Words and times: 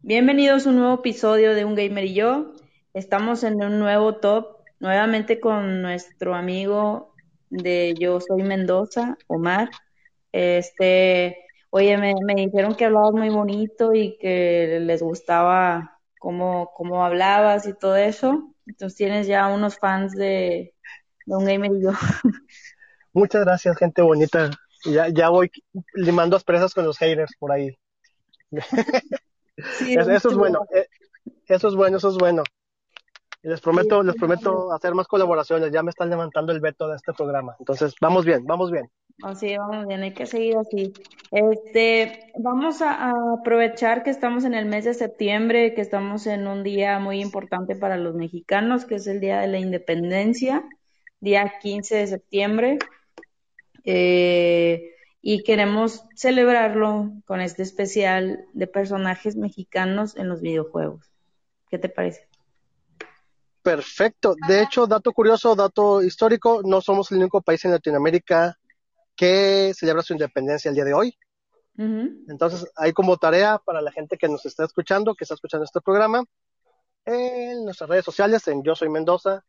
Bienvenidos 0.00 0.66
a 0.66 0.70
un 0.70 0.76
nuevo 0.76 0.94
episodio 0.94 1.54
de 1.54 1.64
Un 1.64 1.76
Gamer 1.76 2.04
y 2.04 2.14
yo. 2.14 2.54
Estamos 2.94 3.44
en 3.44 3.62
un 3.62 3.78
nuevo 3.78 4.16
top, 4.16 4.56
nuevamente 4.80 5.38
con 5.38 5.82
nuestro 5.82 6.34
amigo 6.34 7.14
de 7.48 7.94
Yo 7.96 8.20
Soy 8.20 8.42
Mendoza, 8.42 9.16
Omar. 9.28 9.70
Este, 10.32 11.36
oye, 11.70 11.96
me, 11.96 12.14
dijeron 12.34 12.74
que 12.74 12.86
hablabas 12.86 13.12
muy 13.12 13.28
bonito 13.28 13.94
y 13.94 14.18
que 14.18 14.80
les 14.82 15.00
gustaba 15.00 16.00
cómo, 16.18 16.72
cómo 16.74 17.04
hablabas 17.04 17.68
y 17.68 17.78
todo 17.78 17.94
eso. 17.94 18.52
Entonces 18.66 18.96
tienes 18.96 19.28
ya 19.28 19.46
unos 19.46 19.78
fans 19.78 20.12
de, 20.16 20.74
de 21.30 21.36
Un 21.36 21.44
Gamer 21.44 21.72
y 21.72 21.82
yo. 21.82 21.90
Muchas 23.12 23.44
gracias, 23.44 23.76
gente 23.78 24.02
bonita. 24.02 24.50
Ya, 24.84 25.08
ya 25.08 25.28
voy 25.28 25.50
limando 25.94 26.36
asperezas 26.36 26.74
con 26.74 26.84
los 26.84 26.98
haters 26.98 27.32
por 27.38 27.52
ahí. 27.52 27.76
eso, 29.56 30.30
es 30.30 30.36
bueno, 30.36 30.66
eh, 30.74 30.86
eso 31.46 31.68
es 31.68 31.74
bueno, 31.74 31.98
eso 31.98 32.08
es 32.08 32.16
bueno. 32.16 32.42
les 33.42 33.60
prometo, 33.60 34.02
les 34.02 34.16
prometo 34.16 34.72
hacer 34.72 34.94
más 34.94 35.06
colaboraciones. 35.06 35.70
Ya 35.70 35.82
me 35.82 35.90
están 35.90 36.10
levantando 36.10 36.52
el 36.52 36.60
veto 36.60 36.88
de 36.88 36.96
este 36.96 37.12
programa. 37.12 37.54
Entonces, 37.58 37.94
vamos 38.00 38.24
bien, 38.24 38.44
vamos 38.46 38.70
bien. 38.70 38.90
Así, 39.22 39.56
vamos 39.56 39.86
bien, 39.86 40.02
hay 40.02 40.14
que 40.14 40.24
seguir 40.24 40.56
así. 40.56 40.94
Este, 41.30 42.32
vamos 42.38 42.80
a, 42.80 43.12
aprovechar 43.38 44.02
que 44.02 44.10
estamos 44.10 44.44
en 44.44 44.54
el 44.54 44.64
mes 44.64 44.86
de 44.86 44.94
septiembre, 44.94 45.74
que 45.74 45.82
estamos 45.82 46.26
en 46.26 46.46
un 46.46 46.62
día 46.62 46.98
muy 46.98 47.20
importante 47.20 47.76
para 47.76 47.98
los 47.98 48.14
mexicanos, 48.14 48.86
que 48.86 48.94
es 48.94 49.06
el 49.06 49.20
Día 49.20 49.40
de 49.40 49.48
la 49.48 49.58
Independencia, 49.58 50.64
día 51.20 51.58
15 51.60 51.96
de 51.96 52.06
septiembre. 52.06 52.78
Eh, 53.84 54.94
y 55.22 55.42
queremos 55.42 56.04
celebrarlo 56.14 57.12
con 57.26 57.40
este 57.40 57.62
especial 57.62 58.46
de 58.52 58.66
personajes 58.66 59.36
mexicanos 59.36 60.16
en 60.16 60.28
los 60.28 60.40
videojuegos. 60.40 61.10
¿Qué 61.68 61.78
te 61.78 61.88
parece? 61.88 62.26
Perfecto. 63.62 64.34
De 64.48 64.62
hecho, 64.62 64.86
dato 64.86 65.12
curioso, 65.12 65.54
dato 65.54 66.02
histórico, 66.02 66.62
no 66.64 66.80
somos 66.80 67.12
el 67.12 67.18
único 67.18 67.42
país 67.42 67.64
en 67.64 67.72
Latinoamérica 67.72 68.58
que 69.14 69.72
celebra 69.74 70.02
su 70.02 70.14
independencia 70.14 70.70
el 70.70 70.74
día 70.74 70.84
de 70.84 70.94
hoy. 70.94 71.16
Entonces, 71.76 72.70
hay 72.76 72.92
como 72.92 73.16
tarea 73.16 73.58
para 73.58 73.80
la 73.80 73.90
gente 73.90 74.18
que 74.18 74.28
nos 74.28 74.44
está 74.44 74.64
escuchando, 74.64 75.14
que 75.14 75.24
está 75.24 75.34
escuchando 75.34 75.64
este 75.64 75.80
programa, 75.80 76.22
en 77.06 77.64
nuestras 77.64 77.88
redes 77.88 78.04
sociales, 78.04 78.46
en 78.48 78.62
Yo 78.62 78.74
Soy 78.74 78.90
Mendoza 78.90 79.42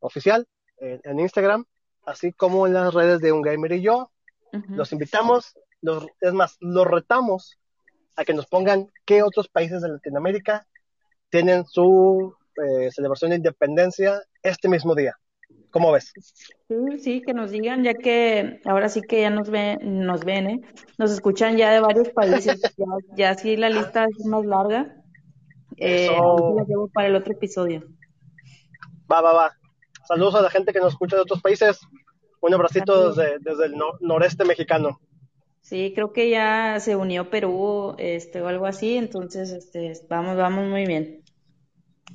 Oficial, 0.00 0.46
en, 0.78 1.20
Instagram, 1.20 1.64
así 2.04 2.32
como 2.32 2.66
en 2.66 2.74
las 2.74 2.92
redes 2.94 3.20
de 3.20 3.32
Un 3.32 3.42
Gamer 3.42 3.72
y 3.72 3.82
Yo, 3.82 4.10
los 4.68 4.92
invitamos, 4.92 5.54
los, 5.82 6.06
es 6.20 6.32
más, 6.32 6.56
los 6.60 6.86
retamos 6.86 7.58
a 8.16 8.24
que 8.24 8.32
nos 8.32 8.46
pongan 8.46 8.90
qué 9.04 9.22
otros 9.22 9.48
países 9.48 9.82
de 9.82 9.90
Latinoamérica 9.90 10.66
tienen 11.28 11.66
su 11.66 12.34
eh, 12.56 12.90
celebración 12.90 13.30
de 13.30 13.36
independencia 13.36 14.22
este 14.42 14.68
mismo 14.68 14.94
día. 14.94 15.16
¿Cómo 15.70 15.92
ves? 15.92 16.12
Sí, 16.68 16.98
sí, 16.98 17.20
que 17.20 17.34
nos 17.34 17.50
digan, 17.50 17.84
ya 17.84 17.92
que 17.92 18.60
ahora 18.64 18.88
sí 18.88 19.02
que 19.02 19.20
ya 19.20 19.30
nos 19.30 19.50
ven, 19.50 19.78
nos 19.82 20.24
ven, 20.24 20.48
¿eh? 20.48 20.60
Nos 20.96 21.10
escuchan 21.10 21.56
ya 21.58 21.70
de 21.70 21.80
varios 21.80 22.08
países, 22.10 22.58
ya, 22.78 22.86
ya 23.14 23.34
sí 23.34 23.56
la 23.56 23.68
lista 23.68 24.06
es 24.06 24.24
más 24.24 24.44
larga. 24.46 24.96
Eh, 25.76 26.08
la 26.08 26.64
llevo 26.64 26.88
para 26.88 27.08
el 27.08 27.16
otro 27.16 27.34
episodio. 27.34 27.82
Va, 29.10 29.20
va, 29.20 29.32
va. 29.34 29.56
Saludos 30.06 30.36
a 30.36 30.42
la 30.42 30.50
gente 30.50 30.72
que 30.72 30.78
nos 30.78 30.92
escucha 30.92 31.16
de 31.16 31.22
otros 31.22 31.42
países. 31.42 31.80
Un 32.40 32.54
abracito 32.54 33.12
desde, 33.12 33.64
el 33.64 33.74
noreste 34.00 34.44
mexicano. 34.44 35.00
Sí, 35.62 35.92
creo 35.94 36.12
que 36.12 36.30
ya 36.30 36.78
se 36.78 36.94
unió 36.94 37.28
Perú, 37.28 37.96
este, 37.98 38.40
o 38.40 38.46
algo 38.46 38.66
así, 38.66 38.96
entonces, 38.96 39.50
este, 39.50 39.94
vamos, 40.08 40.36
vamos 40.36 40.68
muy 40.68 40.86
bien. 40.86 41.24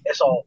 Eso. 0.05 0.45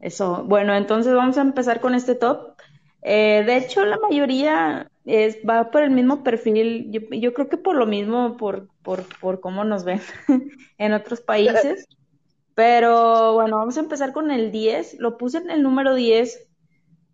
Eso. 0.00 0.42
Bueno, 0.44 0.74
entonces 0.74 1.14
vamos 1.14 1.38
a 1.38 1.42
empezar 1.42 1.80
con 1.80 1.94
este 1.94 2.16
top. 2.16 2.56
Eh, 3.02 3.44
de 3.46 3.56
hecho, 3.58 3.84
la 3.84 3.98
mayoría 3.98 4.90
es, 5.04 5.38
va 5.48 5.70
por 5.70 5.84
el 5.84 5.90
mismo 5.90 6.24
perfil. 6.24 6.90
Yo, 6.90 7.00
yo 7.12 7.32
creo 7.32 7.48
que 7.48 7.58
por 7.58 7.76
lo 7.76 7.86
mismo, 7.86 8.36
por, 8.36 8.68
por, 8.82 9.04
por 9.20 9.40
cómo 9.40 9.62
nos 9.62 9.84
ven 9.84 10.00
en 10.78 10.92
otros 10.94 11.20
países. 11.20 11.86
Pero 12.54 13.34
bueno, 13.34 13.58
vamos 13.58 13.76
a 13.76 13.80
empezar 13.80 14.12
con 14.12 14.32
el 14.32 14.50
10. 14.50 14.98
Lo 14.98 15.16
puse 15.16 15.38
en 15.38 15.50
el 15.50 15.62
número 15.62 15.94
10 15.94 16.48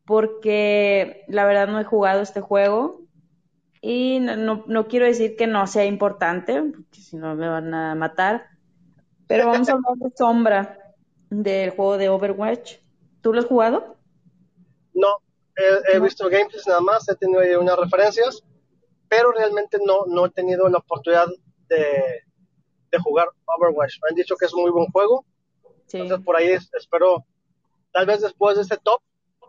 porque 0.09 1.27
la 1.29 1.45
verdad 1.45 1.69
no 1.69 1.79
he 1.79 1.85
jugado 1.85 2.23
este 2.23 2.41
juego 2.41 3.03
y 3.83 4.21
no, 4.21 4.65
no, 4.67 4.89
quiero 4.89 5.05
decir 5.05 5.37
que 5.37 5.47
no 5.47 5.67
sea 5.67 5.85
importante, 5.85 6.63
porque 6.63 7.03
si 7.03 7.19
no 7.19 7.35
me 7.35 7.47
van 7.47 7.75
a 7.75 7.95
matar, 7.95 8.47
pero 9.27 9.49
vamos 9.49 9.69
a 9.69 9.73
hablar 9.73 9.97
de 9.97 10.11
Sombra, 10.17 10.95
del 11.29 11.71
juego 11.73 11.99
de 11.99 12.09
Overwatch. 12.09 12.77
¿Tú 13.21 13.35
lo 13.35 13.41
has 13.41 13.45
jugado? 13.45 13.99
No, 14.95 15.09
he, 15.93 16.01
visto 16.01 16.31
gameplays 16.31 16.67
nada 16.67 16.81
más, 16.81 17.07
he 17.11 17.15
tenido 17.15 17.61
unas 17.61 17.79
referencias, 17.79 18.43
pero 19.11 19.31
realmente 19.31 19.77
no, 19.85 20.07
no 20.07 20.25
he 20.25 20.31
tenido 20.31 20.71
la 20.71 20.79
oportunidad 20.79 21.27
de, 21.69 22.23
de 22.91 22.99
jugar 22.99 23.29
Overwatch. 23.45 23.99
Me 24.03 24.09
han 24.09 24.15
dicho 24.15 24.37
que 24.37 24.47
es 24.47 24.55
un 24.55 24.63
muy 24.63 24.71
buen 24.71 24.87
juego, 24.87 25.27
entonces 25.93 26.25
por 26.25 26.35
ahí 26.35 26.49
espero, 26.49 27.27
tal 27.93 28.07
vez 28.07 28.23
después 28.23 28.57
de 28.57 28.63
este 28.63 28.79
top, 28.79 29.03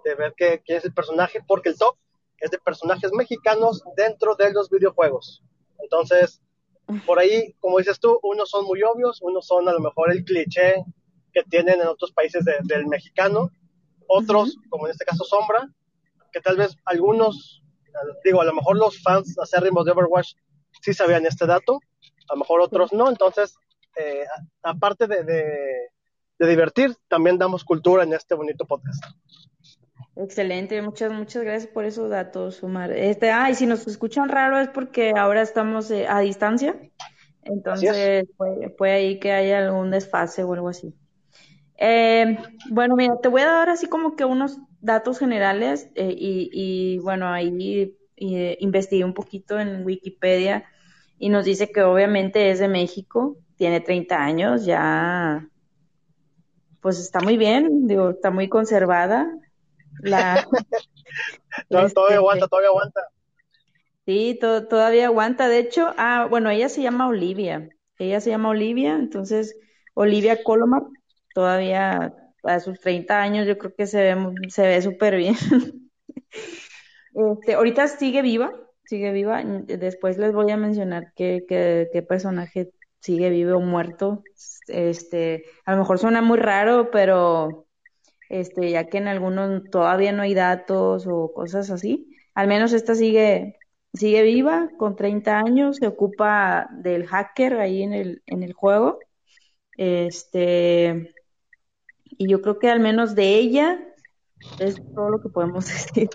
de 0.10 0.16
ver 0.16 0.34
qué, 0.36 0.62
es 0.66 0.86
el 0.86 0.94
personaje, 0.94 1.40
porque 1.48 1.70
el 1.70 1.78
top 1.78 1.96
es 2.40 2.52
de 2.52 2.58
personajes 2.58 3.12
mexicanos 3.14 3.84
dentro 3.96 4.36
de 4.36 4.52
los 4.52 4.70
videojuegos. 4.70 5.44
Entonces, 5.80 6.42
por 7.06 7.20
ahí, 7.20 7.54
como 7.60 7.78
dices 7.78 8.00
tú, 8.00 8.20
unos 8.24 8.50
son 8.50 8.66
muy 8.66 8.82
obvios, 8.84 9.22
unos 9.22 9.46
son 9.46 9.68
a 9.70 9.74
lo 9.74 9.80
mejor 9.80 10.12
el 10.12 10.24
cliché 10.24 10.84
que 11.32 11.44
tienen 11.44 11.82
en 11.82 11.88
otros 11.88 12.12
países 12.12 12.44
del 12.64 12.88
mexicano, 12.88 13.52
otros, 14.08 14.58
como 14.70 14.88
en 14.88 14.92
este 14.92 15.06
caso 15.06 15.24
Sombra, 15.24 15.70
que 16.32 16.42
tal 16.42 16.58
vez 16.58 16.76
algunos, 16.86 17.62
digo, 18.24 18.42
a 18.42 18.46
lo 18.46 18.54
mejor 18.54 18.78
los 18.78 19.02
fans 19.02 19.38
acérrimos 19.38 19.86
de 19.86 19.92
Overwatch 19.92 20.34
sí 20.82 20.94
sabían 20.94 21.26
este 21.26 21.46
dato, 21.46 21.80
a 22.30 22.34
lo 22.34 22.40
mejor 22.40 22.62
otros 22.62 22.94
no, 22.94 23.10
entonces, 23.10 23.56
eh, 23.96 24.26
aparte 24.64 25.06
de, 25.08 25.24
de 25.24 26.48
divertir, 26.48 26.96
también 27.08 27.38
damos 27.38 27.64
cultura 27.64 28.04
en 28.04 28.14
este 28.14 28.34
bonito 28.34 28.66
podcast. 28.66 29.04
Excelente, 30.22 30.82
muchas, 30.82 31.14
muchas 31.14 31.44
gracias 31.44 31.72
por 31.72 31.86
esos 31.86 32.10
datos, 32.10 32.62
Omar. 32.62 32.92
Este, 32.92 33.32
ah, 33.32 33.50
y 33.50 33.56
si 33.56 33.66
nos 33.66 33.88
escuchan 33.88 34.28
raro 34.28 34.60
es 34.60 34.68
porque 34.68 35.14
ahora 35.16 35.42
estamos 35.42 35.90
eh, 35.92 36.08
a 36.10 36.20
distancia, 36.20 36.76
entonces 37.44 38.26
puede, 38.36 38.92
ahí 38.92 39.18
que 39.18 39.32
haya 39.32 39.60
algún 39.60 39.92
desfase 39.92 40.44
o 40.44 40.54
algo 40.54 40.68
así. 40.68 40.94
Eh, 41.78 42.38
bueno, 42.70 42.98
mira, 42.98 43.16
te 43.22 43.30
voy 43.30 43.44
a 43.44 43.46
dar 43.46 43.70
así 43.70 43.88
como 43.88 44.18
que 44.18 44.26
unos 44.26 44.60
datos 44.82 45.20
generales 45.20 45.90
eh, 45.96 46.14
y, 46.14 47.00
bueno, 47.00 47.30
ahí 47.30 47.96
investigué 48.18 49.06
un 49.06 49.14
poquito 49.14 49.58
en 49.58 49.86
Wikipedia 49.86 50.66
y 51.18 51.30
nos 51.30 51.46
dice 51.46 51.72
que 51.72 51.82
obviamente 51.84 52.52
es 52.52 52.60
de 52.60 52.68
México, 52.68 53.38
tiene 53.56 53.80
30 53.80 54.22
años, 54.22 54.66
ya 54.66 55.48
pues 56.82 57.00
está 57.00 57.22
muy 57.22 57.38
bien, 57.38 57.88
digo, 57.88 58.10
está 58.10 58.32
muy 58.32 58.50
conservada, 58.50 59.30
la, 60.02 60.48
todavía 61.70 61.88
este, 61.88 62.16
aguanta, 62.16 62.48
todavía 62.48 62.70
aguanta. 62.70 63.02
Sí, 64.06 64.40
todavía 64.42 65.06
aguanta. 65.06 65.48
De 65.48 65.60
hecho, 65.60 65.94
ah, 65.98 66.28
bueno, 66.30 66.50
ella 66.50 66.70
se 66.70 66.82
llama 66.82 67.08
Olivia. 67.08 67.70
Ella 68.00 68.22
se 68.22 68.30
llama 68.30 68.50
Olivia, 68.50 68.96
entonces 68.96 69.56
Olivia 69.94 70.44
Colomar 70.44 70.84
todavía 71.34 72.14
a 72.44 72.60
sus 72.60 72.80
30 72.80 73.22
años 73.22 73.46
yo 73.46 73.58
creo 73.58 73.76
que 73.76 73.86
se 73.86 74.02
ve 74.02 74.34
se 74.50 74.68
ve 74.68 74.82
súper 74.82 75.18
bien. 75.18 75.36
este, 77.14 77.54
ahorita 77.54 77.88
sigue 77.88 78.22
viva, 78.22 78.54
sigue 78.86 79.12
viva. 79.12 79.44
Después 79.44 80.18
les 80.18 80.34
voy 80.34 80.50
a 80.52 80.58
mencionar 80.58 81.14
qué, 81.16 81.46
qué, 81.48 81.90
qué 81.92 82.02
personaje 82.02 82.72
sigue 83.00 83.30
vivo 83.30 83.58
o 83.58 83.62
muerto. 83.62 84.24
Este, 84.68 85.46
a 85.66 85.74
lo 85.74 85.80
mejor 85.80 86.00
suena 86.00 86.22
muy 86.22 86.40
raro, 86.40 86.90
pero 86.92 87.68
este, 88.30 88.72
ya 88.72 88.88
que 88.88 89.00
en 89.00 89.08
algunos 89.08 89.64
todavía 89.72 90.12
no 90.12 90.22
hay 90.22 90.34
datos 90.34 91.06
o 91.08 91.34
cosas 91.34 91.70
así. 91.72 92.16
Al 92.36 92.48
menos 92.48 92.74
esta 92.74 92.96
sigue, 92.96 93.58
sigue 93.94 94.22
viva, 94.24 94.70
con 94.78 94.96
30 94.96 95.40
años, 95.40 95.78
se 95.78 95.88
ocupa 95.88 96.70
del 96.72 97.08
hacker 97.08 97.60
ahí 97.60 97.84
en 97.84 97.94
el, 97.94 98.24
en 98.28 98.44
el 98.44 98.54
juego. 98.54 99.00
Este, 99.76 101.14
y 102.06 102.30
yo 102.30 102.42
creo 102.42 102.60
que 102.60 102.70
al 102.70 102.80
menos 102.80 103.16
de 103.16 103.36
ella 103.36 103.80
es 104.60 104.76
todo 104.94 105.10
lo 105.10 105.22
que 105.22 105.30
podemos 105.30 105.66
decir. 105.68 106.10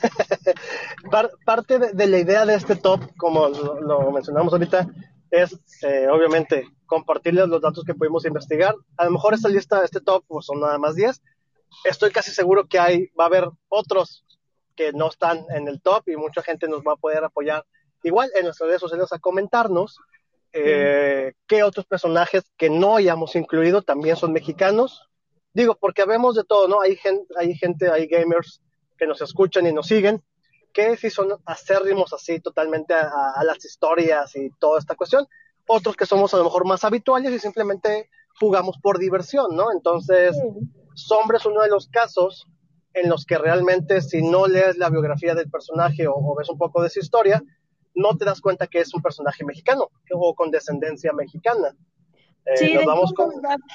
Parte 1.44 1.78
de, 1.78 2.06
la 2.06 2.18
idea 2.18 2.44
de 2.44 2.54
este 2.54 2.76
top, 2.76 3.00
como 3.16 3.48
lo 3.48 4.10
mencionamos 4.10 4.52
ahorita, 4.52 4.88
es 5.30 5.58
eh, 5.82 6.08
obviamente 6.08 6.66
compartirles 6.88 7.46
los 7.48 7.60
datos 7.60 7.84
que 7.84 7.94
pudimos 7.94 8.24
investigar. 8.24 8.74
A 8.96 9.04
lo 9.04 9.12
mejor 9.12 9.34
esta 9.34 9.48
lista, 9.48 9.84
este 9.84 10.00
top, 10.00 10.24
pues 10.26 10.46
son 10.46 10.60
nada 10.60 10.78
más 10.78 10.96
10, 10.96 11.22
estoy 11.84 12.10
casi 12.10 12.32
seguro 12.32 12.66
que 12.66 12.80
hay, 12.80 13.06
va 13.18 13.24
a 13.24 13.26
haber 13.28 13.48
otros 13.68 14.24
que 14.74 14.92
no 14.92 15.08
están 15.08 15.44
en 15.50 15.68
el 15.68 15.80
top 15.80 16.08
y 16.08 16.16
mucha 16.16 16.42
gente 16.42 16.66
nos 16.68 16.82
va 16.82 16.94
a 16.94 16.96
poder 16.96 17.22
apoyar 17.22 17.64
igual 18.02 18.30
en 18.34 18.44
nuestras 18.44 18.68
redes 18.68 18.80
sociales 18.80 19.12
a 19.12 19.18
comentarnos 19.18 19.98
eh, 20.52 21.34
qué 21.46 21.62
otros 21.62 21.84
personajes 21.86 22.44
que 22.56 22.70
no 22.70 22.96
hayamos 22.96 23.36
incluido 23.36 23.82
también 23.82 24.16
son 24.16 24.32
mexicanos. 24.32 25.08
Digo, 25.52 25.76
porque 25.78 26.04
vemos 26.04 26.36
de 26.36 26.44
todo, 26.44 26.68
¿no? 26.68 26.80
Hay 26.80 26.96
gente, 26.96 27.34
hay 27.36 27.54
gente, 27.54 27.90
hay 27.90 28.06
gamers 28.06 28.62
que 28.96 29.06
nos 29.06 29.20
escuchan 29.20 29.66
y 29.66 29.72
nos 29.72 29.86
siguen, 29.86 30.22
que 30.72 30.96
sí 30.96 31.10
son 31.10 31.36
acérrimos 31.44 32.12
así 32.12 32.40
totalmente 32.40 32.94
a, 32.94 33.32
a 33.34 33.44
las 33.44 33.64
historias 33.64 34.34
y 34.36 34.50
toda 34.58 34.78
esta 34.78 34.94
cuestión. 34.94 35.26
Otros 35.68 35.96
que 35.96 36.06
somos 36.06 36.34
a 36.34 36.38
lo 36.38 36.44
mejor 36.44 36.66
más 36.66 36.82
habituales 36.84 37.32
y 37.32 37.38
simplemente 37.38 38.08
jugamos 38.40 38.78
por 38.78 38.98
diversión, 38.98 39.54
¿no? 39.54 39.70
Entonces, 39.72 40.36
Sombra 40.94 41.38
es 41.38 41.46
uno 41.46 41.60
de 41.60 41.68
los 41.68 41.88
casos 41.88 42.46
en 42.94 43.08
los 43.08 43.24
que 43.24 43.38
realmente 43.38 44.00
si 44.00 44.22
no 44.22 44.46
lees 44.46 44.78
la 44.78 44.90
biografía 44.90 45.34
del 45.34 45.50
personaje 45.50 46.06
o, 46.08 46.34
ves 46.36 46.48
un 46.48 46.58
poco 46.58 46.82
de 46.82 46.90
su 46.90 47.00
historia, 47.00 47.42
no 47.94 48.16
te 48.16 48.24
das 48.24 48.40
cuenta 48.40 48.66
que 48.66 48.80
es 48.80 48.94
un 48.94 49.02
personaje 49.02 49.44
mexicano 49.44 49.90
o 50.12 50.34
con 50.34 50.50
descendencia 50.50 51.12
mexicana. 51.12 51.76
Eh, 52.46 52.56
sí, 52.56 52.74
nos 52.74 52.86
vamos 52.86 53.12
con... 53.12 53.30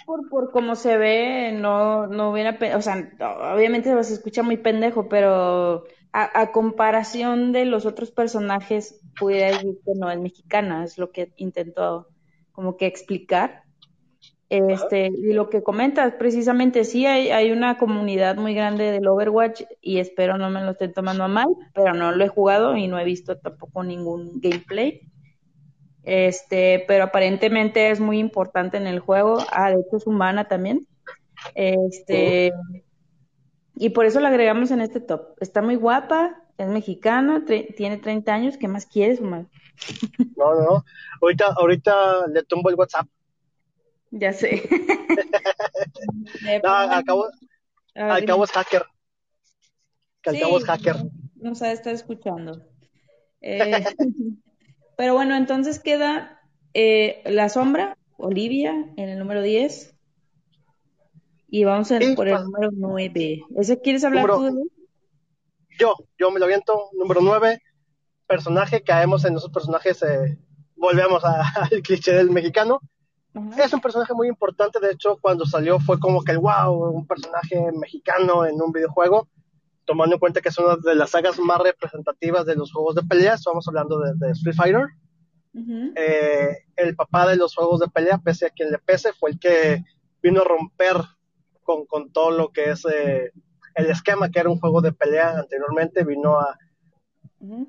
por, 0.06 0.30
por 0.30 0.52
cómo 0.52 0.76
se 0.76 0.98
ve, 0.98 1.52
no, 1.54 2.08
no 2.08 2.32
hubiera, 2.32 2.58
o 2.76 2.82
sea, 2.82 3.12
obviamente 3.54 4.04
se 4.04 4.14
escucha 4.14 4.42
muy 4.42 4.58
pendejo, 4.58 5.08
pero 5.08 5.84
a, 6.14 6.52
comparación 6.52 7.52
de 7.52 7.66
los 7.66 7.88
otros 7.88 8.12
personajes, 8.12 9.02
pudiera 9.20 9.48
decir 9.48 9.80
que 9.84 9.92
no 9.96 10.12
es 10.12 10.20
mexicana, 10.20 10.84
es 10.84 11.00
lo 11.00 11.12
que 11.12 11.34
intento 11.38 12.08
como 12.52 12.78
que 12.78 12.86
explicar. 12.86 13.64
Este, 14.50 15.08
y 15.08 15.34
lo 15.34 15.50
que 15.50 15.64
comentas, 15.64 16.14
precisamente 16.14 16.84
sí 16.84 17.08
hay, 17.08 17.32
hay 17.32 17.52
una 17.52 17.80
comunidad 17.80 18.36
muy 18.36 18.54
grande 18.54 18.92
del 18.92 19.08
Overwatch 19.08 19.64
y 19.82 19.98
espero 19.98 20.38
no 20.38 20.52
me 20.52 20.62
lo 20.62 20.72
estén 20.72 20.94
tomando 20.94 21.24
a 21.24 21.28
mal, 21.28 21.48
pero 21.74 21.96
no 21.96 22.12
lo 22.12 22.24
he 22.24 22.28
jugado 22.28 22.78
y 22.78 22.88
no 22.88 23.00
he 23.00 23.04
visto 23.04 23.40
tampoco 23.40 23.84
ningún 23.84 24.40
gameplay. 24.40 25.02
Este, 26.04 26.84
pero 26.88 27.06
aparentemente 27.06 27.90
es 27.90 28.00
muy 28.00 28.20
importante 28.20 28.78
en 28.78 28.86
el 28.86 29.00
juego. 29.00 29.40
Ah, 29.52 29.72
de 29.72 29.82
hecho 29.82 29.98
es 29.98 30.06
humana 30.06 30.48
también. 30.48 30.86
Este, 31.56 32.52
y 33.76 33.90
por 33.90 34.06
eso 34.06 34.20
la 34.20 34.30
agregamos 34.30 34.72
en 34.72 34.82
este 34.82 35.00
top. 35.00 35.36
Está 35.40 35.62
muy 35.62 35.76
guapa, 35.76 36.44
es 36.58 36.68
mexicana, 36.68 37.44
tiene 37.46 37.98
30 37.98 38.34
años, 38.34 38.58
¿qué 38.58 38.68
más 38.68 38.86
quieres, 38.86 39.20
humano? 39.20 39.50
No, 40.38 40.54
no, 40.56 40.62
no. 40.62 40.86
Ahorita, 41.22 41.48
ahorita 41.58 42.28
le 42.28 42.44
tumbo 42.44 42.70
el 42.70 42.76
WhatsApp. 42.76 43.08
Ya 44.12 44.32
sé. 44.32 44.62
no, 46.64 46.70
acabo, 46.70 47.28
al 47.96 48.26
cabo 48.26 48.44
es 48.44 48.52
hacker. 48.52 48.86
Que 50.22 50.30
al 50.30 50.40
cabo 50.40 50.58
es 50.60 50.66
hacker. 50.66 50.98
No 51.36 51.56
sabe 51.56 51.74
estar 51.74 51.94
escuchando. 51.94 52.62
Eh, 53.42 53.84
pero 54.98 55.16
bueno, 55.16 55.36
entonces 55.36 55.80
queda 55.80 56.40
eh, 56.74 57.24
La 57.26 57.50
Sombra, 57.50 57.98
Olivia, 58.18 58.72
en 58.96 59.10
el 59.10 59.18
número 59.18 59.42
10. 59.42 59.93
Y 61.56 61.66
vamos 61.66 61.92
a 61.92 62.00
por 62.16 62.28
el 62.28 62.46
número 62.46 62.72
9. 62.74 63.44
¿Ese 63.58 63.80
quieres 63.80 64.04
hablar 64.04 64.26
tú? 64.26 64.72
Yo, 65.78 65.94
yo 66.18 66.32
me 66.32 66.40
lo 66.40 66.46
aviento. 66.46 66.90
Número 66.94 67.22
9, 67.22 67.62
personaje, 68.26 68.82
caemos 68.82 69.24
en 69.24 69.36
esos 69.36 69.52
personajes, 69.52 70.02
eh, 70.02 70.40
volvemos 70.76 71.24
al 71.24 71.84
cliché 71.84 72.14
del 72.14 72.32
mexicano. 72.32 72.80
Es 73.56 73.72
un 73.72 73.82
personaje 73.82 74.16
muy 74.16 74.30
importante, 74.30 74.80
de 74.80 74.94
hecho, 74.94 75.20
cuando 75.22 75.46
salió 75.46 75.80
fue 75.80 76.00
como 76.00 76.24
que 76.24 76.32
el 76.32 76.40
wow, 76.40 76.90
un 76.90 77.06
personaje 77.06 77.72
mexicano 77.80 78.48
en 78.48 78.60
un 78.60 78.72
videojuego, 78.72 79.28
tomando 79.86 80.16
en 80.16 80.20
cuenta 80.20 80.42
que 80.42 80.50
es 80.50 80.58
una 80.58 80.78
de 80.78 80.96
las 80.96 81.12
sagas 81.12 81.38
más 81.38 81.60
representativas 81.62 82.48
de 82.48 82.56
los 82.56 82.74
juegos 82.74 82.96
de 82.96 83.04
pelea, 83.04 83.36
estamos 83.36 83.68
hablando 83.68 84.00
de, 84.00 84.32
Street 84.32 84.56
Fighter. 84.56 84.88
Eh, 85.96 86.58
el 86.78 86.96
papá 86.96 87.28
de 87.28 87.36
los 87.36 87.54
juegos 87.54 87.80
de 87.80 87.90
pelea, 87.90 88.18
pese 88.18 88.48
a 88.48 88.50
quien 88.50 88.72
le 88.72 88.80
pese, 88.80 89.14
fue 89.14 89.30
el 89.30 89.40
que 89.40 89.84
vino 90.24 90.42
a 90.42 90.46
romper 90.46 90.96
con, 91.64 91.86
con 91.86 92.12
todo 92.12 92.32
lo 92.32 92.50
que 92.50 92.72
es 92.72 92.86
eh, 92.86 93.32
el 93.76 93.90
esquema 93.90 94.30
que 94.30 94.40
era 94.40 94.50
un 94.50 94.60
juego 94.60 94.82
de 94.82 94.94
pelea 94.94 95.40
anteriormente, 95.40 96.04
vino 96.04 96.40
a... 96.40 96.58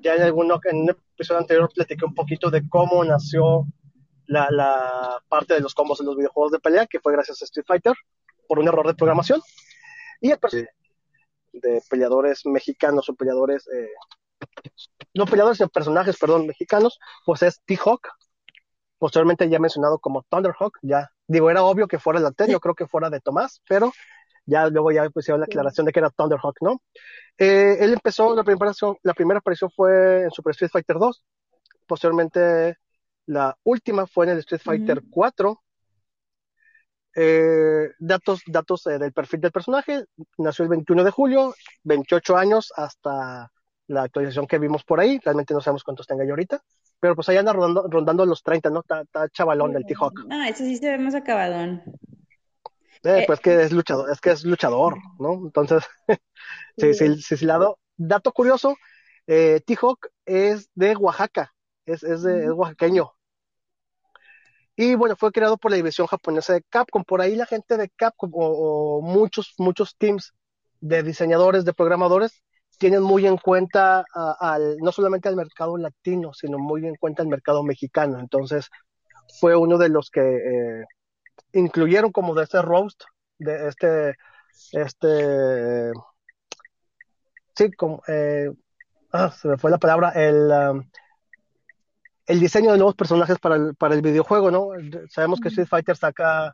Ya 0.01 0.15
en, 0.15 0.21
alguno, 0.21 0.57
en 0.63 0.83
un 0.83 0.89
episodio 0.89 1.41
anterior 1.41 1.69
platiqué 1.73 2.05
un 2.05 2.13
poquito 2.13 2.49
de 2.49 2.67
cómo 2.69 3.03
nació 3.03 3.65
la, 4.25 4.47
la, 4.49 5.21
parte 5.27 5.53
de 5.53 5.59
los 5.59 5.73
combos 5.73 5.99
en 5.99 6.05
los 6.05 6.15
videojuegos 6.15 6.53
de 6.53 6.59
pelea, 6.59 6.87
que 6.87 7.01
fue 7.01 7.11
gracias 7.11 7.41
a 7.41 7.45
Street 7.45 7.65
Fighter, 7.67 7.93
por 8.47 8.59
un 8.59 8.69
error 8.69 8.87
de 8.87 8.93
programación. 8.93 9.41
Y 10.21 10.31
el 10.31 10.39
de 11.53 11.81
peleadores 11.89 12.45
mexicanos 12.45 13.09
o 13.09 13.15
peleadores, 13.15 13.67
eh, 13.67 13.89
no 15.13 15.25
peleadores, 15.25 15.57
sino 15.57 15.69
personajes, 15.69 16.17
perdón, 16.17 16.47
mexicanos, 16.47 16.99
pues 17.25 17.43
es 17.43 17.61
T-Hawk, 17.65 18.07
posteriormente 18.97 19.49
ya 19.49 19.59
mencionado 19.59 19.99
como 19.99 20.23
Thunderhawk, 20.29 20.77
ya 20.81 21.09
digo, 21.27 21.49
era 21.49 21.63
obvio 21.63 21.87
que 21.87 21.99
fuera 21.99 22.19
el 22.19 22.25
anterior, 22.25 22.59
creo 22.59 22.75
que 22.75 22.87
fuera 22.87 23.09
de 23.09 23.19
Tomás, 23.19 23.61
pero 23.67 23.91
ya 24.45 24.67
luego 24.67 24.91
ya 24.91 25.09
pusieron 25.09 25.39
la 25.41 25.45
aclaración 25.45 25.85
de 25.85 25.91
que 25.91 25.99
era 25.99 26.09
Thunderhawk, 26.09 26.57
¿no? 26.61 26.81
Eh, 27.37 27.77
él 27.79 27.93
empezó, 27.93 28.35
la 28.35 28.43
primera, 28.43 28.71
la 29.03 29.13
primera 29.13 29.39
aparición 29.39 29.69
fue 29.71 30.23
en 30.23 30.31
Super 30.31 30.51
Street 30.51 30.71
Fighter 30.71 30.97
2, 30.97 31.23
posteriormente 31.87 32.77
la 33.27 33.57
última 33.63 34.05
fue 34.07 34.25
en 34.25 34.31
el 34.33 34.39
Street 34.39 34.61
Fighter 34.63 35.01
4. 35.09 35.61
Eh, 37.17 37.91
datos 37.97 38.41
datos 38.45 38.85
eh, 38.87 38.99
del 38.99 39.13
perfil 39.13 39.39
del 39.41 39.51
personaje. 39.51 40.03
Nació 40.37 40.63
el 40.63 40.69
21 40.69 41.03
de 41.03 41.11
julio, 41.11 41.55
28 41.83 42.37
años 42.37 42.73
hasta 42.75 43.49
la 43.87 44.03
actualización 44.03 44.47
que 44.47 44.59
vimos 44.59 44.83
por 44.83 44.99
ahí. 44.99 45.19
Realmente 45.23 45.53
no 45.53 45.61
sabemos 45.61 45.83
cuántos 45.83 46.07
tenga 46.07 46.25
yo 46.25 46.31
ahorita. 46.31 46.61
Pero 46.99 47.15
pues 47.15 47.29
ahí 47.29 47.37
anda 47.37 47.53
rondando, 47.53 47.87
rondando 47.89 48.25
los 48.25 48.41
30, 48.43 48.69
¿no? 48.69 48.81
Está, 48.81 49.29
chavalón 49.29 49.73
del 49.73 49.85
T-Hawk. 49.85 50.27
Ah, 50.29 50.49
ese 50.49 50.65
sí 50.65 50.77
se 50.77 50.89
ve 50.89 50.97
más 50.97 51.15
acabadón. 51.15 51.83
Eh, 53.03 53.23
pues 53.27 53.39
que 53.39 53.61
es 53.61 53.71
luchador, 53.71 54.09
es 54.11 54.19
que 54.19 54.31
es 54.31 54.43
luchador, 54.43 54.97
¿no? 55.19 55.33
Entonces, 55.45 55.83
sí, 56.77 56.93
sí, 56.93 57.21
sí, 57.21 57.37
sí, 57.37 57.45
lado. 57.45 57.77
Dato 57.97 58.31
curioso, 58.31 58.75
T-Hawk 59.25 60.07
es 60.25 60.69
de 60.73 60.95
Oaxaca, 60.95 61.53
es, 61.85 62.03
es, 62.03 62.23
de, 62.23 62.45
es 62.45 62.51
oaxaqueño. 62.51 63.15
Y 64.77 64.95
bueno, 64.95 65.15
fue 65.15 65.31
creado 65.31 65.57
por 65.57 65.71
la 65.71 65.77
división 65.77 66.07
japonesa 66.07 66.53
de 66.53 66.61
Capcom. 66.63 67.03
Por 67.03 67.21
ahí 67.21 67.35
la 67.35 67.45
gente 67.45 67.77
de 67.77 67.89
Capcom 67.89 68.31
o, 68.33 69.01
muchos, 69.01 69.53
muchos 69.57 69.95
teams 69.97 70.33
de 70.81 71.01
diseñadores, 71.01 71.63
de 71.63 71.73
programadores, 71.73 72.43
tienen 72.77 73.03
muy 73.03 73.25
en 73.25 73.37
cuenta 73.37 74.05
al, 74.13 74.77
no 74.77 74.91
solamente 74.91 75.29
al 75.29 75.35
mercado 75.35 75.77
latino, 75.77 76.33
sino 76.33 76.57
muy 76.57 76.85
en 76.85 76.95
cuenta 76.95 77.21
al 77.21 77.29
mercado 77.29 77.63
mexicano. 77.63 78.19
Entonces, 78.19 78.69
fue 79.39 79.55
uno 79.55 79.77
de 79.77 79.89
los 79.89 80.09
que 80.09 80.21
eh, 80.21 80.85
incluyeron 81.53 82.11
como 82.11 82.33
de 82.35 82.43
este 82.43 82.61
roast, 82.61 83.03
de 83.37 83.67
este, 83.67 84.15
este, 84.71 85.91
sí, 87.55 87.71
como, 87.71 88.01
eh, 88.07 88.51
ah, 89.11 89.31
se 89.31 89.47
me 89.47 89.57
fue 89.57 89.71
la 89.71 89.77
palabra, 89.77 90.11
el, 90.11 90.51
um, 90.51 90.89
el 92.27 92.39
diseño 92.39 92.71
de 92.71 92.77
nuevos 92.77 92.95
personajes 92.95 93.39
para 93.39 93.55
el, 93.55 93.75
para 93.75 93.95
el 93.95 94.01
videojuego, 94.01 94.51
¿no? 94.51 94.69
Sabemos 95.09 95.39
que 95.39 95.49
Street 95.49 95.67
Fighter 95.67 95.95
saca 95.95 96.53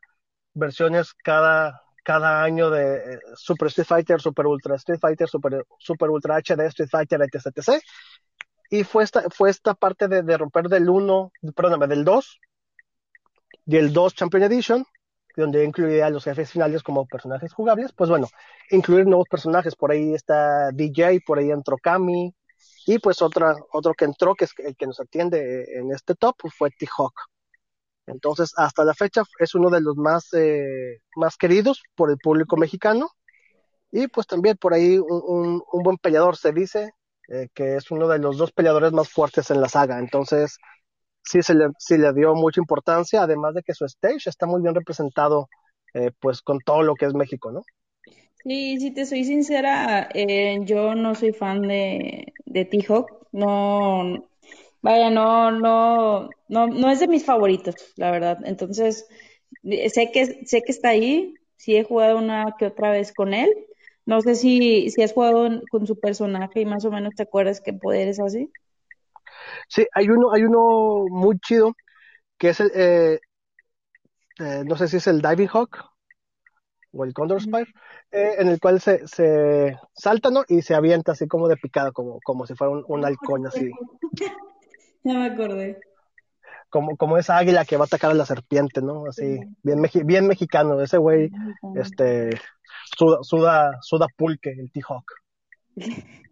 versiones 0.53 1.13
cada, 1.13 1.81
cada 2.03 2.43
año 2.43 2.69
de 2.69 2.95
eh, 2.95 3.19
Super 3.35 3.67
Street 3.67 3.87
Fighter, 3.87 4.21
Super 4.21 4.47
Ultra 4.47 4.75
Street 4.75 4.99
Fighter, 4.99 5.27
Super, 5.27 5.65
Super 5.77 6.09
Ultra 6.09 6.37
HD, 6.37 6.67
Street 6.67 6.89
Fighter, 6.89 7.21
etc, 7.21 7.47
etc. 7.55 7.81
Y 8.69 8.83
fue 8.83 9.03
esta, 9.03 9.23
fue 9.29 9.49
esta 9.49 9.73
parte 9.73 10.07
de, 10.07 10.37
romper 10.37 10.69
del 10.69 10.89
1, 10.89 11.31
perdóname, 11.55 11.87
del 11.87 12.05
2, 12.05 12.39
y 13.65 13.77
el 13.77 13.91
2 13.91 14.15
Champion 14.15 14.43
Edition, 14.43 14.85
donde 15.35 15.63
incluía 15.63 16.07
a 16.07 16.09
los 16.09 16.23
jefes 16.23 16.51
finales 16.51 16.81
como 16.83 17.05
personajes 17.05 17.53
jugables, 17.53 17.91
pues 17.93 18.09
bueno, 18.09 18.27
incluir 18.69 19.05
nuevos 19.05 19.27
personajes, 19.29 19.75
por 19.75 19.91
ahí 19.91 20.13
está 20.13 20.71
DJ, 20.71 21.21
por 21.25 21.39
ahí 21.39 21.51
entró 21.51 21.77
Kami, 21.77 22.33
y 22.85 22.99
pues 22.99 23.21
otra, 23.21 23.55
otro 23.71 23.93
que 23.93 24.05
entró, 24.05 24.35
que 24.35 24.45
es 24.45 24.53
el 24.57 24.75
que 24.75 24.87
nos 24.87 24.99
atiende 24.99 25.65
en 25.77 25.91
este 25.91 26.15
top, 26.15 26.35
fue 26.57 26.71
T-Hawk. 26.71 27.13
Entonces, 28.07 28.51
hasta 28.57 28.83
la 28.83 28.93
fecha 28.93 29.23
es 29.39 29.55
uno 29.55 29.69
de 29.69 29.81
los 29.81 29.95
más, 29.95 30.33
eh, 30.33 31.01
más 31.15 31.37
queridos 31.37 31.83
por 31.95 32.09
el 32.09 32.17
público 32.17 32.57
mexicano. 32.57 33.09
Y 33.91 34.07
pues 34.07 34.27
también 34.27 34.57
por 34.57 34.73
ahí 34.73 34.97
un, 34.97 35.61
un, 35.71 35.83
buen 35.83 35.97
peleador 35.97 36.37
se 36.37 36.53
dice 36.53 36.91
eh, 37.27 37.49
que 37.53 37.75
es 37.75 37.91
uno 37.91 38.07
de 38.07 38.19
los 38.19 38.37
dos 38.37 38.51
peleadores 38.51 38.91
más 38.93 39.09
fuertes 39.09 39.51
en 39.51 39.61
la 39.61 39.69
saga. 39.69 39.99
Entonces, 39.99 40.57
sí 41.23 41.41
se 41.41 41.53
le, 41.53 41.67
sí 41.77 41.97
le 41.97 42.13
dio 42.13 42.33
mucha 42.35 42.61
importancia, 42.61 43.23
además 43.23 43.53
de 43.53 43.63
que 43.63 43.73
su 43.73 43.85
stage 43.85 44.29
está 44.29 44.45
muy 44.45 44.61
bien 44.61 44.75
representado 44.75 45.49
eh, 45.93 46.11
pues 46.19 46.41
con 46.41 46.59
todo 46.59 46.83
lo 46.83 46.95
que 46.95 47.05
es 47.05 47.13
México, 47.13 47.51
¿no? 47.51 47.63
Sí, 48.43 48.79
si 48.79 48.91
te 48.91 49.05
soy 49.05 49.23
sincera, 49.23 50.09
eh, 50.13 50.59
yo 50.63 50.95
no 50.95 51.13
soy 51.13 51.31
fan 51.31 51.61
de, 51.61 52.33
de 52.45 52.65
T-Hawk. 52.65 53.27
No, 53.33 54.30
vaya, 54.81 55.09
no, 55.09 55.51
no, 55.51 56.29
no, 56.47 56.67
no 56.67 56.89
es 56.89 56.99
de 56.99 57.07
mis 57.07 57.25
favoritos, 57.25 57.75
la 57.95 58.11
verdad. 58.11 58.39
Entonces, 58.45 59.07
sé 59.63 60.11
que, 60.11 60.45
sé 60.45 60.61
que 60.61 60.71
está 60.71 60.89
ahí, 60.89 61.35
sí 61.57 61.75
he 61.75 61.83
jugado 61.83 62.17
una 62.17 62.55
que 62.57 62.67
otra 62.67 62.91
vez 62.91 63.13
con 63.13 63.33
él. 63.33 63.49
No 64.05 64.21
sé 64.21 64.35
si, 64.35 64.89
si 64.89 65.03
has 65.03 65.13
jugado 65.13 65.61
con 65.69 65.85
su 65.85 65.99
personaje 65.99 66.61
y 66.61 66.65
más 66.65 66.83
o 66.85 66.91
menos 66.91 67.13
te 67.15 67.23
acuerdas 67.23 67.61
qué 67.61 67.73
poderes 67.73 68.19
así. 68.19 68.51
Sí, 69.67 69.85
hay 69.93 70.09
uno, 70.09 70.33
hay 70.33 70.43
uno 70.43 71.05
muy 71.09 71.39
chido 71.39 71.73
que 72.37 72.49
es 72.49 72.59
el, 72.59 72.71
eh, 72.73 73.19
eh, 74.39 74.63
no 74.65 74.75
sé 74.75 74.87
si 74.87 74.97
es 74.97 75.07
el 75.07 75.21
Diving 75.21 75.49
Hawk 75.49 75.85
o 76.93 77.05
el 77.05 77.13
Condor 77.13 77.41
Spire, 77.41 77.71
eh, 78.11 78.35
en 78.39 78.49
el 78.49 78.59
cual 78.59 78.81
se, 78.81 79.07
se 79.07 79.77
salta, 79.93 80.29
¿no? 80.29 80.43
Y 80.47 80.61
se 80.61 80.73
avienta 80.75 81.13
así 81.13 81.27
como 81.27 81.47
de 81.47 81.55
picada, 81.55 81.91
como, 81.91 82.19
como 82.21 82.45
si 82.45 82.55
fuera 82.55 82.73
un, 82.73 82.83
un 82.87 83.05
halcón 83.05 83.45
así. 83.47 83.71
Ya 85.03 85.13
me 85.13 85.25
acordé. 85.27 85.81
Como, 86.69 86.95
como 86.95 87.17
esa 87.17 87.37
águila 87.37 87.65
que 87.65 87.75
va 87.77 87.83
a 87.83 87.87
atacar 87.87 88.11
a 88.11 88.13
la 88.13 88.25
serpiente, 88.25 88.81
¿no? 88.81 89.05
Así, 89.07 89.39
bien, 89.61 89.79
meji- 89.79 90.05
bien 90.05 90.27
mexicano. 90.27 90.81
Ese 90.81 90.97
güey, 90.97 91.29
este, 91.75 92.29
suda, 92.97 93.17
suda, 93.23 93.77
suda 93.81 94.07
pulque, 94.15 94.51
el 94.51 94.71
T-Hawk. 94.71 95.05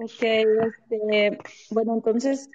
Ok, 0.00 0.22
este, 0.22 1.38
bueno, 1.70 1.94
entonces 1.94 2.50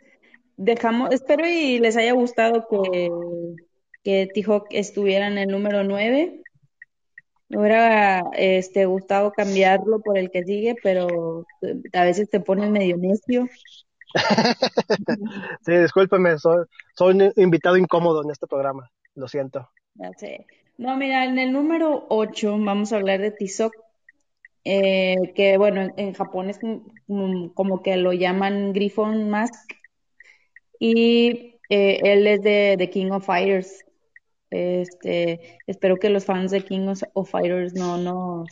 dejamos, 0.55 1.13
espero 1.13 1.45
y 1.45 1.77
les 1.79 1.97
haya 1.97 2.13
gustado 2.13 2.67
que, 2.69 3.11
que 4.01 4.31
T-Hawk 4.33 4.67
estuviera 4.71 5.27
en 5.27 5.37
el 5.37 5.49
número 5.49 5.83
9. 5.83 6.45
Me 7.49 7.59
hubiera 7.59 8.23
este, 8.33 8.85
gustado 8.85 9.33
cambiarlo 9.33 9.99
por 9.99 10.17
el 10.17 10.31
que 10.31 10.43
sigue, 10.43 10.75
pero 10.81 11.45
eh, 11.61 11.75
a 11.93 12.05
veces 12.05 12.29
te 12.29 12.39
pones 12.39 12.69
medio 12.71 12.95
necio. 12.97 13.47
Sí, 15.65 15.75
discúlpeme, 15.75 16.37
soy, 16.37 16.65
soy 16.95 17.15
un 17.15 17.33
invitado 17.37 17.77
incómodo 17.77 18.23
en 18.23 18.31
este 18.31 18.47
programa. 18.47 18.89
Lo 19.15 19.27
siento. 19.27 19.69
No, 20.77 20.97
mira, 20.97 21.25
en 21.25 21.37
el 21.37 21.51
número 21.51 22.05
8 22.09 22.57
vamos 22.59 22.91
a 22.91 22.97
hablar 22.97 23.21
de 23.21 23.31
Tizoc, 23.31 23.73
eh, 24.63 25.33
que 25.35 25.57
bueno, 25.57 25.93
en, 25.97 26.13
Japón 26.13 26.49
es 26.49 26.59
como, 26.59 27.53
como 27.53 27.81
que 27.83 27.95
lo 27.97 28.11
llaman 28.11 28.73
Griffon 28.73 29.29
Mask, 29.29 29.71
y 30.79 31.59
eh, 31.69 31.99
él 32.03 32.27
es 32.27 32.41
de, 32.41 32.75
de 32.77 32.89
King 32.89 33.11
of 33.11 33.25
Fighters. 33.25 33.85
Este, 34.49 35.59
espero 35.65 35.97
que 35.97 36.09
los 36.09 36.25
fans 36.25 36.51
de 36.51 36.63
King 36.63 36.93
of, 37.13 37.29
Fighters 37.29 37.73
no 37.73 37.97
nos, 37.97 38.49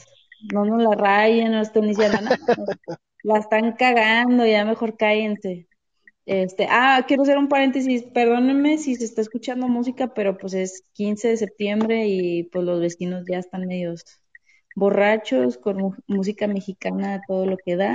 no 0.51 0.65
nos 0.65 0.81
la 0.81 0.95
rayen, 0.95 1.51
no 1.51 1.61
estén 1.61 1.87
diciendo 1.87 2.19
nada. 2.21 2.37
La 3.23 3.37
están 3.37 3.73
cagando, 3.73 4.45
ya 4.45 4.65
mejor 4.65 4.97
cállense. 4.97 5.67
Este, 6.25 6.67
ah, 6.69 7.03
quiero 7.07 7.23
hacer 7.23 7.37
un 7.37 7.49
paréntesis, 7.49 8.03
perdónenme 8.03 8.77
si 8.77 8.95
se 8.95 9.05
está 9.05 9.21
escuchando 9.21 9.67
música, 9.67 10.13
pero 10.13 10.37
pues 10.37 10.53
es 10.53 10.83
15 10.93 11.29
de 11.29 11.37
septiembre 11.37 12.07
y 12.07 12.43
pues 12.43 12.63
los 12.63 12.79
vecinos 12.79 13.25
ya 13.27 13.39
están 13.39 13.67
medios 13.67 14.03
borrachos 14.75 15.57
con 15.57 15.97
música 16.07 16.47
mexicana, 16.47 17.21
todo 17.27 17.45
lo 17.45 17.57
que 17.57 17.75
da. 17.75 17.93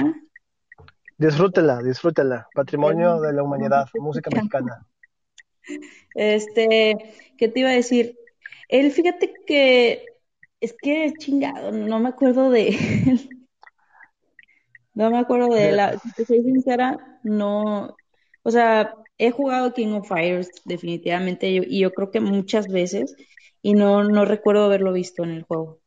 Disfrútela, 1.19 1.83
disfrútela. 1.83 2.49
Patrimonio 2.53 3.21
de 3.21 3.33
la 3.33 3.43
humanidad, 3.43 3.89
música 3.95 4.29
mexicana. 4.35 4.87
Este, 6.15 7.15
¿qué 7.39 7.49
te 7.49 7.61
iba 7.61 7.71
a 7.71 7.75
decir? 7.75 8.17
Él, 8.69 8.91
fíjate 8.91 9.33
que 9.47 10.05
es 10.61 10.75
que 10.81 11.13
chingado, 11.19 11.73
no 11.73 12.01
me 12.01 12.09
acuerdo 12.09 12.51
de 12.51 12.69
él. 13.07 13.36
No 14.97 15.11
me 15.11 15.19
acuerdo 15.19 15.55
de. 15.55 15.71
La- 15.73 15.97
Si 16.03 16.11
te 16.13 16.25
soy 16.27 16.43
sincera, 16.43 17.21
no. 17.23 17.97
O 18.43 18.51
sea, 18.51 18.95
he 19.19 19.31
jugado 19.31 19.73
King 19.75 19.95
of 19.95 20.09
Fighters 20.09 20.51
definitivamente 20.65 21.55
yo- 21.55 21.63
y 21.65 21.81
yo 21.81 21.95
creo 21.95 22.11
que 22.11 22.21
muchas 22.21 22.69
veces 22.69 23.15
y 23.63 23.75
no, 23.75 24.05
no 24.05 24.25
recuerdo 24.25 24.65
haberlo 24.65 24.93
visto 24.93 25.23
en 25.25 25.31
el 25.31 25.43
juego. 25.45 25.79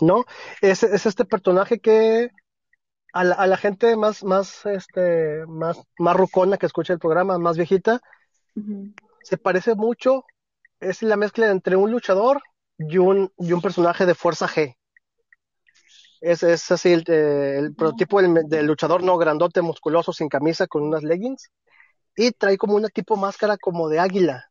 ¿No? 0.00 0.24
Es, 0.62 0.82
es 0.82 1.06
este 1.06 1.24
personaje 1.24 1.78
que 1.80 2.30
a 3.12 3.24
la, 3.24 3.34
a 3.36 3.46
la 3.48 3.56
gente 3.58 3.96
más, 3.96 4.24
más, 4.24 4.66
este, 4.66 5.46
más, 5.48 5.80
más 5.98 6.16
rucona 6.16 6.58
que 6.58 6.66
escucha 6.66 6.94
el 6.94 7.00
programa, 7.00 7.38
más 7.38 7.56
viejita, 7.56 8.00
se 9.22 9.38
parece 9.38 9.74
mucho. 9.74 10.24
Es 10.80 11.02
la 11.02 11.16
mezcla 11.16 11.50
entre 11.50 11.76
un 11.76 11.90
luchador 11.90 12.42
y 12.78 12.98
un, 12.98 13.32
y 13.38 13.52
un 13.52 13.62
personaje 13.62 14.06
de 14.06 14.14
Fuerza 14.14 14.48
G. 14.48 14.76
Es, 16.20 16.42
es 16.42 16.70
así 16.70 16.92
el, 16.92 17.04
eh, 17.08 17.58
el 17.58 17.74
prototipo 17.74 18.20
del, 18.22 18.48
del 18.48 18.66
luchador 18.66 19.02
no 19.02 19.16
grandote, 19.18 19.62
musculoso, 19.62 20.12
sin 20.12 20.28
camisa, 20.28 20.66
con 20.66 20.82
unas 20.82 21.02
leggings. 21.02 21.50
Y 22.16 22.32
trae 22.32 22.58
como 22.58 22.76
una 22.76 22.88
tipo 22.90 23.16
máscara 23.16 23.58
como 23.58 23.88
de 23.88 24.00
águila. 24.00 24.50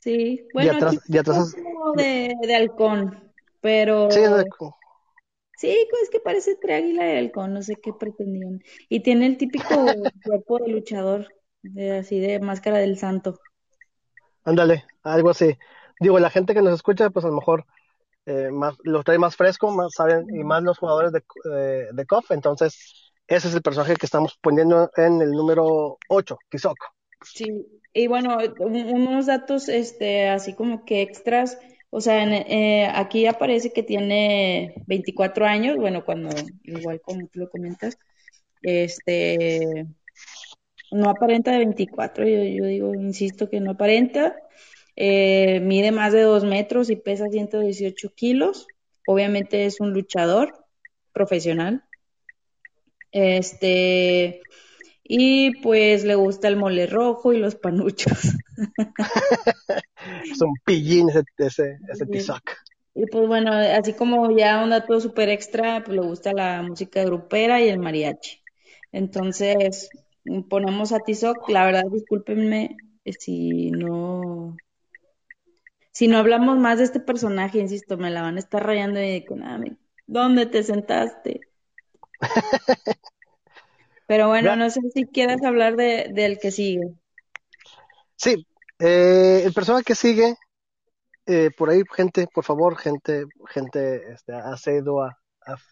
Sí, 0.00 0.48
Y 0.54 0.68
bueno, 0.68 0.68
atrás, 0.68 1.00
aquí 1.00 1.02
y 1.06 1.18
atrás 1.18 1.38
es 1.38 1.56
como 1.62 1.94
de, 1.94 2.34
de 2.42 2.54
halcón, 2.56 3.32
pero 3.60 4.16
sí, 4.16 4.20
es- 4.20 4.32
sí, 5.56 5.68
es 6.02 6.10
que 6.10 6.20
parece 6.20 6.52
entre 6.52 6.74
águila 6.74 7.14
y 7.14 7.18
halcón, 7.18 7.54
no 7.54 7.62
sé 7.62 7.76
qué 7.82 7.92
pretendían. 7.92 8.60
Y 8.88 9.00
tiene 9.02 9.26
el 9.26 9.36
típico 9.38 10.10
cuerpo 10.22 10.58
de 10.58 10.68
luchador, 10.68 11.28
de, 11.62 11.92
así 11.98 12.18
de 12.20 12.40
máscara 12.40 12.78
del 12.78 12.98
santo. 12.98 13.38
ándale, 14.44 14.84
algo 15.02 15.30
así. 15.30 15.58
Digo, 16.00 16.18
la 16.18 16.30
gente 16.30 16.54
que 16.54 16.62
nos 16.62 16.74
escucha, 16.74 17.10
pues 17.10 17.24
a 17.24 17.28
lo 17.28 17.34
mejor 17.34 17.66
eh, 18.26 18.50
más, 18.50 18.74
lo 18.84 19.02
trae 19.02 19.18
más 19.18 19.36
fresco, 19.36 19.70
más 19.70 19.92
saben, 19.94 20.26
y 20.34 20.44
más 20.44 20.62
los 20.62 20.78
jugadores 20.78 21.12
de, 21.12 21.22
de, 21.44 21.92
de 21.92 22.06
KOF, 22.06 22.30
entonces 22.34 23.12
ese 23.26 23.48
es 23.48 23.54
el 23.54 23.62
personaje 23.62 23.96
que 23.96 24.06
estamos 24.06 24.38
poniendo 24.40 24.90
en 24.96 25.20
el 25.22 25.30
número 25.32 25.98
8, 26.08 26.38
Kizok. 26.50 26.76
Sí, 27.24 27.66
y 27.94 28.06
bueno, 28.06 28.38
un- 28.58 28.76
unos 28.76 29.26
datos, 29.26 29.68
este, 29.68 30.28
así 30.28 30.54
como 30.54 30.84
que 30.84 31.02
extras, 31.02 31.58
o 31.90 32.00
sea, 32.00 32.22
en- 32.22 32.32
eh, 32.32 32.90
aquí 32.94 33.26
aparece 33.26 33.72
que 33.72 33.82
tiene 33.82 34.74
24 34.86 35.46
años, 35.46 35.76
bueno, 35.76 36.04
cuando, 36.04 36.30
igual 36.64 37.00
como 37.00 37.28
tú 37.28 37.40
lo 37.40 37.50
comentas, 37.50 37.98
este, 38.62 39.86
no 40.90 41.08
aparenta 41.10 41.50
de 41.52 41.58
24, 41.58 42.24
yo, 42.26 42.42
yo 42.42 42.64
digo, 42.66 42.94
insisto 42.94 43.48
que 43.48 43.60
no 43.60 43.72
aparenta, 43.72 44.36
eh, 44.96 45.60
mide 45.60 45.92
más 45.92 46.12
de 46.12 46.22
2 46.22 46.44
metros 46.44 46.90
y 46.90 46.96
pesa 46.96 47.28
118 47.28 48.14
kilos, 48.14 48.70
obviamente 49.04 49.66
es 49.66 49.80
un 49.80 49.92
luchador 49.92 50.66
profesional, 51.12 51.84
este, 53.10 54.46
y 55.02 55.62
pues 55.62 56.04
le 56.04 56.14
gusta 56.14 56.48
el 56.48 56.56
mole 56.56 56.86
rojo 56.86 57.32
y 57.32 57.38
los 57.38 57.54
panuchos. 57.54 58.36
Es 60.24 60.40
un 60.42 60.56
pillín 60.64 61.08
ese, 61.10 61.78
ese, 61.88 62.06
Kizok. 62.10 62.50
Y 62.94 63.06
pues 63.06 63.26
bueno, 63.26 63.52
así 63.52 63.92
como 63.92 64.36
ya 64.36 64.62
un 64.62 64.70
dato 64.70 65.00
súper 65.00 65.28
extra, 65.28 65.82
pues 65.84 65.96
le 65.96 66.02
gusta 66.02 66.32
la 66.32 66.62
música 66.62 67.04
grupera 67.04 67.62
y 67.62 67.68
el 67.68 67.78
mariachi. 67.78 68.42
Entonces, 68.90 69.90
ponemos 70.48 70.92
a 70.92 71.00
Tizoc, 71.00 71.48
la 71.48 71.64
verdad, 71.64 71.84
discúlpenme 71.90 72.76
si 73.18 73.70
no, 73.70 74.56
si 75.92 76.08
no 76.08 76.18
hablamos 76.18 76.58
más 76.58 76.78
de 76.78 76.84
este 76.84 77.00
personaje, 77.00 77.58
insisto, 77.58 77.98
me 77.98 78.10
la 78.10 78.22
van 78.22 78.36
a 78.36 78.40
estar 78.40 78.66
rayando 78.66 79.00
y 79.02 79.24
con 79.24 79.42
ah, 79.42 79.62
¿dónde 80.06 80.46
te 80.46 80.62
sentaste? 80.62 81.42
Pero 84.06 84.28
bueno, 84.28 84.56
no 84.56 84.68
sé 84.70 84.80
si 84.94 85.06
quieras 85.06 85.42
hablar 85.42 85.76
de, 85.76 86.10
del 86.12 86.38
que 86.38 86.50
sigue. 86.50 86.94
Sí, 88.16 88.46
eh, 88.78 89.42
el 89.44 89.52
personaje 89.52 89.84
que 89.84 89.94
sigue, 89.94 90.34
eh, 91.26 91.50
por 91.56 91.70
ahí, 91.70 91.82
gente, 91.94 92.26
por 92.32 92.44
favor, 92.44 92.76
gente, 92.76 93.26
gente 93.48 94.12
este, 94.12 94.32
asedua, 94.32 95.18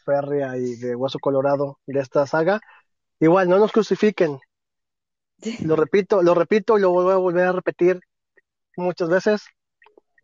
férrea 0.05 0.57
y 0.57 0.77
de 0.77 0.95
hueso 0.95 1.19
colorado 1.19 1.79
de 1.87 2.01
esta 2.01 2.27
saga, 2.27 2.61
igual, 3.19 3.49
no 3.49 3.59
nos 3.59 3.73
crucifiquen. 3.73 4.39
Lo 5.63 5.77
repito, 5.77 6.23
lo 6.23 6.35
repito 6.35 6.77
y 6.77 6.83
lo 6.83 6.91
voy 6.91 7.13
a 7.13 7.17
volver 7.17 7.47
a 7.47 7.53
repetir 7.53 8.01
muchas 8.77 9.09
veces. 9.09 9.43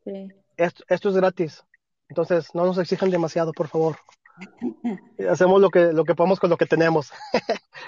Sí. 0.06 0.28
Esto, 0.56 0.84
esto 0.88 1.08
es 1.10 1.16
gratis. 1.16 1.64
Entonces, 2.08 2.54
no 2.54 2.64
nos 2.64 2.78
exijan 2.78 3.10
demasiado, 3.10 3.52
por 3.52 3.66
favor. 3.66 3.96
Hacemos 5.28 5.60
lo 5.60 5.70
que, 5.70 5.92
lo 5.92 6.04
que 6.04 6.14
podemos 6.14 6.38
con 6.38 6.50
lo 6.50 6.56
que 6.56 6.66
tenemos. 6.66 7.10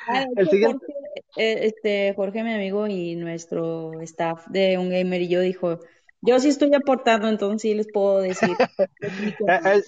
Ah, 0.09 0.25
El 0.37 0.49
siguiente. 0.49 0.85
Jorge, 0.87 1.23
eh, 1.37 1.67
este, 1.67 2.15
Jorge, 2.15 2.43
mi 2.43 2.53
amigo 2.53 2.87
y 2.89 3.15
nuestro 3.15 4.01
staff 4.01 4.47
de 4.49 4.79
Un 4.79 4.91
Gamer 4.91 5.23
y 5.23 5.29
yo 5.29 5.41
dijo, 5.41 5.79
yo 6.21 6.41
sí 6.41 6.49
estoy 6.49 6.75
aportando, 6.75 7.29
entonces 7.29 7.63
sí 7.63 7.75
les 7.75 7.87
puedo 7.93 8.19
decir. 8.21 8.57
Eh, 9.01 9.61
él- 9.65 9.85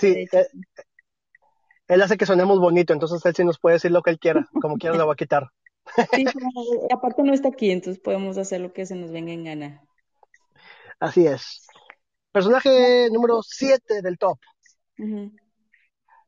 sí, 0.00 0.26
eh, 0.32 0.46
él 1.88 2.02
hace 2.02 2.16
que 2.16 2.26
sonemos 2.26 2.58
bonito, 2.58 2.92
entonces 2.92 3.24
él 3.24 3.34
sí 3.34 3.44
nos 3.44 3.58
puede 3.58 3.74
decir 3.74 3.90
lo 3.90 4.02
que 4.02 4.10
él 4.10 4.18
quiera, 4.18 4.48
como 4.60 4.76
quiera 4.76 4.96
lo 4.96 5.06
va 5.06 5.12
a 5.12 5.16
quitar. 5.16 5.48
Sí, 6.14 6.24
aparte 6.92 7.22
no 7.22 7.32
está 7.32 7.48
aquí, 7.48 7.70
entonces 7.70 8.02
podemos 8.02 8.38
hacer 8.38 8.60
lo 8.60 8.72
que 8.72 8.86
se 8.86 8.94
nos 8.94 9.10
venga 9.10 9.32
en 9.32 9.44
gana. 9.44 9.87
Así 11.00 11.26
es. 11.26 11.66
Personaje 12.32 13.08
número 13.10 13.42
7 13.42 14.02
del 14.02 14.18
top, 14.18 14.38
Ujú. 14.98 15.32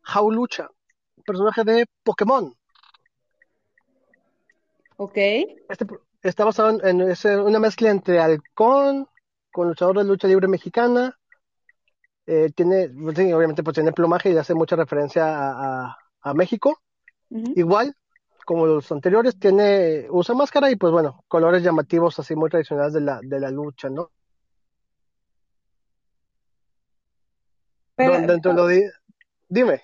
Jaulucha, 0.03 0.69
personaje 1.27 1.65
de 1.65 1.87
Pokémon. 2.03 2.55
Ok, 4.97 5.17
Este 5.69 5.87
está 6.23 6.45
basado 6.45 6.79
en, 6.85 7.03
una 7.41 7.59
mezcla 7.59 7.91
entre 7.91 8.21
halcón, 8.21 9.09
con 9.50 9.69
luchador 9.69 9.99
de 9.99 10.05
lucha 10.05 10.29
libre 10.29 10.47
mexicana. 10.47 11.17
Eh, 12.27 12.50
tiene, 12.55 12.89
pues 12.89 13.19
obviamente, 13.19 13.62
pues 13.62 13.75
tiene 13.75 13.93
plumaje 13.93 14.31
y 14.31 14.37
hace 14.37 14.55
mucha 14.55 14.77
referencia 14.77 15.25
a, 15.27 15.97
a, 16.21 16.35
México. 16.35 16.81
Igual, 17.31 17.95
como 18.45 18.67
los 18.67 18.91
anteriores, 18.93 19.39
tiene, 19.39 20.07
usa 20.11 20.35
máscara 20.35 20.71
y 20.71 20.77
pues 20.77 20.93
bueno, 20.93 21.25
colores 21.29 21.62
llamativos 21.62 22.19
así 22.19 22.37
muy 22.37 22.50
tradicionales 22.50 22.93
de 22.93 23.00
la, 23.00 23.21
de 23.23 23.41
la 23.41 23.50
lucha, 23.50 23.89
¿no? 23.89 24.11
Pero, 28.00 28.26
dentro 28.26 28.52
lo 28.52 28.66
dime. 29.49 29.80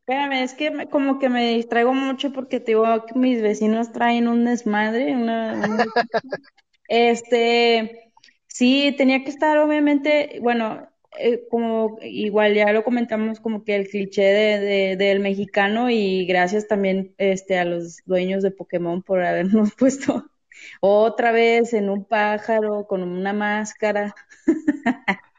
Espérame, 0.00 0.42
es 0.42 0.54
que 0.54 0.88
como 0.90 1.20
que 1.20 1.28
me 1.28 1.54
distraigo 1.54 1.94
mucho 1.94 2.32
porque 2.32 2.58
te 2.58 2.72
digo 2.72 3.06
que 3.06 3.16
mis 3.16 3.40
vecinos 3.40 3.92
traen 3.92 4.26
un 4.26 4.44
desmadre, 4.44 5.14
una, 5.14 5.62
este, 6.88 8.12
sí, 8.48 8.92
tenía 8.98 9.22
que 9.22 9.30
estar 9.30 9.58
obviamente, 9.58 10.40
bueno, 10.42 10.88
eh, 11.18 11.46
como 11.50 11.98
igual 12.02 12.54
ya 12.54 12.72
lo 12.72 12.82
comentamos 12.82 13.38
como 13.38 13.62
que 13.62 13.76
el 13.76 13.86
cliché 13.86 14.22
de, 14.22 14.96
del 14.96 15.20
mexicano 15.20 15.88
y 15.88 16.26
gracias 16.26 16.66
también 16.66 17.14
este 17.18 17.58
a 17.58 17.64
los 17.64 17.98
dueños 18.04 18.42
de 18.42 18.50
Pokémon 18.50 19.02
por 19.02 19.22
habernos 19.22 19.72
puesto 19.78 20.32
otra 20.80 21.30
vez 21.30 21.74
en 21.74 21.90
un 21.90 22.04
pájaro 22.04 22.86
con 22.88 23.02
una 23.02 23.32
máscara. 23.32 24.14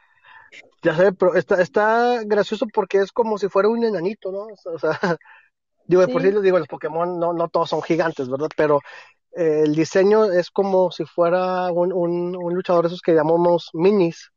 Ya 0.84 0.94
sé, 0.94 1.12
pero 1.12 1.34
está, 1.34 1.62
está 1.62 2.22
gracioso 2.24 2.66
porque 2.72 2.98
es 2.98 3.10
como 3.10 3.38
si 3.38 3.48
fuera 3.48 3.70
un 3.70 3.82
enanito, 3.84 4.30
¿no? 4.30 4.48
O 4.66 4.78
sea, 4.78 4.90
digo, 5.86 6.06
por 6.08 6.20
sí 6.20 6.30
lo 6.30 6.42
digo, 6.42 6.58
los 6.58 6.68
Pokémon 6.68 7.18
no, 7.18 7.32
no 7.32 7.48
todos 7.48 7.70
son 7.70 7.80
gigantes, 7.82 8.28
¿verdad? 8.28 8.50
Pero 8.54 8.80
eh, 9.34 9.62
el 9.64 9.74
diseño 9.74 10.26
es 10.26 10.50
como 10.50 10.90
si 10.90 11.06
fuera 11.06 11.72
un, 11.72 11.90
un, 11.90 12.36
un, 12.36 12.54
luchador 12.54 12.84
esos 12.84 13.00
que 13.00 13.14
llamamos 13.14 13.70
minis, 13.72 14.30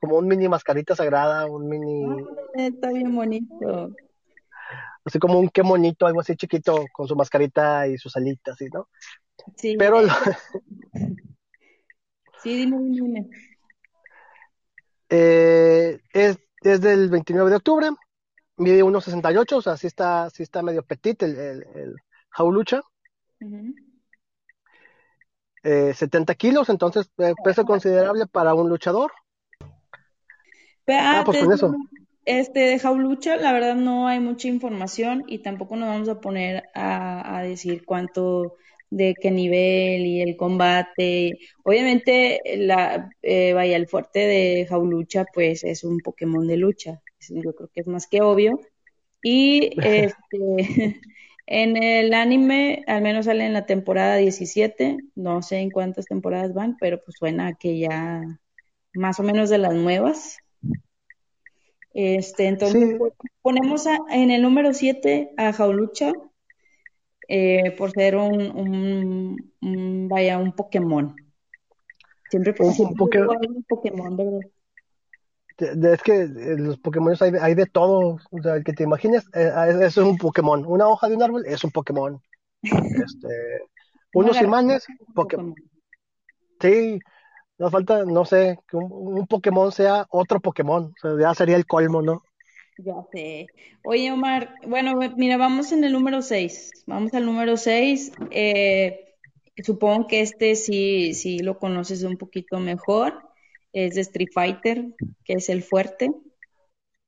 como 0.00 0.18
un 0.18 0.26
mini 0.26 0.48
mascarita 0.48 0.96
sagrada, 0.96 1.46
un 1.46 1.68
mini... 1.68 2.24
está 2.56 2.90
bien 2.90 3.14
bonito. 3.14 3.94
Así 5.04 5.20
como 5.20 5.38
un 5.38 5.48
qué 5.48 5.62
monito, 5.62 6.06
algo 6.06 6.20
así 6.20 6.34
chiquito, 6.34 6.86
con 6.92 7.06
su 7.06 7.14
mascarita 7.14 7.86
y 7.86 7.98
sus 7.98 8.16
alitas, 8.16 8.56
¿sí, 8.58 8.66
¿no? 8.72 8.88
Sí. 9.56 9.76
Pero... 9.78 10.00
Sí, 12.42 12.56
dime, 12.56 12.78
dime. 12.90 13.30
Eh, 15.08 16.00
es, 16.12 16.38
es, 16.62 16.80
del 16.80 17.10
29 17.10 17.50
de 17.50 17.56
octubre, 17.56 17.88
mide 18.56 18.82
1.68, 18.82 19.52
o 19.56 19.62
sea, 19.62 19.76
sí 19.76 19.86
está, 19.86 20.30
sí 20.30 20.42
está 20.42 20.62
medio 20.62 20.82
petit 20.82 21.22
el, 21.22 21.36
el, 21.36 21.96
jaulucha. 22.30 22.82
70 25.62 26.32
eh, 26.32 26.36
kilos, 26.36 26.68
entonces 26.68 27.10
eh, 27.18 27.34
peso 27.42 27.64
considerable 27.64 28.26
para 28.26 28.54
un 28.54 28.68
luchador. 28.68 29.12
ah, 30.88 31.22
pues 31.24 31.38
con 31.38 31.52
eso. 31.52 31.74
Este, 32.26 32.60
de 32.60 32.78
jaulucha, 32.78 33.36
la 33.36 33.52
verdad 33.52 33.74
no 33.74 34.08
hay 34.08 34.18
mucha 34.18 34.48
información 34.48 35.24
y 35.26 35.40
tampoco 35.40 35.76
nos 35.76 35.88
vamos 35.88 36.08
a 36.08 36.20
poner 36.20 36.64
a, 36.74 37.36
a 37.38 37.42
decir 37.42 37.84
cuánto 37.84 38.56
de 38.94 39.14
qué 39.20 39.30
nivel 39.30 40.06
y 40.06 40.20
el 40.20 40.36
combate. 40.36 41.38
Obviamente, 41.64 42.40
la, 42.58 43.10
eh, 43.22 43.52
vaya, 43.52 43.76
el 43.76 43.88
fuerte 43.88 44.20
de 44.20 44.66
Jaulucha, 44.68 45.26
pues 45.34 45.64
es 45.64 45.82
un 45.82 46.00
Pokémon 46.00 46.46
de 46.46 46.56
lucha. 46.56 47.02
Yo 47.28 47.54
creo 47.54 47.68
que 47.74 47.80
es 47.80 47.88
más 47.88 48.06
que 48.06 48.22
obvio. 48.22 48.60
Y 49.20 49.70
este, 49.82 50.14
en 51.46 51.76
el 51.76 52.14
anime, 52.14 52.84
al 52.86 53.02
menos 53.02 53.24
sale 53.24 53.44
en 53.44 53.52
la 53.52 53.66
temporada 53.66 54.16
17, 54.16 54.98
no 55.16 55.42
sé 55.42 55.58
en 55.58 55.70
cuántas 55.70 56.06
temporadas 56.06 56.54
van, 56.54 56.76
pero 56.78 57.02
pues 57.02 57.16
suena 57.18 57.54
que 57.54 57.78
ya 57.78 58.22
más 58.94 59.18
o 59.18 59.24
menos 59.24 59.50
de 59.50 59.58
las 59.58 59.74
nuevas. 59.74 60.38
Este, 61.94 62.46
entonces 62.46 62.94
pues, 62.96 63.12
ponemos 63.42 63.86
en 64.10 64.30
el 64.30 64.42
número 64.42 64.72
7 64.72 65.32
a 65.36 65.52
Jaulucha, 65.52 66.12
eh, 67.28 67.74
por 67.76 67.90
ser 67.92 68.16
un, 68.16 69.36
un, 69.60 70.08
vaya, 70.08 70.38
un 70.38 70.52
Pokémon. 70.52 71.14
Siempre 72.30 72.54
un, 72.58 72.66
un, 72.68 72.86
un 72.88 73.64
Pokémon, 73.64 74.16
¿verdad? 74.16 74.40
Es 75.58 76.02
que 76.02 76.22
eh, 76.22 76.56
los 76.58 76.78
Pokémon 76.78 77.14
hay, 77.20 77.32
hay, 77.40 77.54
de 77.54 77.66
todo, 77.66 78.18
o 78.30 78.42
sea, 78.42 78.56
el 78.56 78.64
que 78.64 78.72
te 78.72 78.82
imagines, 78.82 79.24
eh, 79.34 79.52
eso 79.82 80.02
es 80.02 80.08
un 80.08 80.18
Pokémon. 80.18 80.64
Una 80.66 80.88
hoja 80.88 81.08
de 81.08 81.14
un 81.14 81.22
árbol 81.22 81.44
es 81.46 81.62
un 81.62 81.70
Pokémon. 81.70 82.20
Este, 82.62 83.28
unos 84.14 84.40
imanes, 84.42 84.84
Pokémon. 85.14 85.54
Sí, 86.60 86.98
nos 87.58 87.70
falta, 87.70 88.04
no 88.04 88.24
sé, 88.24 88.58
que 88.68 88.76
un, 88.76 88.90
un, 88.90 89.26
Pokémon 89.26 89.70
sea 89.70 90.06
otro 90.10 90.40
Pokémon, 90.40 90.84
o 90.84 91.00
sea, 91.00 91.20
ya 91.20 91.34
sería 91.34 91.56
el 91.56 91.66
colmo, 91.66 92.02
¿no? 92.02 92.22
Ya 92.78 92.94
sé. 93.12 93.46
Oye, 93.84 94.10
Omar, 94.10 94.54
bueno, 94.66 94.98
mira, 95.16 95.36
vamos 95.36 95.70
en 95.72 95.84
el 95.84 95.92
número 95.92 96.22
6. 96.22 96.70
Vamos 96.86 97.14
al 97.14 97.24
número 97.24 97.56
6. 97.56 98.12
Eh, 98.30 99.14
supongo 99.62 100.06
que 100.08 100.20
este 100.20 100.56
sí, 100.56 101.14
sí 101.14 101.38
lo 101.38 101.58
conoces 101.58 102.02
un 102.02 102.16
poquito 102.16 102.58
mejor. 102.58 103.28
Es 103.72 103.94
de 103.94 104.00
Street 104.00 104.30
Fighter, 104.32 104.86
que 105.24 105.34
es 105.34 105.48
el 105.48 105.62
fuerte. 105.62 106.10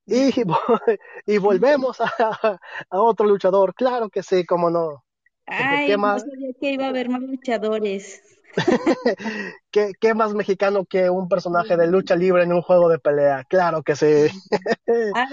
Y, 0.06 0.30
y 1.26 1.38
volvemos 1.38 2.00
a, 2.00 2.58
a, 2.90 3.00
otro 3.00 3.26
luchador, 3.26 3.74
claro 3.74 4.08
que 4.08 4.22
sí, 4.22 4.44
cómo 4.44 4.70
no. 4.70 5.04
Ay, 5.46 5.96
no 5.96 6.18
sabía 6.18 6.52
que 6.60 6.72
iba 6.72 6.86
a 6.86 6.88
haber 6.88 7.08
más 7.08 7.22
luchadores. 7.22 8.22
¿Qué, 9.70 10.14
más 10.14 10.34
mexicano 10.34 10.84
que 10.84 11.10
un 11.10 11.28
personaje 11.28 11.76
de 11.76 11.86
lucha 11.86 12.16
libre 12.16 12.42
en 12.42 12.52
un 12.52 12.62
juego 12.62 12.88
de 12.88 12.98
pelea? 12.98 13.44
Claro 13.48 13.82
que 13.82 13.96
sí. 13.96 14.26
Ah, 15.14 15.26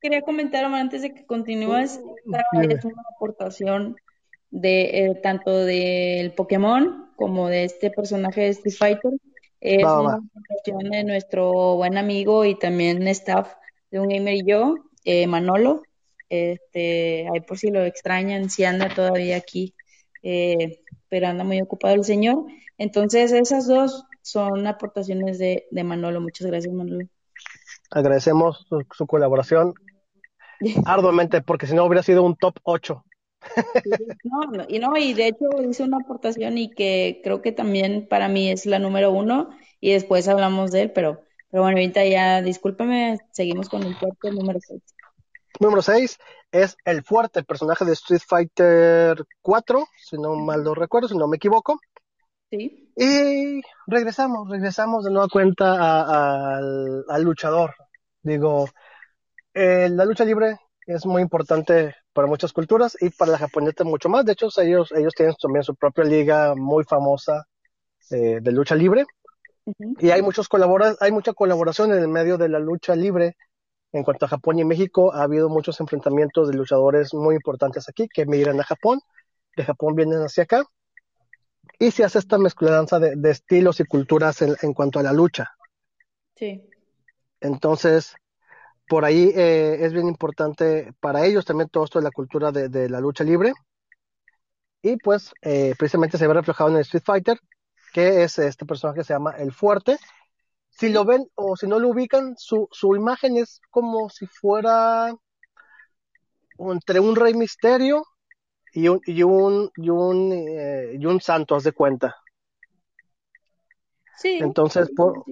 quería 0.00 0.22
comentar 0.22 0.64
antes 0.64 1.02
de 1.02 1.12
que 1.12 1.26
continúes, 1.26 2.00
es 2.62 2.84
una 2.84 3.02
aportación 3.14 3.96
de 4.50 5.04
eh, 5.04 5.14
tanto 5.22 5.64
del 5.64 6.32
Pokémon 6.32 7.10
como 7.16 7.48
de 7.48 7.64
este 7.64 7.90
personaje 7.90 8.42
de 8.42 8.48
Street 8.48 8.76
Fighter. 8.78 9.12
Es 9.60 9.84
una 9.84 10.14
aportación 10.14 10.90
de 10.90 11.04
nuestro 11.04 11.76
buen 11.76 11.98
amigo 11.98 12.44
y 12.44 12.58
también 12.58 13.06
staff 13.08 13.52
de 13.90 14.00
un 14.00 14.08
gamer 14.08 14.34
y 14.34 14.44
yo, 14.46 14.76
eh, 15.04 15.26
Manolo. 15.26 15.82
Este, 16.28 17.28
ahí 17.32 17.40
por 17.40 17.58
si 17.58 17.70
lo 17.70 17.84
extrañan, 17.84 18.50
si 18.50 18.64
anda 18.64 18.88
todavía 18.88 19.36
aquí 19.36 19.74
eh, 20.22 20.80
pero 21.08 21.28
anda 21.28 21.44
muy 21.44 21.60
ocupado 21.60 21.94
el 21.94 22.04
señor. 22.04 22.44
Entonces, 22.78 23.32
esas 23.32 23.66
dos 23.66 24.04
son 24.22 24.66
aportaciones 24.66 25.38
de, 25.38 25.66
Manolo. 25.84 26.20
Muchas 26.20 26.46
gracias, 26.46 26.74
Manolo. 26.74 27.06
Agradecemos 27.90 28.66
su, 28.68 29.06
colaboración 29.06 29.74
arduamente, 30.84 31.42
porque 31.42 31.66
si 31.66 31.74
no 31.74 31.84
hubiera 31.84 32.02
sido 32.02 32.22
un 32.22 32.36
top 32.36 32.58
8. 32.64 33.04
no, 34.24 34.64
y 34.68 34.78
no, 34.80 34.96
y 34.96 35.14
de 35.14 35.28
hecho 35.28 35.46
hizo 35.68 35.84
una 35.84 35.98
aportación 35.98 36.58
y 36.58 36.70
que 36.70 37.20
creo 37.22 37.42
que 37.42 37.52
también 37.52 38.08
para 38.08 38.28
mí 38.28 38.50
es 38.50 38.66
la 38.66 38.80
número 38.80 39.12
uno, 39.12 39.50
y 39.80 39.92
después 39.92 40.26
hablamos 40.26 40.72
de 40.72 40.82
él, 40.82 40.90
pero, 40.90 41.20
pero 41.50 41.62
bueno, 41.62 41.78
ahorita 41.78 42.04
ya, 42.04 42.42
discúlpeme, 42.42 43.18
seguimos 43.30 43.68
con 43.68 43.84
el 43.84 43.96
cuarto 43.96 44.32
número 44.32 44.58
6. 44.60 44.82
Número 45.60 45.82
6 45.82 46.18
es 46.52 46.76
el 46.84 47.02
fuerte 47.02 47.42
personaje 47.42 47.84
de 47.84 47.92
Street 47.92 48.22
Fighter 48.26 49.24
4, 49.42 49.86
si 49.96 50.16
no 50.16 50.34
mal 50.36 50.62
lo 50.62 50.74
recuerdo, 50.74 51.08
si 51.08 51.16
no 51.16 51.28
me 51.28 51.36
equivoco. 51.36 51.78
Sí. 52.50 52.92
Y 52.96 53.60
regresamos, 53.86 54.48
regresamos 54.48 55.04
de 55.04 55.10
nueva 55.10 55.28
cuenta 55.28 56.56
al, 56.58 57.22
luchador. 57.22 57.74
Digo, 58.22 58.68
eh, 59.54 59.88
la 59.90 60.04
lucha 60.04 60.24
libre 60.24 60.58
es 60.86 61.04
muy 61.06 61.22
importante 61.22 61.94
para 62.12 62.28
muchas 62.28 62.52
culturas 62.52 62.96
y 63.00 63.10
para 63.10 63.32
la 63.32 63.38
japonesa 63.38 63.84
mucho 63.84 64.08
más. 64.08 64.24
De 64.24 64.32
hecho, 64.32 64.48
ellos, 64.62 64.92
ellos 64.92 65.12
tienen 65.14 65.34
también 65.40 65.62
su 65.62 65.74
propia 65.74 66.04
liga 66.04 66.54
muy 66.54 66.84
famosa 66.84 67.44
eh, 68.10 68.38
de 68.40 68.52
lucha 68.52 68.74
libre. 68.74 69.04
Y 69.98 70.10
hay 70.10 70.22
muchos 70.22 70.48
colabora 70.48 70.94
hay 71.00 71.10
mucha 71.10 71.32
colaboración 71.32 71.92
en 71.92 71.98
el 71.98 72.08
medio 72.08 72.38
de 72.38 72.48
la 72.48 72.60
lucha 72.60 72.94
libre 72.94 73.36
en 73.92 74.02
cuanto 74.02 74.26
a 74.26 74.28
Japón 74.28 74.58
y 74.58 74.64
México, 74.64 75.14
ha 75.14 75.22
habido 75.22 75.48
muchos 75.48 75.80
enfrentamientos 75.80 76.48
de 76.48 76.54
luchadores 76.54 77.14
muy 77.14 77.34
importantes 77.34 77.88
aquí 77.88 78.08
que 78.08 78.26
migran 78.26 78.60
a 78.60 78.64
Japón, 78.64 79.00
de 79.56 79.64
Japón 79.64 79.94
vienen 79.94 80.20
hacia 80.20 80.44
acá, 80.44 80.64
y 81.78 81.90
se 81.90 82.04
hace 82.04 82.18
esta 82.18 82.38
mezclanza 82.38 82.98
de, 82.98 83.30
estilos 83.30 83.80
y 83.80 83.84
culturas 83.84 84.42
en, 84.42 84.72
cuanto 84.72 84.98
a 84.98 85.02
la 85.02 85.12
lucha. 85.12 85.52
Sí. 86.34 86.62
Entonces, 87.40 88.14
por 88.88 89.04
ahí 89.04 89.32
eh, 89.34 89.78
es 89.80 89.92
bien 89.92 90.08
importante 90.08 90.92
para 91.00 91.24
ellos 91.24 91.44
también 91.44 91.68
todo 91.68 91.84
esto 91.84 91.98
de 91.98 92.04
la 92.04 92.10
cultura 92.10 92.52
de, 92.52 92.88
la 92.88 93.00
lucha 93.00 93.24
libre. 93.24 93.52
Y 94.82 94.96
pues 94.96 95.32
eh, 95.42 95.74
precisamente 95.78 96.16
se 96.16 96.26
ve 96.26 96.34
reflejado 96.34 96.70
en 96.70 96.76
el 96.76 96.82
Street 96.82 97.02
Fighter, 97.04 97.40
que 97.92 98.22
es 98.22 98.38
este 98.38 98.64
personaje 98.64 99.00
que 99.00 99.04
se 99.04 99.14
llama 99.14 99.32
El 99.32 99.52
Fuerte, 99.52 99.98
si 100.78 100.90
lo 100.90 101.04
ven 101.04 101.26
o 101.34 101.56
si 101.56 101.66
no 101.66 101.78
lo 101.78 101.88
ubican, 101.88 102.34
su, 102.36 102.68
su 102.70 102.94
imagen 102.96 103.36
es 103.36 103.60
como 103.70 104.08
si 104.10 104.26
fuera 104.26 105.14
entre 106.58 107.00
un 107.00 107.16
rey 107.16 107.34
misterio 107.34 108.04
y 108.72 108.88
un, 108.88 109.00
y 109.06 109.22
un, 109.22 109.70
y 109.76 109.88
un, 109.90 110.32
eh, 110.32 110.96
y 110.98 111.06
un 111.06 111.20
santo, 111.20 111.54
haz 111.56 111.64
de 111.64 111.72
cuenta. 111.72 112.16
Sí. 114.18 114.38
Entonces, 114.40 114.90
por, 114.96 115.24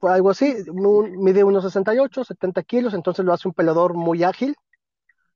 por 0.00 0.10
algo 0.10 0.30
así, 0.30 0.54
un- 0.70 1.18
mide 1.22 1.44
unos 1.44 1.64
68, 1.64 2.24
70 2.24 2.62
kilos, 2.62 2.94
entonces 2.94 3.24
lo 3.24 3.32
hace 3.32 3.48
un 3.48 3.54
peleador 3.54 3.94
muy 3.94 4.22
ágil. 4.24 4.54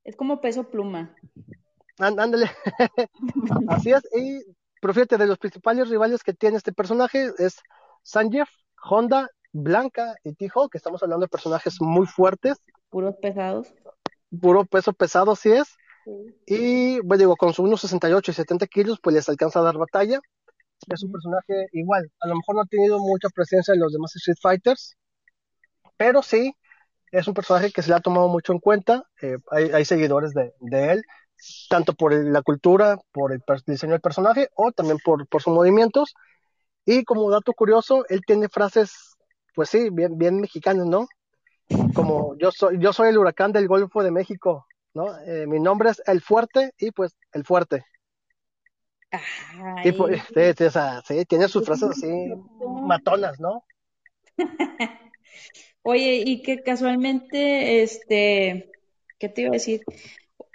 Es 0.05 0.16
como 0.16 0.40
peso 0.40 0.64
pluma. 0.64 1.14
Án- 1.99 2.18
Ándale, 2.18 2.51
así 3.68 3.92
es. 3.92 4.03
Y, 4.16 4.40
pero 4.81 4.94
fíjate, 4.94 5.18
de 5.18 5.27
los 5.27 5.38
principales 5.38 5.88
rivales 5.88 6.23
que 6.23 6.33
tiene 6.33 6.57
este 6.57 6.73
personaje 6.73 7.31
es 7.38 7.57
Sanjeev, 8.03 8.46
Honda, 8.83 9.29
Blanca 9.52 10.14
y 10.24 10.34
Tijo, 10.34 10.68
que 10.68 10.78
estamos 10.78 11.02
hablando 11.02 11.24
de 11.26 11.28
personajes 11.30 11.76
muy 11.80 12.06
fuertes, 12.06 12.58
Puros 12.88 13.14
pesados. 13.20 13.72
puro 14.40 14.64
peso 14.64 14.92
pesado, 14.92 15.32
así 15.32 15.52
es. 15.52 15.68
Sí. 16.04 16.34
Y, 16.46 17.00
bueno, 17.00 17.18
digo, 17.18 17.36
con 17.36 17.52
sus 17.52 17.66
unos 17.66 17.80
68 17.82 18.30
y 18.30 18.34
70 18.34 18.66
kilos, 18.66 18.98
pues 19.02 19.14
les 19.14 19.28
alcanza 19.28 19.60
a 19.60 19.62
dar 19.62 19.76
batalla. 19.78 20.18
Es 20.88 21.02
un 21.02 21.12
personaje 21.12 21.66
igual, 21.72 22.10
a 22.20 22.28
lo 22.28 22.36
mejor 22.36 22.54
no 22.56 22.62
ha 22.62 22.66
tenido 22.66 22.98
mucha 22.98 23.28
presencia 23.28 23.74
en 23.74 23.80
los 23.80 23.92
demás 23.92 24.16
Street 24.16 24.38
Fighters, 24.40 24.96
pero 25.96 26.22
sí, 26.22 26.54
es 27.12 27.28
un 27.28 27.34
personaje 27.34 27.70
que 27.70 27.82
se 27.82 27.90
le 27.90 27.96
ha 27.96 28.00
tomado 28.00 28.28
mucho 28.28 28.52
en 28.52 28.60
cuenta. 28.60 29.04
eh, 29.20 29.36
hay, 29.50 29.70
hay 29.72 29.84
seguidores 29.84 30.32
de, 30.32 30.54
de 30.60 30.92
él, 30.92 31.02
tanto 31.68 31.92
por 31.94 32.14
la 32.14 32.42
cultura, 32.42 32.98
por 33.12 33.32
el 33.32 33.42
diseño 33.66 33.92
del 33.92 34.00
personaje, 34.00 34.48
o 34.54 34.72
también 34.72 34.98
por, 35.04 35.26
por 35.28 35.42
sus 35.42 35.52
movimientos. 35.52 36.14
Y 36.86 37.04
como 37.04 37.30
dato 37.30 37.52
curioso, 37.52 38.04
él 38.08 38.22
tiene 38.26 38.48
frases, 38.48 39.10
pues 39.54 39.70
sí, 39.70 39.88
bien, 39.90 40.16
bien 40.18 40.40
mexicanas, 40.40 40.86
¿no? 40.86 41.06
Como 41.94 42.36
yo 42.38 42.50
soy, 42.50 42.78
yo 42.78 42.92
soy 42.92 43.10
el 43.10 43.18
huracán 43.18 43.52
del 43.52 43.68
Golfo 43.68 44.02
de 44.02 44.10
México, 44.10 44.66
¿no? 44.94 45.18
Eh, 45.20 45.46
mi 45.46 45.60
nombre 45.60 45.90
es 45.90 46.02
El 46.06 46.20
Fuerte 46.20 46.72
y 46.78 46.90
pues 46.90 47.16
El 47.32 47.44
Fuerte. 47.44 47.84
Y, 49.84 49.92
pues, 49.92 50.20
Ay, 50.20 50.52
sí, 50.52 50.54
sí, 50.56 50.64
o 50.64 50.70
sea, 50.70 51.02
sí, 51.06 51.24
tiene 51.24 51.48
sus 51.48 51.64
frases 51.64 51.90
así 51.90 52.06
matonas, 52.82 53.40
¿no? 53.40 53.64
Oye, 55.82 56.22
y 56.24 56.42
que 56.42 56.62
casualmente, 56.62 57.82
este, 57.82 58.70
¿qué 59.18 59.28
te 59.28 59.42
iba 59.42 59.50
a 59.50 59.52
decir? 59.52 59.82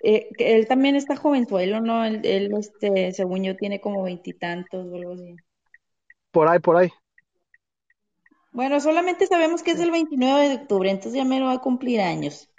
Eh, 0.03 0.29
que 0.37 0.55
él 0.55 0.67
también 0.67 0.95
está 0.95 1.15
jovenzuelo, 1.15 1.81
¿no? 1.81 2.05
Él, 2.05 2.21
él, 2.23 2.53
este, 2.57 3.11
según 3.11 3.43
yo, 3.43 3.57
tiene 3.57 3.81
como 3.81 4.03
veintitantos 4.03 4.85
o 4.87 4.95
algo 4.95 5.13
así. 5.13 5.35
Por 6.31 6.47
ahí, 6.47 6.59
por 6.59 6.77
ahí. 6.77 6.89
Bueno, 8.55 8.79
solamente 8.79 9.27
sabemos 9.27 9.61
que 9.61 9.69
es 9.73 9.79
el 9.79 9.91
29 9.91 10.49
de 10.49 10.55
octubre, 10.55 10.89
entonces 10.89 11.13
ya 11.13 11.25
me 11.25 11.39
lo 11.39 11.45
va 11.45 11.53
a 11.53 11.61
cumplir 11.61 12.01
años. 12.01 12.49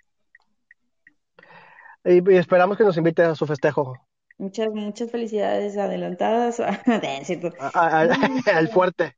Y, 2.05 2.33
y 2.33 2.37
esperamos 2.37 2.79
que 2.79 2.85
nos 2.85 2.97
invite 2.97 3.23
a 3.23 3.35
su 3.35 3.47
festejo. 3.47 4.01
Muchas, 4.39 4.69
muchas 4.73 5.11
felicidades 5.11 5.77
adelantadas. 5.79 6.61
Es 7.21 7.27
cierto. 7.27 7.53
A- 7.59 7.69
a- 7.69 8.01
al- 8.01 8.11
al 8.55 8.69
fuerte. 8.69 9.17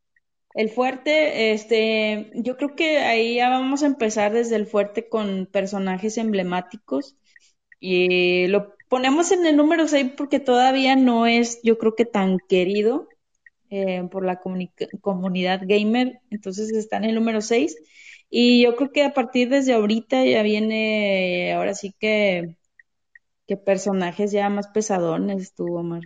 El 0.54 0.70
fuerte, 0.70 1.52
este, 1.52 2.30
yo 2.34 2.56
creo 2.56 2.74
que 2.74 2.98
ahí 2.98 3.36
ya 3.36 3.48
vamos 3.48 3.82
a 3.82 3.86
empezar 3.86 4.32
desde 4.32 4.56
el 4.56 4.66
fuerte 4.66 5.08
con 5.08 5.46
personajes 5.46 6.18
emblemáticos 6.18 7.16
y 7.80 8.48
lo 8.48 8.76
ponemos 8.88 9.32
en 9.32 9.46
el 9.46 9.56
número 9.56 9.88
6 9.88 10.12
porque 10.16 10.40
todavía 10.40 10.96
no 10.96 11.26
es, 11.26 11.60
yo 11.62 11.78
creo 11.78 11.94
que 11.94 12.06
tan 12.06 12.40
querido 12.40 13.08
eh, 13.70 14.02
por 14.10 14.24
la 14.24 14.40
comunidad 15.00 15.62
gamer, 15.64 16.20
entonces 16.30 16.72
está 16.72 16.96
en 16.98 17.04
el 17.04 17.14
número 17.14 17.40
6 17.40 17.76
y 18.30 18.62
yo 18.62 18.76
creo 18.76 18.92
que 18.92 19.04
a 19.04 19.14
partir 19.14 19.48
desde 19.48 19.72
ahorita 19.72 20.24
ya 20.24 20.42
viene, 20.42 21.52
ahora 21.54 21.74
sí 21.74 21.94
que, 21.98 22.56
que 23.46 23.56
personajes 23.56 24.32
ya 24.32 24.48
más 24.50 24.68
pesadones, 24.68 25.54
tú, 25.54 25.76
Omar. 25.76 26.02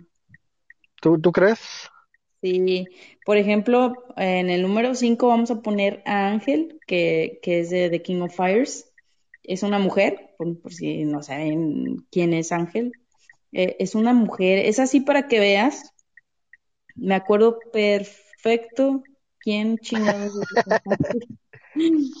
¿Tú, 1.01 1.19
tú 1.19 1.31
crees? 1.31 1.59
Sí, 2.41 2.89
por 3.23 3.37
ejemplo, 3.37 4.03
en 4.17 4.49
el 4.49 4.61
número 4.61 4.95
5 4.95 5.27
vamos 5.27 5.49
a 5.51 5.61
poner 5.61 6.01
a 6.05 6.27
Ángel, 6.27 6.81
que, 6.85 7.39
que 7.41 7.61
es 7.61 7.69
de 7.69 7.89
The 7.89 8.01
King 8.01 8.21
of 8.21 8.35
Fires. 8.35 8.91
Es 9.43 9.63
una 9.63 9.79
mujer, 9.79 10.31
por, 10.37 10.59
por 10.61 10.73
si 10.73 11.05
no 11.05 11.23
saben 11.23 12.05
quién 12.11 12.33
es 12.33 12.51
Ángel. 12.51 12.93
Eh, 13.53 13.77
es 13.79 13.95
una 13.95 14.13
mujer, 14.13 14.59
es 14.59 14.79
así 14.79 14.99
para 14.99 15.27
que 15.27 15.39
veas. 15.39 15.92
Me 16.95 17.15
acuerdo 17.15 17.59
perfecto 17.71 19.05
quién 19.41 19.77
chingados. 19.79 20.31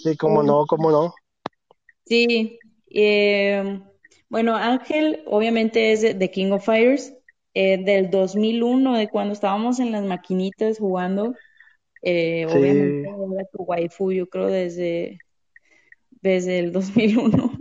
Sí, 0.03 0.17
cómo 0.17 0.43
no, 0.43 0.65
cómo 0.65 0.91
no. 0.91 1.15
Sí, 2.05 2.59
eh, 2.89 3.81
bueno, 4.29 4.55
Ángel 4.55 5.23
obviamente 5.27 5.91
es 5.91 6.01
de 6.01 6.31
King 6.31 6.51
of 6.51 6.65
Fires, 6.65 7.15
eh, 7.53 7.83
del 7.83 8.09
2001, 8.09 8.97
de 8.97 9.09
cuando 9.09 9.33
estábamos 9.33 9.79
en 9.79 9.91
las 9.91 10.03
maquinitas 10.03 10.79
jugando. 10.79 11.35
Eh, 12.01 12.45
Sí. 12.47 12.53
obviamente 12.53 13.09
era 13.09 13.45
tu 13.51 13.63
waifu, 13.63 14.11
yo 14.11 14.27
creo, 14.29 14.47
desde, 14.47 15.23
desde 16.21 16.59
el 16.59 16.71
2001. 16.73 17.53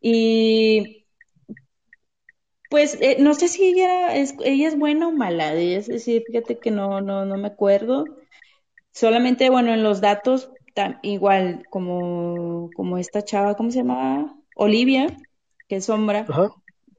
Y 0.00 1.05
pues 2.68 2.98
eh, 3.00 3.16
no 3.20 3.34
sé 3.34 3.48
si 3.48 3.64
ella 3.64 4.14
es, 4.16 4.34
ella 4.44 4.68
es 4.68 4.78
buena 4.78 5.08
o 5.08 5.12
mala, 5.12 5.54
es 5.54 5.86
decir, 5.86 6.24
fíjate 6.26 6.60
que 6.60 6.70
no, 6.70 7.00
no, 7.00 7.24
no 7.24 7.36
me 7.36 7.48
acuerdo. 7.48 8.16
Solamente, 8.92 9.50
bueno, 9.50 9.74
en 9.74 9.82
los 9.82 10.00
datos, 10.00 10.50
igual 11.02 11.66
como, 11.70 12.72
como 12.74 12.98
esta 12.98 13.22
chava, 13.22 13.56
¿cómo 13.56 13.70
se 13.70 13.78
llamaba? 13.78 14.36
Olivia, 14.54 15.16
que 15.68 15.76
es 15.76 15.86
sombra. 15.86 16.28
Ajá. 16.28 16.50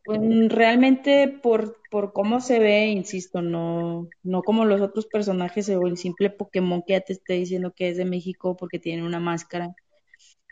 Pues 0.03 0.19
realmente 0.49 1.27
por, 1.27 1.77
por 1.89 2.13
cómo 2.13 2.39
se 2.41 2.60
ve, 2.60 2.88
insisto, 2.88 3.41
no, 3.41 4.10
no 4.23 4.43
como 4.43 4.65
los 4.65 4.82
otros 4.82 5.06
personajes 5.08 5.69
o 5.69 5.88
el 5.88 5.97
simple 5.97 6.30
Pokémon 6.30 6.82
que 6.86 6.93
ya 6.93 7.01
te 7.01 7.13
esté 7.13 7.34
diciendo 7.34 7.73
que 7.75 7.89
es 7.89 7.97
de 7.97 8.06
México 8.06 8.56
porque 8.58 8.80
tiene 8.80 9.06
una 9.06 9.19
máscara. 9.19 9.75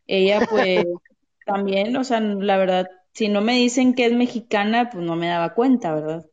Ella 0.08 0.47
pues 0.49 0.86
también, 1.45 1.95
o 1.97 2.04
sea, 2.04 2.19
la 2.21 2.58
verdad, 2.58 2.89
si 3.15 3.30
no 3.30 3.41
me 3.41 3.54
dicen 3.56 3.95
que 3.95 4.06
es 4.06 4.13
mexicana, 4.13 4.91
pues 4.91 5.04
no 5.06 5.15
me 5.15 5.28
daba 5.30 5.56
cuenta, 5.56 5.95
¿verdad? 5.95 6.25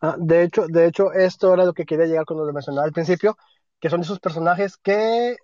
Ah, 0.00 0.16
de 0.18 0.44
hecho, 0.44 0.68
de 0.68 0.86
hecho, 0.86 1.12
esto 1.12 1.52
era 1.54 1.64
lo 1.64 1.72
que 1.74 1.84
quería 1.84 2.06
llegar 2.06 2.24
cuando 2.24 2.44
lo 2.46 2.52
mencionaba 2.52 2.86
al 2.86 2.92
principio, 2.92 3.36
que 3.80 3.90
son 3.90 4.00
esos 4.02 4.20
personajes 4.20 4.76
que, 4.76 5.36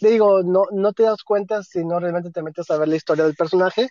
digo, 0.00 0.42
no, 0.44 0.64
no 0.72 0.92
te 0.94 1.04
das 1.04 1.22
cuenta 1.24 1.62
si 1.62 1.84
no 1.84 2.00
realmente 2.00 2.30
te 2.32 2.42
metes 2.42 2.70
a 2.70 2.78
ver 2.78 2.88
la 2.88 2.96
historia 2.96 3.24
del 3.26 3.36
personaje, 3.36 3.88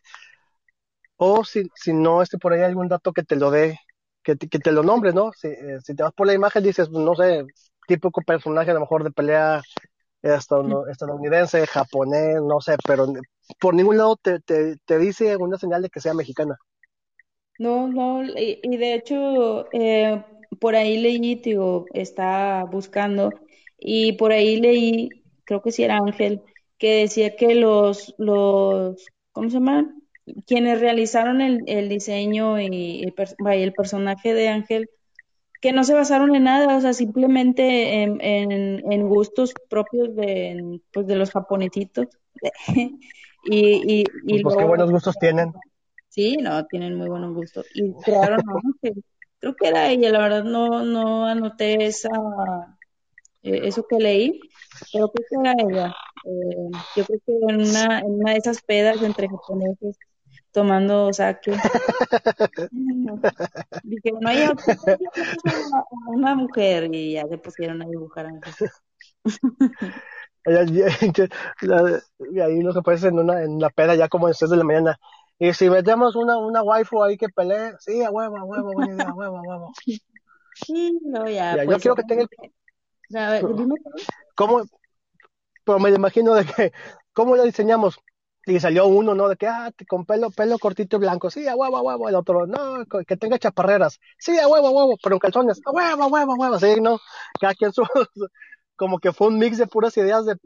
o 1.18 1.44
si, 1.46 1.64
si 1.76 1.94
no 1.94 2.22
este 2.22 2.38
por 2.38 2.54
ahí 2.54 2.62
algún 2.62 2.88
dato 2.88 3.14
que 3.14 3.24
te 3.24 3.36
lo 3.36 3.52
dé, 3.52 3.80
que, 4.24 4.36
te- 4.36 4.48
que 4.50 4.60
te 4.60 4.72
lo 4.72 4.84
nombre, 4.84 5.14
¿no? 5.14 5.32
Si, 5.34 5.48
eh, 5.48 5.80
si 5.84 5.96
te 5.96 6.04
vas 6.04 6.14
por 6.14 6.28
la 6.28 6.34
imagen, 6.34 6.64
dices, 6.64 6.90
no 6.90 7.16
sé, 7.16 7.46
típico 7.88 8.22
personaje 8.22 8.72
a 8.72 8.74
lo 8.76 8.82
mejor 8.82 9.04
de 9.04 9.12
pelea 9.12 9.62
estadounidense, 10.22 11.66
japonés, 11.68 12.42
no 12.42 12.62
sé, 12.62 12.76
pero 12.86 13.08
por 13.60 13.74
ningún 13.74 13.98
lado 13.98 14.16
te, 14.22 14.40
te, 14.40 14.76
te 14.86 14.98
dice 15.00 15.36
una 15.38 15.58
señal 15.58 15.82
de 15.82 15.90
que 15.90 16.02
sea 16.02 16.14
mexicana. 16.14 16.58
No, 17.58 17.88
no, 17.90 18.24
y, 18.24 18.60
y 18.64 18.78
de 18.78 18.94
hecho, 18.96 19.68
eh, 19.74 20.24
por 20.60 20.76
ahí 20.76 20.98
leí, 20.98 21.36
digo, 21.36 21.86
estaba 21.94 22.64
buscando, 22.64 23.32
y 23.78 24.14
por 24.14 24.32
ahí 24.32 24.62
leí, 24.62 25.10
creo 25.46 25.62
que 25.62 25.72
sí 25.72 25.84
era 25.84 25.98
Ángel, 25.98 26.42
que 26.78 27.02
decía 27.02 27.36
que 27.36 27.56
los, 27.56 28.16
los, 28.18 29.06
¿cómo 29.34 29.50
se 29.50 29.56
llaman? 29.56 30.02
Quienes 30.48 30.80
realizaron 30.80 31.42
el, 31.42 31.64
el 31.68 31.90
diseño 31.90 32.60
y 32.62 33.04
el, 33.04 33.14
el 33.46 33.74
personaje 33.74 34.34
de 34.34 34.48
Ángel, 34.48 34.90
que 35.62 35.74
no 35.74 35.84
se 35.84 35.94
basaron 35.94 36.36
en 36.36 36.44
nada, 36.44 36.78
o 36.78 36.82
sea, 36.82 36.94
simplemente 36.94 38.04
en, 38.04 38.22
en, 38.22 38.92
en 38.92 39.10
gustos 39.10 39.54
propios 39.70 40.16
de, 40.16 40.80
pues, 40.92 41.08
de 41.08 41.16
los 41.16 41.32
japonesitos. 41.32 42.08
Y, 43.42 44.02
y, 44.02 44.04
y 44.26 44.44
Pues 44.44 44.58
qué 44.58 44.66
buenos 44.66 44.92
gustos 44.92 45.18
tienen. 45.18 45.54
Sí, 46.10 46.36
no, 46.38 46.66
tienen 46.66 46.96
muy 46.96 47.08
buenos 47.08 47.34
gustos. 47.34 47.66
Y 47.74 47.94
crearon 48.04 48.42
a 48.42 48.54
Ángel. 48.54 49.04
Creo 49.40 49.56
que 49.56 49.68
era 49.68 49.90
ella, 49.90 50.12
la 50.12 50.20
verdad 50.20 50.44
no, 50.44 50.84
no 50.84 51.26
anoté 51.26 51.86
esa, 51.86 52.10
eh, 53.42 53.62
eso 53.64 53.88
que 53.88 53.98
leí, 53.98 54.42
pero 54.92 55.10
creo 55.10 55.26
que 55.30 55.50
era 55.50 55.54
ella. 55.58 55.96
Eh, 56.26 56.70
yo 56.98 57.06
creo 57.06 57.20
que 57.26 57.32
en 57.48 57.62
una, 57.62 58.00
en 58.00 58.12
una 58.20 58.32
de 58.34 58.38
esas 58.40 58.62
pedas 58.62 59.02
entre 59.02 59.30
japoneses 59.30 59.98
tomando 60.52 61.14
sake, 61.14 61.52
dijeron, 63.84 64.26
oye, 64.26 64.48
¿por 64.48 64.66
qué 64.66 64.76
no 64.76 64.82
llamamos 64.86 65.74
a 65.74 65.80
a 65.80 66.10
una 66.10 66.36
mujer? 66.36 66.90
Y 66.94 67.14
ya 67.14 67.28
se 67.28 67.38
pusieron 67.38 67.82
a 67.82 67.86
dibujar 67.86 68.28
Y 70.46 72.40
ahí 72.40 72.62
los 72.62 72.74
japoneses 72.74 73.10
en 73.12 73.20
una, 73.20 73.44
en 73.44 73.60
la 73.60 73.70
peda 73.70 73.96
ya 73.96 74.08
como 74.08 74.28
las 74.28 74.38
6 74.38 74.50
de 74.52 74.58
la 74.58 74.64
mañana. 74.64 75.00
Y 75.38 75.54
si 75.54 75.70
metemos 75.70 76.16
una, 76.16 76.38
una 76.38 76.64
waifu 76.64 77.04
ahí 77.04 77.18
que 77.18 77.30
pelee, 77.30 77.74
sí, 77.80 78.04
a 78.04 78.10
huevo, 78.10 78.38
a 78.38 78.44
huevo, 78.44 78.74
buena 78.74 78.94
idea, 78.94 79.10
a 79.10 79.14
huevo, 79.14 79.38
a 79.38 79.42
huevo. 79.42 79.72
Sí, 80.66 81.00
no, 81.04 81.26
ya, 81.30 81.56
Ya, 81.56 81.64
yo 81.64 81.70
pues, 81.72 81.82
quiero 81.82 81.96
que 81.96 82.04
tenga 82.04 82.24
el, 82.24 83.18
a 83.18 83.32
ver, 83.32 83.46
dime, 83.56 83.76
¿cómo? 84.36 84.64
Pero 85.64 85.80
me 85.80 85.90
imagino 85.90 86.36
de 86.36 86.46
que, 86.46 86.74
¿cómo 87.14 87.36
la 87.36 87.44
diseñamos? 87.44 88.00
Y 88.50 88.60
salió 88.60 88.88
uno, 88.88 89.16
¿no? 89.16 89.30
De 89.30 89.36
que, 89.36 89.48
ah, 89.48 89.72
con 89.88 90.06
pelo, 90.06 90.32
pelo 90.32 90.58
cortito 90.58 90.98
y 90.98 91.00
blanco, 91.00 91.30
sí, 91.30 91.48
a 91.48 91.56
huevo, 91.56 91.78
a 91.78 91.82
huevo, 91.82 92.10
el 92.10 92.16
otro, 92.16 92.48
no, 92.48 92.86
que 93.06 93.18
tenga 93.18 93.38
chaparreras, 93.38 94.00
sí, 94.18 94.38
a 94.40 94.48
huevo, 94.48 94.72
huevo, 94.72 94.98
pero 95.02 95.16
en 95.16 95.20
calzones, 95.20 95.62
a 95.66 95.72
huevo, 95.72 96.04
a 96.04 96.36
huevo, 96.36 96.60
sí, 96.60 96.82
¿no? 96.82 97.00
Cada 97.40 97.54
quien 97.54 97.72
su, 97.72 97.84
como 98.80 99.00
que 99.00 99.12
fue 99.12 99.28
un 99.28 99.38
mix 99.38 99.58
de 99.58 99.68
puras 99.68 99.96
ideas 99.98 100.26
de, 100.26 100.38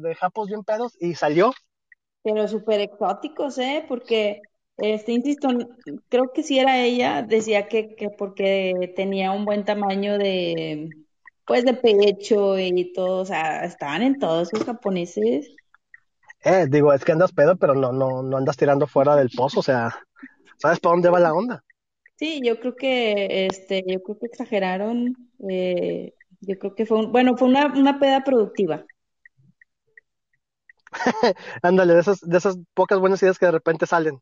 de, 0.00 0.14
japos 0.14 0.48
bien 0.48 0.62
pedos 0.62 0.96
y 1.00 1.14
salió. 1.14 1.52
Pero 2.22 2.46
súper 2.46 2.80
exóticos, 2.80 3.58
¿eh? 3.58 3.84
Porque, 3.88 4.42
este, 4.76 5.12
insisto, 5.12 5.48
creo 6.08 6.30
que 6.34 6.42
si 6.42 6.58
era 6.58 6.78
ella, 6.82 7.22
decía 7.22 7.66
que, 7.66 7.94
que 7.94 8.10
porque 8.10 8.92
tenía 8.94 9.32
un 9.32 9.46
buen 9.46 9.64
tamaño 9.64 10.18
de, 10.18 10.90
pues, 11.46 11.64
de 11.64 11.72
pecho 11.74 12.58
y 12.58 12.92
todo, 12.92 13.22
o 13.22 13.24
sea, 13.24 13.64
estaban 13.64 14.02
en 14.02 14.18
todos 14.18 14.52
esos 14.52 14.66
japoneses. 14.66 15.48
Eh, 16.48 16.66
digo, 16.68 16.92
es 16.92 17.04
que 17.04 17.12
andas 17.12 17.32
pedo, 17.32 17.56
pero 17.56 17.74
no, 17.74 17.92
no, 17.92 18.22
no 18.22 18.36
andas 18.38 18.56
tirando 18.56 18.86
fuera 18.86 19.14
del 19.16 19.28
pozo, 19.30 19.60
o 19.60 19.62
sea, 19.62 19.94
¿sabes 20.58 20.80
para 20.80 20.92
dónde 20.94 21.10
va 21.10 21.20
la 21.20 21.34
onda? 21.34 21.64
Sí, 22.16 22.40
yo 22.44 22.58
creo 22.58 22.74
que, 22.76 23.46
este, 23.46 23.84
yo 23.86 24.02
creo 24.02 24.18
que 24.18 24.26
exageraron, 24.26 25.16
eh, 25.48 26.14
yo 26.40 26.58
creo 26.58 26.74
que 26.74 26.84
fue 26.86 26.98
un, 26.98 27.12
bueno, 27.12 27.36
fue 27.36 27.48
una, 27.48 27.66
una 27.68 28.00
peda 28.00 28.24
productiva. 28.24 28.86
Ándale, 31.62 31.94
de 31.94 32.00
esas, 32.00 32.20
de 32.20 32.38
esas 32.38 32.56
pocas 32.74 32.98
buenas 32.98 33.22
ideas 33.22 33.38
que 33.38 33.46
de 33.46 33.52
repente 33.52 33.86
salen. 33.86 34.20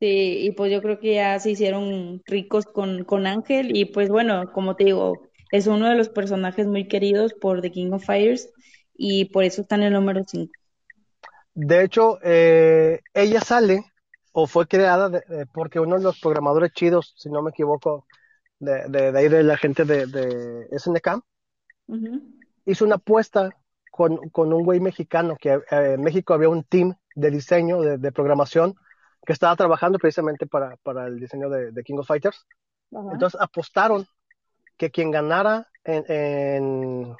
Sí, 0.00 0.46
y 0.46 0.52
pues 0.52 0.70
yo 0.70 0.80
creo 0.80 1.00
que 1.00 1.14
ya 1.14 1.38
se 1.40 1.50
hicieron 1.50 2.22
ricos 2.26 2.66
con, 2.66 3.04
con 3.04 3.26
Ángel 3.26 3.76
y 3.76 3.86
pues 3.86 4.08
bueno, 4.08 4.52
como 4.52 4.76
te 4.76 4.84
digo, 4.84 5.22
es 5.50 5.66
uno 5.66 5.88
de 5.88 5.96
los 5.96 6.08
personajes 6.08 6.66
muy 6.68 6.86
queridos 6.86 7.34
por 7.34 7.60
The 7.62 7.72
King 7.72 7.90
of 7.92 8.04
Fighters 8.04 8.48
y 8.96 9.26
por 9.26 9.42
eso 9.44 9.62
está 9.62 9.74
en 9.74 9.82
el 9.84 9.92
número 9.94 10.22
5. 10.24 10.57
De 11.60 11.82
hecho, 11.82 12.20
eh, 12.22 13.00
ella 13.12 13.40
sale 13.40 13.84
o 14.30 14.46
fue 14.46 14.68
creada 14.68 15.08
de- 15.08 15.22
de- 15.28 15.46
porque 15.46 15.80
uno 15.80 15.96
de 15.96 16.04
los 16.04 16.20
programadores 16.20 16.70
chidos, 16.72 17.14
si 17.16 17.28
no 17.30 17.42
me 17.42 17.50
equivoco, 17.50 18.06
de, 18.60 18.88
de, 18.88 19.18
ahí 19.18 19.28
de 19.28 19.42
la 19.42 19.56
gente 19.56 19.84
de, 19.84 20.68
SNK, 20.70 21.20
Ujú. 21.88 22.22
hizo 22.64 22.84
una 22.84 22.94
apuesta 22.94 23.56
con, 23.90 24.28
con 24.30 24.52
un 24.52 24.64
güey 24.64 24.78
mexicano, 24.78 25.36
que 25.36 25.54
eh, 25.54 25.94
en 25.94 26.00
México 26.00 26.32
había 26.32 26.48
un 26.48 26.62
team 26.62 26.94
de 27.16 27.32
diseño, 27.32 27.80
de, 27.80 28.12
programación, 28.12 28.76
que 29.26 29.32
estaba 29.32 29.56
trabajando 29.56 29.98
precisamente 29.98 30.46
para, 30.46 30.76
para 30.84 31.08
el 31.08 31.18
diseño 31.18 31.50
de, 31.50 31.82
King 31.82 31.98
of 31.98 32.06
Fighters. 32.06 32.46
Entonces 32.92 33.40
apostaron 33.40 34.06
que 34.76 34.92
quien 34.92 35.10
ganara 35.10 35.66
en, 35.82 36.04
en, 36.08 37.16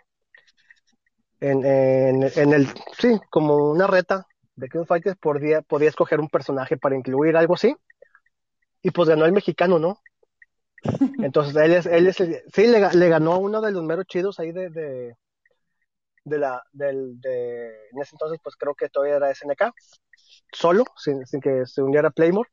en, 1.40 1.64
en, 1.64 2.22
en 2.36 2.52
el, 2.52 2.68
sí, 2.96 3.18
como 3.30 3.72
una 3.72 3.88
reta 3.88 4.27
de 4.58 4.68
King 4.68 4.80
of 4.80 4.88
Fighters, 4.88 5.16
podía, 5.18 5.62
podía 5.62 5.88
escoger 5.88 6.20
un 6.20 6.28
personaje 6.28 6.76
para 6.76 6.96
incluir 6.96 7.36
algo 7.36 7.54
así. 7.54 7.76
Y 8.82 8.90
pues 8.90 9.08
ganó 9.08 9.24
el 9.24 9.30
mexicano, 9.32 9.78
¿no? 9.78 10.00
Entonces 11.22 11.56
él 11.56 11.72
es, 11.74 11.86
él 11.86 12.06
es, 12.06 12.20
el- 12.20 12.42
sí, 12.52 12.66
le, 12.66 12.80
ga- 12.80 12.92
le 12.92 13.08
ganó 13.08 13.34
a 13.34 13.38
uno 13.38 13.60
de 13.60 13.72
los 13.72 13.82
meros 13.84 14.06
chidos 14.06 14.38
ahí 14.40 14.52
de, 14.52 14.70
de, 14.70 15.14
de 16.24 16.38
la, 16.38 16.62
del, 16.72 17.20
de, 17.20 17.66
en 17.92 18.00
ese 18.00 18.14
entonces 18.14 18.38
pues 18.42 18.56
creo 18.56 18.74
que 18.74 18.88
todavía 18.88 19.16
era 19.16 19.30
SNK, 19.30 19.72
solo, 20.52 20.84
sin, 20.96 21.26
sin 21.26 21.40
que 21.40 21.66
se 21.66 21.82
uniera 21.82 22.10
Playmore. 22.10 22.48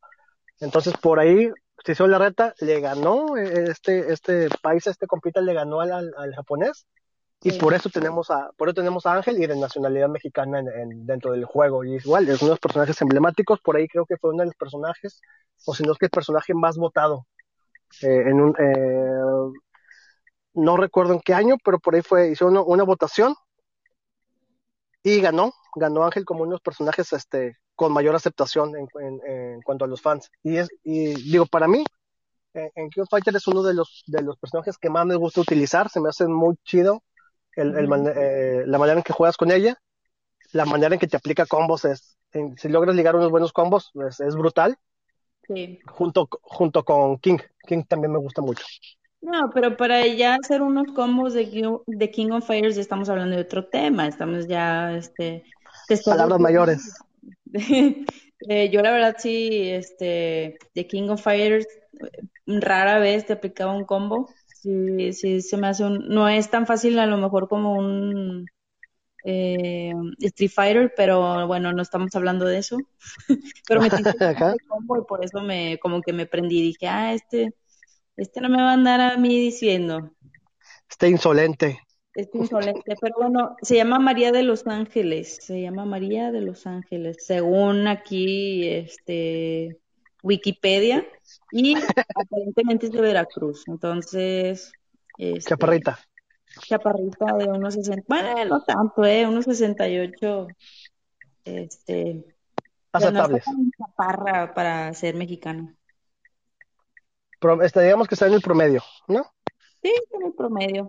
Entonces 0.62 0.96
por 1.02 1.20
ahí 1.20 1.50
se 1.86 1.94
hizo 1.94 2.08
la 2.08 2.20
reta, 2.20 2.56
le 2.62 2.82
ganó 2.82 3.38
eh, 3.38 3.66
este, 3.72 4.14
este 4.14 4.50
país, 4.62 4.88
este 4.88 5.08
compita 5.08 5.42
le 5.42 5.54
ganó 5.54 5.82
al, 5.82 5.92
al, 5.94 6.14
al 6.18 6.36
japonés. 6.36 6.88
Y 7.46 7.52
Sí. 7.52 7.60
por 7.60 7.76
eso 7.76 7.90
tenemos 7.92 8.32
a, 8.32 8.50
por 8.58 8.70
eso 8.70 8.74
tenemos 8.74 9.06
a 9.06 9.14
Ángel 9.14 9.40
y 9.42 9.46
de 9.46 9.56
nacionalidad 9.56 10.10
mexicana 10.10 10.60
en, 10.62 10.68
en- 10.68 11.06
dentro 11.06 11.32
del 11.32 11.46
juego. 11.46 11.84
Y 11.84 11.96
igual, 11.98 12.28
es 12.28 12.42
uno 12.42 12.50
de 12.50 12.54
los 12.54 12.60
personajes 12.60 13.00
emblemáticos, 13.02 13.60
por 13.62 13.76
ahí 13.76 13.88
creo 13.88 14.08
que 14.08 14.18
fue 14.18 14.32
uno 14.32 14.40
de 14.40 14.48
los 14.48 14.56
personajes, 14.56 15.22
o 15.64 15.76
si 15.76 15.84
no 15.84 15.92
es 15.92 16.00
que 16.00 16.08
el 16.08 16.10
personaje 16.10 16.56
más 16.56 16.76
votado 16.76 17.28
eh, 18.02 18.24
en 18.26 18.42
un, 18.42 18.56
eh, 18.58 19.60
no 20.56 20.76
recuerdo 20.76 21.14
en 21.14 21.20
qué 21.20 21.36
año, 21.36 21.56
pero 21.64 21.78
por 21.78 21.94
ahí 21.94 22.02
fue, 22.02 22.32
hizo 22.32 22.48
una, 22.48 22.62
una 22.62 22.84
votación 22.84 23.36
y 25.04 25.22
ganó, 25.22 25.54
ganó 25.76 26.04
Ángel 26.04 26.26
como 26.26 26.42
uno 26.42 26.50
de 26.50 26.56
los 26.56 26.62
personajes 26.62 27.14
este, 27.14 27.58
con 27.76 27.92
mayor 27.94 28.16
aceptación 28.16 28.76
en, 28.76 28.88
en- 29.02 29.22
en 29.32 29.62
cuanto 29.62 29.86
a 29.86 29.88
los 29.88 30.02
fans. 30.02 30.32
Y 30.42 30.58
es, 30.58 30.68
y 30.84 31.14
digo, 31.32 31.46
para 31.46 31.68
mí, 31.68 31.86
en, 32.56 32.72
en 32.74 32.90
King 32.90 33.04
of 33.04 33.10
Fighter 33.12 33.36
es 33.36 33.46
uno 33.48 33.62
de 33.62 33.76
los, 33.76 34.04
de 34.08 34.24
los 34.24 34.36
personajes 34.38 34.80
que 34.80 34.90
más 34.90 35.06
me 35.06 35.16
gusta 35.16 35.42
utilizar, 35.42 35.90
se 35.90 36.02
me 36.02 36.10
hace 36.10 36.26
muy 36.28 36.56
chido 36.64 37.04
el, 37.56 37.88
mane- 37.88 38.14
eh, 38.16 38.64
la 38.66 38.78
manera 38.78 38.98
en 39.00 39.04
que 39.04 39.14
juegas 39.14 39.38
con 39.38 39.52
ella, 39.52 39.78
la 40.52 40.66
manera 40.66 40.94
en 40.96 41.00
que 41.00 41.08
te 41.08 41.18
aplica 41.18 41.46
combos 41.46 41.86
es, 41.86 42.18
en- 42.32 42.58
si 42.58 42.70
logras 42.70 42.96
ligar 42.96 43.16
unos 43.16 43.32
buenos 43.32 43.54
combos, 43.54 43.92
es, 44.08 44.20
es 44.20 44.36
brutal, 44.36 44.78
Sí. 45.48 45.80
junto, 45.86 46.28
junto 46.42 46.84
con 46.84 47.18
King. 47.20 47.38
King 47.68 47.84
también 47.88 48.12
me 48.12 48.20
gusta 48.20 48.42
mucho. 48.42 48.66
No, 49.22 49.50
pero 49.54 49.76
para 49.76 50.06
ya 50.08 50.36
hacer 50.36 50.62
unos 50.62 50.92
combos 50.94 51.34
de, 51.34 51.50
King- 51.50 51.80
de 51.88 52.12
King 52.12 52.32
of 52.32 52.46
Fighters 52.46 52.76
ya 52.76 52.82
estamos 52.82 53.10
hablando 53.10 53.36
de 53.36 53.42
otro 53.42 53.68
tema, 53.68 54.08
estamos 54.08 54.48
ya, 54.48 54.96
este, 54.96 55.44
Palabras 56.06 56.40
mayores. 56.40 56.94
Eh, 58.48 58.70
yo 58.70 58.82
la 58.82 58.92
verdad 58.92 59.16
sí, 59.18 59.70
este, 59.70 60.58
de 60.76 60.88
King 60.88 61.10
of 61.10 61.22
Fighters, 61.24 61.66
rara 62.46 63.00
vez 63.00 63.26
te 63.26 63.34
aplicaba 63.34 63.74
un 63.74 63.86
combo. 63.86 64.30
Sí, 64.66 65.14
sí, 65.14 65.42
se 65.42 65.58
me 65.58 65.68
hace 65.68 65.84
un, 65.84 66.08
no 66.08 66.28
es 66.28 66.50
tan 66.50 66.66
fácil 66.66 66.98
a 66.98 67.06
lo 67.06 67.18
mejor 67.18 67.48
como 67.48 67.76
un 67.76 68.48
eh, 69.24 69.94
Street 70.20 70.50
Fighter, 70.50 70.94
pero 70.98 71.46
bueno, 71.46 71.72
no 71.72 71.84
estamos 71.84 72.16
hablando 72.16 72.46
de 72.46 72.58
eso. 72.58 72.80
Pero 73.68 73.82
me 73.82 73.90
combo 74.68 74.98
y 74.98 75.06
por 75.08 75.24
eso 75.24 75.42
me, 75.42 75.78
como 75.78 76.02
que 76.02 76.14
me 76.14 76.26
prendí, 76.26 76.64
dije, 76.64 76.88
ah, 76.88 77.14
este, 77.14 77.54
este 78.18 78.42
no 78.42 78.50
me 78.50 78.58
va 78.58 78.72
a 78.72 78.74
andar 78.74 79.00
a 79.02 79.18
mí 79.18 79.40
diciendo. 79.40 80.12
Este 80.90 81.10
insolente. 81.10 81.80
Es 82.16 82.30
insolente, 82.34 82.96
pero 83.00 83.16
bueno, 83.18 83.56
se 83.62 83.76
llama 83.76 84.00
María 84.00 84.32
de 84.32 84.42
los 84.42 84.66
Ángeles, 84.66 85.38
se 85.42 85.62
llama 85.62 85.86
María 85.86 86.32
de 86.32 86.42
los 86.42 86.66
Ángeles, 86.66 87.18
según 87.20 87.88
aquí, 87.88 88.68
este, 88.68 89.78
Wikipedia, 90.26 91.08
y 91.52 91.76
aparentemente 92.16 92.88
es 92.88 92.92
de 92.92 93.00
Veracruz, 93.02 93.64
entonces, 93.68 94.74
este, 95.20 95.50
Chaparrita. 95.50 96.00
chaparrita 96.68 97.38
de 97.38 97.46
unos 97.46 97.76
60, 97.76 98.04
bueno, 98.08 98.46
no 98.46 98.64
tanto, 98.64 99.06
eh, 99.06 99.28
unos 99.28 99.46
68, 99.46 100.48
este, 101.46 102.16
no 102.16 102.26
Aceptables. 102.92 103.46
tan 103.46 103.72
chaparra 103.78 104.54
para 104.56 104.92
ser 104.96 105.14
mexicana. 105.16 105.76
Pro- 107.40 107.62
este, 107.62 107.84
digamos 107.84 108.08
que 108.08 108.16
está 108.16 108.26
en 108.26 108.34
el 108.34 108.42
promedio, 108.42 108.82
¿no? 109.08 109.26
Sí, 109.84 109.94
está 110.04 110.18
en 110.18 110.24
el 110.26 110.34
promedio. 110.34 110.88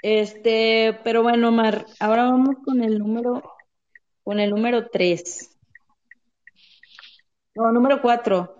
Este, 0.00 0.98
pero 1.04 1.22
bueno, 1.22 1.52
Mar, 1.52 1.84
ahora 2.00 2.24
vamos 2.24 2.56
con 2.64 2.82
el 2.82 2.98
número, 2.98 3.42
con 4.22 4.40
el 4.40 4.50
número 4.50 4.88
3. 4.88 5.53
No, 7.54 7.70
número 7.72 8.00
4. 8.02 8.56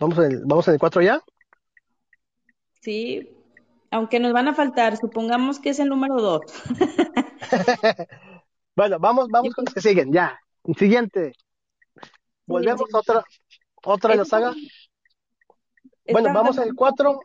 Vamos 0.00 0.18
en 0.18 0.24
el, 0.24 0.42
vamos 0.46 0.66
en 0.68 0.74
el 0.74 0.80
4 0.80 1.02
ya. 1.02 1.20
Sí, 2.80 3.28
aunque 3.90 4.18
nos 4.18 4.32
van 4.32 4.48
a 4.48 4.54
faltar, 4.54 4.96
supongamos 4.96 5.58
que 5.58 5.70
es 5.70 5.78
el 5.78 5.88
número 5.88 6.20
2. 6.20 6.42
Bueno, 8.74 8.98
vamos, 8.98 9.28
vamos 9.28 9.54
con 9.54 9.66
los 9.66 9.74
que 9.74 9.82
siguen, 9.82 10.10
ya. 10.14 10.40
Siguiente. 10.78 11.34
Volvemos 12.46 12.88
a 12.94 12.98
otra, 13.00 13.24
otra 13.84 14.10
de 14.12 14.16
la 14.16 14.24
saga. 14.24 14.54
Bueno, 16.10 16.32
vamos 16.32 16.56
en 16.56 16.62
el 16.64 16.74
4. 16.74 17.20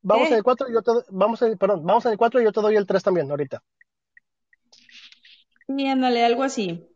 Vamos 0.00 0.28
en 0.30 0.36
el 0.38 0.42
4 0.42 0.70
y 0.70 0.72
yo 0.72 0.80
te, 0.80 0.90
doy- 0.90 1.04
vamos 1.10 1.42
en 1.42 1.58
perdón, 1.58 1.84
vamos 1.84 2.06
en 2.06 2.12
el 2.12 2.18
4 2.18 2.40
y 2.40 2.44
yo 2.44 2.52
te 2.52 2.62
doy 2.62 2.76
el 2.76 2.86
3 2.86 3.02
también 3.02 3.30
ahorita. 3.30 3.62
Ándale, 5.68 6.24
algo 6.24 6.42
así. 6.42 6.88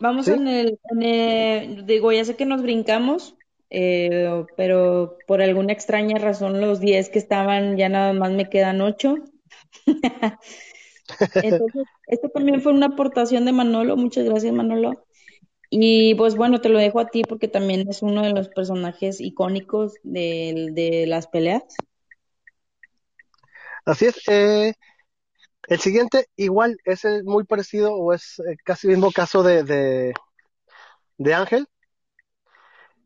Vamos 0.00 0.28
¿Sí? 0.28 0.32
en 0.32 0.48
el, 0.48 0.78
en 0.90 1.02
el- 1.02 1.86
digo, 1.86 2.12
ya 2.12 2.24
sé 2.24 2.36
que 2.36 2.46
nos 2.46 2.62
brincamos, 2.62 3.36
eh, 3.70 4.46
pero 4.56 5.22
por 5.26 5.40
alguna 5.42 5.72
extraña 5.72 6.18
razón 6.18 6.60
los 6.60 6.80
10 6.80 7.08
que 7.10 7.18
estaban 7.18 7.76
ya 7.76 7.88
nada 7.88 8.12
más 8.12 8.32
me 8.32 8.48
quedan 8.50 8.80
8. 8.80 9.24
Entonces, 11.40 11.86
esto 12.06 12.28
también 12.30 12.60
fue 12.62 12.72
una 12.72 12.86
aportación 12.86 13.44
de 13.44 13.52
Manolo, 13.52 13.96
muchas 13.96 14.24
gracias 14.24 14.52
Manolo. 14.52 15.06
Y 15.70 16.14
pues 16.16 16.36
bueno, 16.36 16.60
te 16.62 16.68
lo 16.70 16.78
dejo 16.80 17.00
a 17.00 17.10
ti 17.10 17.24
porque 17.24 17.48
también 17.48 17.88
es 17.90 18.02
uno 18.02 18.22
de 18.22 18.32
los 18.32 18.48
personajes 18.50 19.20
icónicos 19.20 20.00
de, 20.04 20.70
de 20.72 21.06
las 21.06 21.28
peleas. 21.28 21.84
Así 23.84 24.06
es. 24.06 24.16
eh, 24.28 24.74
el 25.68 25.80
siguiente, 25.80 26.26
igual, 26.36 26.78
es 26.84 27.04
el 27.04 27.24
muy 27.24 27.44
parecido 27.44 27.94
o 27.94 28.12
es 28.12 28.38
eh, 28.40 28.56
casi 28.64 28.88
el 28.88 28.94
mismo 28.94 29.12
caso 29.12 29.42
de, 29.42 29.64
de, 29.64 30.14
de 31.18 31.34
Ángel. 31.34 31.66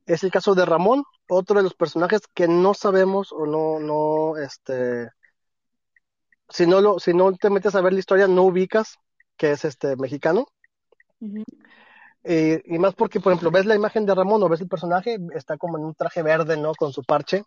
Es 0.06 0.24
el 0.24 0.32
caso 0.32 0.56
de 0.56 0.64
Ramón, 0.66 1.04
otro 1.28 1.58
de 1.58 1.62
los 1.62 1.74
personajes 1.74 2.22
que 2.34 2.48
no 2.48 2.74
sabemos 2.74 3.30
o 3.32 3.46
no, 3.46 3.78
no, 3.78 4.36
este, 4.36 5.08
si 6.48 6.66
no 6.66 6.80
lo, 6.80 6.98
si 6.98 7.14
no 7.14 7.32
te 7.32 7.50
metes 7.50 7.74
a 7.74 7.80
ver 7.80 7.92
la 7.92 8.00
historia, 8.00 8.26
no 8.28 8.42
ubicas. 8.44 8.96
que 9.36 9.52
es 9.52 9.64
este 9.64 9.96
mexicano. 9.96 10.46
y 12.24 12.78
más 12.78 12.94
porque, 12.94 13.20
por 13.20 13.32
ejemplo, 13.32 13.50
ves 13.50 13.66
la 13.66 13.74
imagen 13.74 14.04
de 14.06 14.14
Ramón 14.14 14.42
o 14.42 14.48
ves 14.48 14.60
el 14.60 14.68
personaje, 14.68 15.16
está 15.34 15.56
como 15.56 15.78
en 15.78 15.84
un 15.84 15.94
traje 15.94 16.22
verde, 16.22 16.56
¿no? 16.56 16.74
Con 16.74 16.92
su 16.92 17.02
parche. 17.02 17.44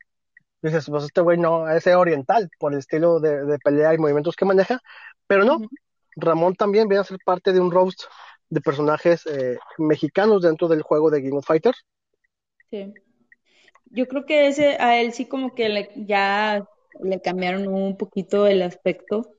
Dices, 0.61 0.85
pues 0.89 1.05
este 1.05 1.21
güey 1.21 1.37
no, 1.37 1.69
es 1.69 1.87
oriental 1.87 2.49
por 2.59 2.73
el 2.73 2.79
estilo 2.79 3.19
de, 3.19 3.57
pelea 3.63 3.93
y 3.93 3.97
movimientos 3.97 4.35
que 4.35 4.45
maneja, 4.45 4.79
pero 5.27 5.43
no. 5.43 5.59
Ramón 6.15 6.55
también 6.55 6.87
viene 6.87 7.01
a 7.01 7.05
ser 7.05 7.19
parte 7.23 7.53
de 7.53 7.59
un 7.59 7.71
roast 7.71 8.03
de 8.49 8.61
personajes 8.61 9.25
eh, 9.27 9.57
mexicanos 9.77 10.41
dentro 10.41 10.67
del 10.67 10.81
juego 10.81 11.09
de 11.09 11.21
Game 11.21 11.37
of 11.37 11.45
Fighters. 11.45 11.85
Sí. 12.69 12.93
Yo 13.85 14.07
creo 14.07 14.25
que 14.25 14.47
ese 14.47 14.77
a 14.79 14.99
él 14.99 15.13
sí 15.13 15.25
como 15.25 15.55
que 15.55 15.69
le, 15.69 15.89
ya 15.95 16.67
le 17.01 17.21
cambiaron 17.21 17.67
un 17.67 17.97
poquito 17.97 18.47
el 18.47 18.61
aspecto. 18.61 19.35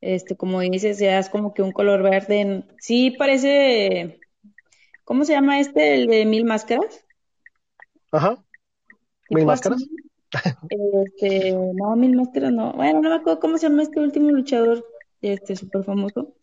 Este, 0.00 0.36
como 0.36 0.60
dices, 0.60 0.98
ya 0.98 1.18
es 1.18 1.28
como 1.28 1.54
que 1.54 1.62
un 1.62 1.72
color 1.72 2.02
verde. 2.02 2.64
Sí 2.78 3.12
parece, 3.12 4.20
¿cómo 5.04 5.24
se 5.24 5.32
llama 5.32 5.60
este? 5.60 5.94
El 5.94 6.06
de 6.08 6.24
Mil 6.24 6.44
Máscaras. 6.44 7.04
Ajá. 8.10 8.42
Mil 9.30 9.46
Máscaras. 9.46 9.84
Este, 10.68 11.52
no, 11.52 11.96
Mil 11.96 12.14
Máscaras 12.14 12.52
no. 12.52 12.72
Bueno, 12.72 13.00
no 13.00 13.10
me 13.10 13.16
acuerdo 13.16 13.40
cómo 13.40 13.58
se 13.58 13.68
llama 13.68 13.82
este 13.82 14.00
último 14.00 14.30
luchador, 14.30 14.84
este, 15.20 15.56
súper 15.56 15.84
famoso. 15.84 16.34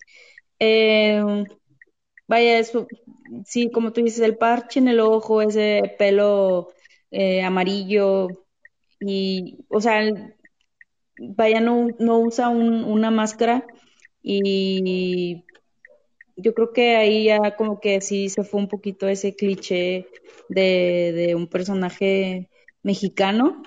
Eh, 0.60 1.24
vaya, 2.28 2.60
eso, 2.60 2.88
sí, 3.46 3.72
como 3.72 3.94
tú 3.94 4.02
dices, 4.02 4.22
el 4.22 4.38
parche 4.38 4.80
en 4.80 4.88
el 4.88 5.00
ojo, 5.00 5.42
ese 5.42 5.96
pelo 5.98 6.70
eh, 7.12 7.42
amarillo 7.44 8.46
y, 9.00 9.66
o 9.70 9.82
sea, 9.82 10.02
vaya, 11.18 11.60
no, 11.60 11.96
no 12.00 12.20
usa 12.20 12.50
una 12.50 13.12
máscara 13.12 13.68
y 14.22 15.46
yo 16.42 16.54
creo 16.54 16.72
que 16.74 16.96
ahí 16.96 17.26
ya 17.26 17.56
como 17.56 17.80
que 17.80 18.02
sí 18.02 18.30
se 18.30 18.44
fue 18.44 18.62
un 18.62 18.68
poquito 18.68 19.08
ese 19.08 19.36
cliché 19.36 20.08
de, 20.50 21.34
un 21.36 21.48
personaje 21.48 22.50
mexicano 22.84 23.62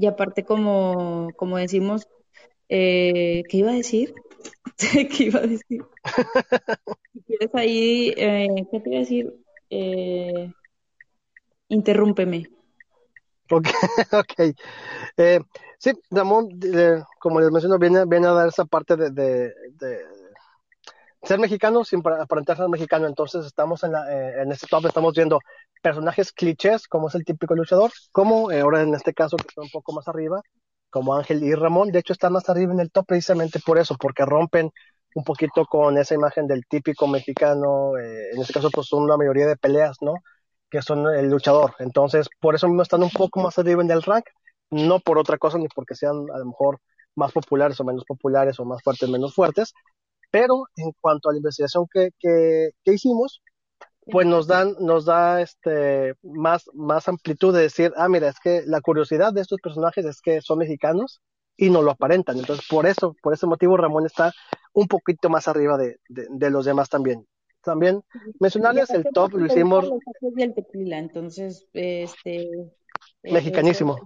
y 0.00 0.06
aparte 0.06 0.44
como, 0.44 1.30
como 1.36 1.58
decimos, 1.58 2.08
eh, 2.70 3.42
¿qué 3.50 3.58
iba 3.58 3.70
a 3.70 3.74
decir? 3.74 4.14
¿Qué 4.78 5.24
iba 5.24 5.40
a 5.40 5.46
decir? 5.46 5.82
si 7.12 7.20
quieres 7.22 7.54
ahí, 7.54 8.14
eh, 8.16 8.48
¿qué 8.70 8.80
te 8.80 8.88
iba 8.88 8.96
a 8.96 9.00
decir? 9.00 9.34
Eh, 9.68 10.50
interrúmpeme. 11.68 12.48
Ok, 13.50 13.66
ok. 14.12 14.56
Eh, 15.18 15.40
sí, 15.78 15.92
Ramón, 16.10 16.48
como 17.18 17.40
les 17.40 17.50
menciono, 17.50 17.78
viene, 17.78 18.06
viene 18.06 18.26
a 18.26 18.32
dar 18.32 18.48
esa 18.48 18.64
parte 18.64 18.96
de, 18.96 19.10
de, 19.10 19.52
ser 21.22 21.38
mexicano 21.38 21.84
sin 21.84 22.02
aparentar 22.06 22.56
ser 22.56 22.68
mexicano. 22.68 23.06
Entonces 23.06 23.46
estamos 23.46 23.82
en, 23.84 23.92
la, 23.92 24.10
eh, 24.12 24.42
en 24.42 24.52
este 24.52 24.66
top, 24.66 24.86
estamos 24.86 25.14
viendo 25.14 25.40
personajes 25.82 26.32
clichés, 26.32 26.88
como 26.88 27.08
es 27.08 27.14
el 27.14 27.24
típico 27.24 27.54
luchador, 27.54 27.90
como 28.12 28.50
eh, 28.50 28.60
ahora 28.60 28.82
en 28.82 28.94
este 28.94 29.14
caso 29.14 29.36
que 29.36 29.48
está 29.48 29.62
un 29.62 29.70
poco 29.70 29.92
más 29.92 30.08
arriba, 30.08 30.40
como 30.90 31.14
Ángel 31.14 31.42
y 31.44 31.54
Ramón. 31.54 31.90
De 31.92 32.00
hecho, 32.00 32.12
están 32.12 32.32
más 32.32 32.48
arriba 32.48 32.72
en 32.72 32.80
el 32.80 32.90
top 32.90 33.06
precisamente 33.06 33.60
por 33.60 33.78
eso, 33.78 33.96
porque 33.98 34.24
rompen 34.24 34.70
un 35.14 35.24
poquito 35.24 35.64
con 35.66 35.98
esa 35.98 36.14
imagen 36.14 36.46
del 36.46 36.66
típico 36.66 37.06
mexicano, 37.08 37.96
en 37.98 38.40
este 38.40 38.52
caso 38.52 38.70
pues 38.70 38.86
son 38.86 39.08
la 39.08 39.16
mayoría 39.16 39.46
de 39.46 39.56
peleas, 39.56 39.96
¿no? 40.00 40.14
que 40.70 40.82
son 40.82 41.06
el 41.14 41.28
luchador. 41.28 41.74
Entonces, 41.80 42.28
por 42.40 42.54
eso 42.54 42.68
mismo 42.68 42.82
están 42.82 43.02
un 43.02 43.10
poco 43.10 43.40
más 43.40 43.58
arriba 43.58 43.82
en 43.82 43.90
el 43.90 44.02
rank, 44.02 44.24
no 44.70 45.00
por 45.00 45.18
otra 45.18 45.36
cosa 45.36 45.58
ni 45.58 45.68
porque 45.68 45.94
sean 45.94 46.26
a 46.32 46.38
lo 46.38 46.46
mejor 46.46 46.78
más 47.16 47.32
populares 47.32 47.78
o 47.80 47.84
menos 47.84 48.04
populares 48.04 48.58
o 48.60 48.64
más 48.64 48.82
fuertes 48.82 49.08
menos 49.08 49.34
fuertes, 49.34 49.74
pero 50.30 50.64
en 50.76 50.92
cuanto 51.00 51.28
a 51.28 51.32
la 51.32 51.38
investigación 51.38 51.86
que, 51.92 52.10
que, 52.18 52.92
hicimos, 52.92 53.42
pues 54.06 54.26
nos 54.26 54.46
dan, 54.46 54.74
nos 54.80 55.04
da 55.04 55.40
este 55.40 56.14
más, 56.22 56.64
más 56.74 57.08
amplitud 57.08 57.54
de 57.54 57.62
decir, 57.62 57.92
ah, 57.96 58.08
mira, 58.08 58.28
es 58.28 58.40
que 58.40 58.62
la 58.66 58.80
curiosidad 58.80 59.32
de 59.32 59.42
estos 59.42 59.60
personajes 59.60 60.04
es 60.04 60.20
que 60.20 60.40
son 60.40 60.58
mexicanos 60.58 61.20
y 61.56 61.70
no 61.70 61.82
lo 61.82 61.92
aparentan. 61.92 62.38
Entonces, 62.38 62.66
por 62.68 62.86
eso, 62.86 63.14
por 63.22 63.34
ese 63.34 63.46
motivo, 63.46 63.76
Ramón 63.76 64.06
está 64.06 64.32
un 64.72 64.88
poquito 64.88 65.28
más 65.28 65.48
arriba 65.48 65.76
de, 65.76 65.98
de 66.08 66.50
los 66.50 66.64
demás 66.64 66.88
también 66.88 67.26
también 67.62 68.02
mencionarles 68.38 68.90
el 68.90 69.04
top, 69.12 69.34
lo 69.34 69.46
hicimos. 69.46 69.88
el 70.36 70.54
tequila, 70.54 70.98
entonces, 70.98 71.66
este. 71.72 72.42
Eh, 73.22 73.32
Mexicanísimo. 73.32 73.98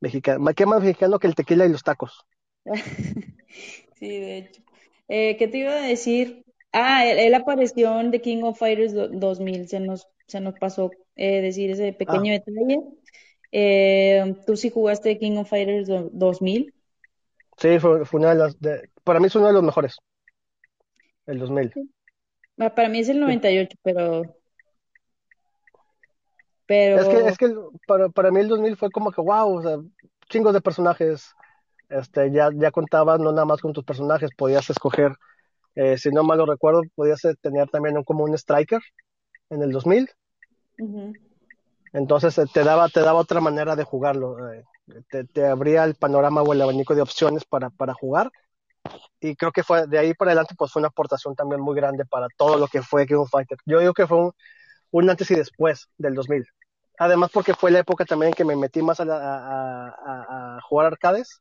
Mexicano. 0.00 0.52
¿Qué 0.54 0.66
más 0.66 0.80
mexicano 0.80 1.18
que 1.18 1.26
el 1.26 1.34
tequila 1.34 1.66
y 1.66 1.70
los 1.70 1.82
tacos? 1.82 2.24
sí, 3.94 4.08
de 4.08 4.38
hecho. 4.38 4.62
Eh, 5.08 5.36
¿Qué 5.36 5.48
te 5.48 5.58
iba 5.58 5.72
a 5.72 5.86
decir? 5.86 6.44
Ah, 6.72 7.06
él, 7.06 7.34
apareció 7.34 8.00
en 8.00 8.10
The 8.10 8.20
King 8.20 8.42
of 8.42 8.58
Fighters 8.58 8.92
2000, 8.94 9.68
se 9.68 9.80
nos, 9.80 10.08
se 10.26 10.40
nos 10.40 10.54
pasó 10.58 10.90
eh, 11.14 11.40
decir 11.40 11.70
ese 11.70 11.92
pequeño 11.92 12.32
ah. 12.32 12.40
detalle. 12.44 12.80
Eh, 13.52 14.34
¿Tú 14.46 14.56
sí 14.56 14.70
jugaste 14.70 15.18
King 15.18 15.36
of 15.36 15.48
Fighters 15.48 15.88
2000? 16.12 16.74
Sí, 17.56 17.78
fue, 17.78 18.04
fue 18.04 18.20
una 18.20 18.30
de 18.30 18.34
las, 18.34 18.56
para 19.04 19.20
mí 19.20 19.26
es 19.26 19.36
uno 19.36 19.46
de 19.46 19.52
los 19.52 19.62
mejores 19.62 19.96
el 21.26 21.38
2000. 21.38 21.72
Ah, 22.58 22.74
para 22.74 22.88
mí 22.88 23.00
es 23.00 23.08
el 23.08 23.20
98, 23.20 23.76
pero... 23.82 24.22
Pero... 26.66 27.00
Es 27.00 27.08
que, 27.08 27.28
es 27.28 27.38
que 27.38 27.54
para, 27.86 28.08
para 28.08 28.30
mí 28.30 28.40
el 28.40 28.48
2000 28.48 28.76
fue 28.76 28.90
como 28.90 29.12
que, 29.12 29.20
wow, 29.20 29.58
o 29.58 29.62
sea, 29.62 29.76
chingos 30.28 30.54
de 30.54 30.60
personajes. 30.60 31.34
Este, 31.88 32.30
ya, 32.30 32.50
ya 32.54 32.70
contabas 32.70 33.20
no 33.20 33.32
nada 33.32 33.44
más 33.44 33.60
con 33.60 33.72
tus 33.72 33.84
personajes, 33.84 34.30
podías 34.36 34.68
escoger, 34.70 35.16
eh, 35.74 35.98
si 35.98 36.10
no 36.10 36.22
mal 36.22 36.38
lo 36.38 36.46
recuerdo, 36.46 36.82
podías 36.94 37.22
tener 37.40 37.68
también 37.68 37.96
un, 37.96 38.04
como 38.04 38.24
un 38.24 38.34
striker 38.34 38.80
en 39.50 39.62
el 39.62 39.72
2000. 39.72 40.10
Entonces 41.92 42.36
eh, 42.38 42.46
te 42.52 42.64
daba, 42.64 42.88
te 42.88 43.00
daba 43.00 43.20
otra 43.20 43.40
manera 43.40 43.76
de 43.76 43.84
jugarlo. 43.84 44.52
Eh, 44.52 44.64
te, 45.08 45.24
te, 45.24 45.46
abría 45.46 45.84
el 45.84 45.94
panorama 45.94 46.42
o 46.42 46.52
el 46.52 46.62
abanico 46.62 46.94
de 46.94 47.02
opciones 47.02 47.44
para, 47.44 47.70
para 47.70 47.94
jugar 47.94 48.30
y 49.20 49.36
creo 49.36 49.52
que 49.52 49.62
fue 49.62 49.86
de 49.86 49.98
ahí 49.98 50.14
para 50.14 50.32
adelante 50.32 50.54
pues 50.56 50.72
fue 50.72 50.80
una 50.80 50.88
aportación 50.88 51.34
también 51.34 51.60
muy 51.60 51.74
grande 51.74 52.04
para 52.04 52.28
todo 52.36 52.58
lo 52.58 52.68
que 52.68 52.82
fue 52.82 53.06
King 53.06 53.16
of 53.16 53.30
Fighters. 53.30 53.60
Yo 53.64 53.80
digo 53.80 53.94
que 53.94 54.06
fue 54.06 54.30
un, 54.90 55.10
antes 55.10 55.30
y 55.30 55.34
después 55.34 55.88
del 55.96 56.14
2000. 56.14 56.46
Además 56.98 57.30
porque 57.32 57.54
fue 57.54 57.70
la 57.70 57.80
época 57.80 58.04
también 58.04 58.28
en 58.28 58.34
que 58.34 58.44
me 58.44 58.56
metí 58.56 58.82
más 58.82 59.00
a, 59.00 59.04
a, 59.06 60.60
jugar 60.62 60.86
arcades. 60.86 61.40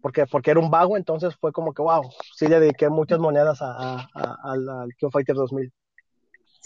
Porque, 0.00 0.26
porque 0.26 0.50
era 0.52 0.60
un 0.60 0.70
vago, 0.70 0.96
entonces 0.96 1.34
fue 1.36 1.52
como 1.52 1.72
que, 1.72 1.82
wow, 1.82 2.10
sí 2.34 2.46
le 2.46 2.60
dediqué 2.60 2.88
muchas 2.88 3.18
monedas 3.18 3.58
al 3.60 4.94
King 4.96 5.06
of 5.06 5.12
Fighters 5.12 5.38
2000. 5.38 5.72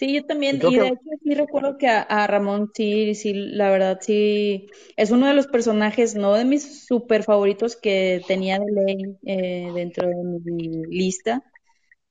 Sí, 0.00 0.14
yo 0.14 0.24
también, 0.24 0.56
y, 0.56 0.60
de 0.60 0.66
hecho 0.66 0.94
sí 1.22 1.34
recuerdo 1.34 1.76
que 1.76 1.86
a, 1.86 2.26
Ramón 2.26 2.70
sí, 2.72 3.14
sí, 3.14 3.34
la 3.34 3.70
verdad 3.70 3.98
sí, 4.00 4.70
es 4.96 5.10
uno 5.10 5.26
de 5.26 5.34
los 5.34 5.46
personajes, 5.46 6.14
no 6.14 6.32
de 6.32 6.46
mis 6.46 6.86
super 6.86 7.22
favoritos 7.22 7.76
que 7.76 8.22
tenía 8.26 8.58
de 8.58 8.72
ley 8.72 9.18
eh, 9.26 9.70
dentro 9.74 10.08
de 10.08 10.14
mi 10.42 10.86
lista, 10.86 11.44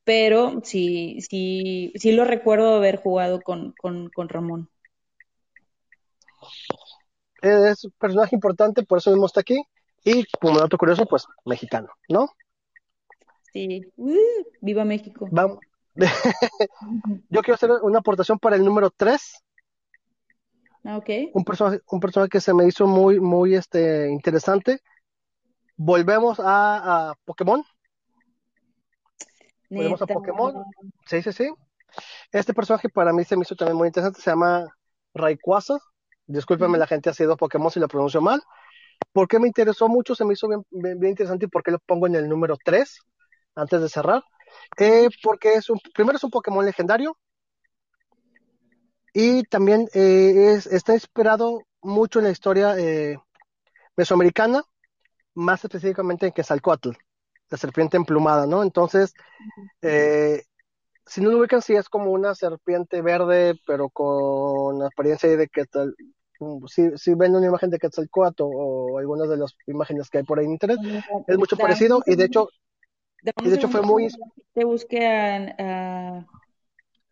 pero 0.03 0.61
sí, 0.63 1.17
sí, 1.27 1.91
sí 1.95 2.11
lo 2.11 2.25
recuerdo 2.25 2.75
haber 2.75 2.97
jugado 2.97 3.41
con, 3.41 3.71
con, 3.71 4.09
con 4.09 4.29
Ramón. 4.29 4.69
Es 7.41 7.85
un 7.85 7.91
personaje 7.97 8.35
importante, 8.35 8.83
por 8.83 8.99
eso 8.99 9.09
mismo 9.09 9.25
está 9.25 9.41
aquí, 9.41 9.63
y 10.03 10.25
como 10.39 10.59
dato 10.59 10.77
curioso, 10.77 11.05
pues 11.05 11.25
mexicano, 11.45 11.89
¿no? 12.07 12.29
Sí, 13.53 13.85
uh, 13.97 14.43
viva 14.61 14.85
México. 14.85 15.27
Vamos, 15.31 15.59
Yo 17.29 17.41
quiero 17.41 17.55
hacer 17.55 17.71
una 17.81 17.99
aportación 17.99 18.39
para 18.39 18.55
el 18.55 18.63
número 18.63 18.89
3. 18.89 19.43
Ah, 20.85 20.97
ok. 20.97 21.09
Un 21.33 21.43
personaje, 21.43 21.81
un 21.91 21.99
personaje 21.99 22.29
que 22.29 22.41
se 22.41 22.53
me 22.53 22.65
hizo 22.65 22.87
muy, 22.87 23.19
muy 23.19 23.55
este, 23.55 24.09
interesante. 24.09 24.79
Volvemos 25.75 26.39
a, 26.39 27.09
a 27.09 27.15
Pokémon. 27.25 27.63
Volvemos 29.69 30.01
a 30.01 30.07
Pokémon. 30.07 30.63
Sí, 31.05 31.21
sí, 31.21 31.33
sí. 31.33 31.49
Este 32.31 32.53
personaje 32.53 32.89
para 32.89 33.13
mí 33.13 33.23
se 33.23 33.35
me 33.35 33.43
hizo 33.43 33.55
también 33.55 33.77
muy 33.77 33.87
interesante. 33.87 34.21
Se 34.21 34.31
llama 34.31 34.65
Rayquaza. 35.13 35.79
Discúlpeme 36.27 36.77
la 36.77 36.87
gente 36.87 37.09
ha 37.09 37.13
sido 37.13 37.37
Pokémon 37.37 37.71
si 37.71 37.79
lo 37.79 37.87
pronuncio 37.87 38.21
mal. 38.21 38.41
¿Por 39.11 39.27
qué 39.27 39.39
me 39.39 39.47
interesó 39.47 39.87
mucho? 39.87 40.15
Se 40.15 40.25
me 40.25 40.33
hizo 40.33 40.47
bien, 40.47 40.63
bien, 40.69 40.99
bien 40.99 41.11
interesante 41.11 41.45
y 41.45 41.49
por 41.49 41.63
qué 41.63 41.71
lo 41.71 41.79
pongo 41.79 42.07
en 42.07 42.15
el 42.15 42.29
número 42.29 42.57
3 42.63 42.99
antes 43.55 43.81
de 43.81 43.89
cerrar. 43.89 44.23
Eh, 44.77 45.09
porque 45.23 45.53
es 45.53 45.69
un, 45.69 45.79
primero 45.93 46.17
es 46.17 46.23
un 46.23 46.31
Pokémon 46.31 46.65
legendario 46.65 47.17
y 49.13 49.43
también 49.43 49.87
eh, 49.93 50.53
es, 50.53 50.67
está 50.67 50.93
inspirado 50.93 51.61
mucho 51.81 52.19
en 52.19 52.25
la 52.25 52.31
historia 52.31 52.77
eh, 52.77 53.17
mesoamericana, 53.95 54.63
más 55.33 55.63
específicamente 55.63 56.27
en 56.27 56.33
Quetzalcoatl, 56.33 56.91
la 57.49 57.57
serpiente 57.57 57.97
emplumada, 57.97 58.45
¿no? 58.45 58.63
Entonces, 58.63 59.13
si 59.81 61.21
no 61.21 61.31
lo 61.31 61.39
ubican, 61.39 61.61
sí 61.61 61.75
es 61.75 61.89
como 61.89 62.11
una 62.11 62.35
serpiente 62.35 63.01
verde, 63.01 63.55
pero 63.65 63.89
con 63.89 64.83
apariencia 64.83 65.29
de 65.29 65.45
mm, 65.45 66.11
si, 66.67 66.97
si 66.97 67.13
ven 67.13 67.35
una 67.35 67.47
imagen 67.47 67.69
de 67.69 67.79
Quetzalcoatl 67.79 68.43
o, 68.43 68.97
algunas 68.97 69.29
de 69.29 69.37
las 69.37 69.55
imágenes 69.67 70.09
que 70.09 70.19
hay 70.19 70.23
por 70.23 70.39
ahí 70.39 70.45
en 70.45 70.51
internet, 70.51 70.79
es 71.27 71.37
mucho 71.37 71.57
parecido 71.57 72.01
y 72.05 72.15
de 72.15 72.25
hecho, 72.25 72.49
y 73.43 73.49
de 73.49 73.55
hecho 73.55 73.69
fue 73.69 73.81
muy... 73.81 74.07
Te 74.53 74.63
busqué 74.65 75.05
a, 75.57 76.25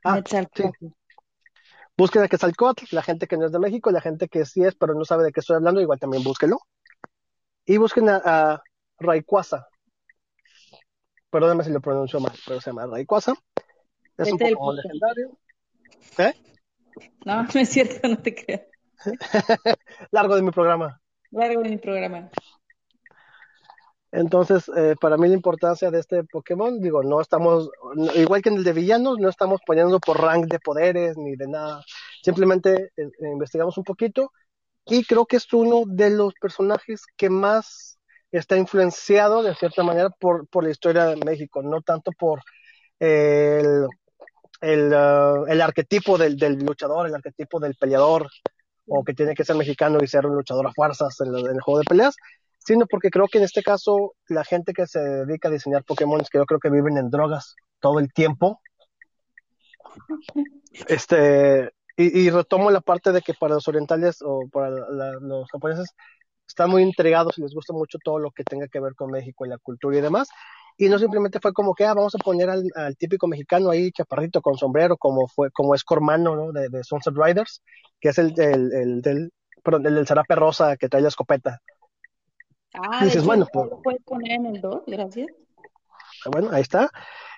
ah, 0.04 0.16
Quetzalcoatl. 0.16 0.88
Busquen 1.98 2.22
a 2.22 2.28
Quetzalcoatl, 2.28 2.86
la 2.92 3.02
gente 3.02 3.28
que 3.28 3.38
no 3.38 3.46
es 3.46 3.52
de 3.52 3.60
México, 3.60 3.90
la 3.92 4.02
gente 4.02 4.28
que 4.28 4.46
sí 4.46 4.64
es, 4.64 4.76
pero 4.76 4.94
no 4.94 5.04
sabe 5.04 5.24
de 5.24 5.32
qué 5.32 5.40
estoy 5.40 5.56
hablando, 5.56 5.82
igual 5.82 6.00
también 6.00 6.24
búsquenlo. 6.24 6.60
Y 7.66 7.78
busquen 7.78 8.10
a, 8.10 8.22
a 8.24 8.62
Rayquaza. 9.00 9.68
Perdóname 11.30 11.64
si 11.64 11.72
lo 11.72 11.82
pronuncio 11.82 12.20
mal, 12.20 12.34
pero 12.46 12.62
se 12.62 12.70
llama 12.70 12.86
Rayquaza. 12.86 13.34
Es 14.18 14.32
un 14.32 14.38
poco 14.38 14.74
legendario. 14.74 15.38
¿Eh? 16.18 16.34
No, 17.26 17.44
no 17.54 17.60
es 17.60 17.70
cierto, 17.70 18.08
no 18.08 18.18
te 18.18 18.34
creas. 18.34 18.62
Largo 20.12 20.36
de 20.36 20.42
mi 20.42 20.52
programa. 20.52 21.00
Largo 21.32 21.62
de 21.62 21.70
mi 21.70 21.78
programa. 21.78 22.30
Entonces, 24.12 24.72
eh, 24.76 24.96
para 25.00 25.18
mí 25.18 25.28
la 25.28 25.34
importancia 25.34 25.92
de 25.92 26.00
este 26.00 26.24
Pokémon, 26.24 26.80
digo, 26.80 27.04
no 27.04 27.20
estamos, 27.20 27.70
igual 28.16 28.42
que 28.42 28.50
en 28.50 28.56
el 28.56 28.64
de 28.64 28.74
villanos, 28.74 29.20
no 29.20 29.30
estamos 29.30 29.60
poniendo 29.66 30.00
por 30.00 30.22
rank 30.22 30.46
de 30.46 30.60
poderes 30.60 31.18
ni 31.18 31.36
de 31.36 31.48
nada. 31.48 31.84
Simplemente 32.24 32.92
eh, 32.96 33.10
investigamos 33.20 33.78
un 33.78 33.84
poquito 33.84 34.32
y 34.86 35.04
creo 35.04 35.26
que 35.26 35.36
es 35.36 35.52
uno 35.54 35.84
de 35.86 36.10
los 36.10 36.34
personajes 36.36 37.04
que 37.18 37.30
más 37.30 38.00
está 38.32 38.58
influenciado 38.58 39.44
de 39.44 39.56
cierta 39.56 39.84
manera 39.84 40.10
por, 40.10 40.48
por 40.48 40.64
la 40.64 40.72
historia 40.72 41.06
de 41.06 41.18
México, 41.18 41.62
no 41.62 41.82
tanto 41.82 42.12
por 42.14 42.42
el, 43.00 43.88
el, 44.62 44.94
uh, 44.94 45.46
el 45.48 45.62
arquetipo 45.62 46.18
del, 46.18 46.38
del, 46.38 46.58
luchador, 46.60 47.08
el 47.08 47.16
arquetipo 47.16 47.60
del 47.60 47.76
peleador, 47.76 48.30
o 48.88 49.04
que 49.04 49.14
tiene 49.14 49.36
que 49.36 49.44
ser 49.44 49.56
mexicano 49.56 50.00
y 50.02 50.08
ser 50.08 50.26
un 50.26 50.36
luchador 50.36 50.68
a 50.68 50.74
fuerzas 50.74 51.20
en, 51.22 51.36
el 51.36 51.62
juego 51.62 51.80
de 51.80 51.86
peleas, 51.86 52.16
sino 52.58 52.86
porque 52.88 53.10
creo 53.10 53.28
que 53.28 53.38
en 53.38 53.44
este 53.44 53.62
caso 53.62 54.16
la 54.28 54.44
gente 54.44 54.74
que 54.74 54.88
se 54.88 55.00
dedica 55.00 55.50
a 55.50 55.52
diseñar 55.52 55.84
Pokémon, 55.84 56.20
que 56.20 56.38
yo 56.38 56.46
creo 56.46 56.60
que 56.60 56.70
viven 56.70 56.98
en 56.98 57.10
drogas 57.10 57.56
todo 57.80 58.00
el 58.00 58.12
tiempo, 58.12 58.62
este, 60.88 61.72
y, 61.96 62.20
y 62.20 62.30
retomo 62.30 62.72
la 62.72 62.82
parte 62.82 63.12
de 63.12 63.22
que 63.22 63.34
para 63.34 63.56
los 63.56 63.68
orientales 63.68 64.18
o 64.22 64.48
para 64.52 64.70
los 64.70 65.50
japoneses 65.52 65.94
están 66.48 66.70
muy 66.70 66.82
intrigados 66.82 67.38
y 67.38 67.42
les 67.42 67.54
gusta 67.54 67.74
mucho 67.74 67.98
todo 68.04 68.20
lo 68.20 68.32
que 68.32 68.44
tenga 68.44 68.68
que 68.68 68.80
ver 68.80 68.96
con 68.96 69.12
México 69.12 69.46
y 69.46 69.50
la 69.50 69.58
cultura 69.58 69.98
y 69.98 70.02
demás 70.02 70.30
y 70.78 70.90
no 70.90 71.00
simplemente 71.00 71.40
fue 71.40 71.54
como 71.54 71.74
que 71.74 71.86
ah, 71.86 71.94
vamos 71.94 72.14
a 72.16 72.20
poner 72.20 72.50
al, 72.50 72.64
típico 72.98 73.28
mexicano 73.28 73.72
ahí 73.72 73.92
chaparrito 73.92 74.42
con 74.42 74.58
sombrero 74.58 74.96
como 74.98 75.28
fue 75.28 75.52
como 75.52 75.74
es 75.74 75.84
Cormano 75.84 76.36
¿no? 76.36 76.52
de, 76.52 76.70
de 76.70 76.84
Sunset 76.84 77.16
Riders 77.16 77.64
que 78.00 78.10
es 78.10 78.18
el, 78.20 78.34
el, 78.40 78.72
el 78.74 79.02
del 79.02 79.32
perdón, 79.64 79.86
el 79.88 79.96
del 79.96 80.08
zarape 80.08 80.36
rosa 80.36 80.78
que 80.78 80.88
trae 80.88 81.02
la 81.02 81.08
escopeta. 81.08 81.60
Ah 82.74 83.00
y 83.02 83.06
dices 83.06 83.26
bueno 83.26 83.48
pues 83.52 83.70
puedes 83.84 84.04
poner 84.04 84.34
en 84.34 84.46
el 84.46 84.62
2 84.62 84.84
gracias. 84.86 85.28
Ah, 86.26 86.30
bueno 86.32 86.50
ahí 86.52 86.62
está. 86.62 86.90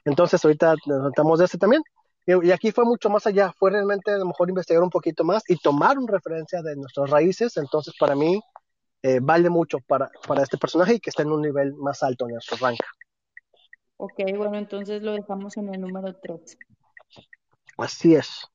Entonces 0.06 0.44
ahorita 0.44 0.76
nos 0.86 1.04
saltamos 1.04 1.40
de 1.40 1.46
este 1.46 1.58
también. 1.58 1.82
Y 2.26 2.52
aquí 2.52 2.72
fue 2.72 2.86
mucho 2.86 3.10
más 3.10 3.26
allá, 3.26 3.52
fue 3.58 3.72
realmente 3.72 4.12
a 4.12 4.18
lo 4.18 4.28
mejor 4.28 4.50
investigar 4.50 4.84
un 4.84 4.92
poquito 4.92 5.24
más 5.24 5.42
y 5.48 5.58
tomar 5.58 5.98
una 5.98 6.12
referencia 6.12 6.62
de 6.62 6.76
nuestras 6.76 7.10
raíces, 7.10 7.58
entonces 7.58 7.96
para 8.00 8.14
mí 8.14 8.40
eh, 9.02 9.20
vale 9.20 9.50
mucho 9.50 9.80
para, 9.80 10.12
para 10.28 10.44
este 10.44 10.60
personaje 10.60 10.94
y 10.94 11.00
que 11.00 11.10
está 11.10 11.24
en 11.24 11.32
un 11.32 11.42
nivel 11.42 11.74
más 11.74 12.04
alto 12.04 12.26
en 12.26 12.34
nuestro 12.34 12.58
rank. 12.58 12.78
Ok, 14.02 14.22
bueno, 14.38 14.58
entonces 14.58 15.02
lo 15.02 15.12
dejamos 15.12 15.58
en 15.58 15.74
el 15.74 15.82
número 15.82 16.16
3. 16.16 16.58
Así 17.76 18.16
es. 18.16 18.48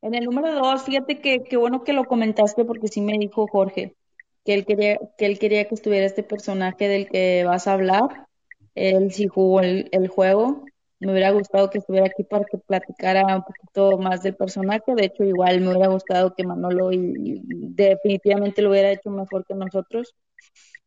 En 0.00 0.14
el 0.14 0.26
número 0.26 0.54
2, 0.54 0.84
fíjate 0.84 1.20
que 1.20 1.42
qué 1.42 1.56
bueno 1.56 1.82
que 1.82 1.92
lo 1.92 2.06
comentaste 2.06 2.64
porque 2.64 2.86
sí 2.86 3.00
me 3.00 3.18
dijo 3.18 3.48
Jorge 3.48 3.96
que 4.44 4.54
él 4.54 4.64
quería 4.64 4.96
que 5.18 5.26
él 5.26 5.40
quería 5.40 5.66
que 5.66 5.74
estuviera 5.74 6.06
este 6.06 6.22
personaje 6.22 6.86
del 6.86 7.08
que 7.08 7.42
vas 7.44 7.66
a 7.66 7.72
hablar. 7.72 8.28
Él 8.76 9.12
sí 9.12 9.26
jugó 9.26 9.60
el, 9.60 9.88
el 9.90 10.06
juego. 10.06 10.70
Me 11.00 11.10
hubiera 11.10 11.32
gustado 11.32 11.68
que 11.68 11.78
estuviera 11.78 12.06
aquí 12.06 12.22
para 12.22 12.44
que 12.44 12.58
platicara 12.58 13.36
un 13.36 13.42
poquito 13.42 13.98
más 13.98 14.22
del 14.22 14.36
personaje. 14.36 14.94
De 14.94 15.06
hecho, 15.06 15.24
igual 15.24 15.60
me 15.60 15.70
hubiera 15.70 15.88
gustado 15.88 16.32
que 16.36 16.44
Manolo 16.44 16.92
y, 16.92 17.42
definitivamente 17.44 18.62
lo 18.62 18.70
hubiera 18.70 18.92
hecho 18.92 19.10
mejor 19.10 19.44
que 19.44 19.54
nosotros. 19.54 20.14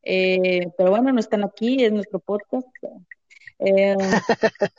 Eh, 0.03 0.71
pero 0.77 0.91
bueno, 0.91 1.11
no 1.11 1.19
están 1.19 1.43
aquí, 1.43 1.83
es 1.83 1.91
nuestro 1.91 2.19
podcast. 2.19 2.67
Eh, 3.61 3.95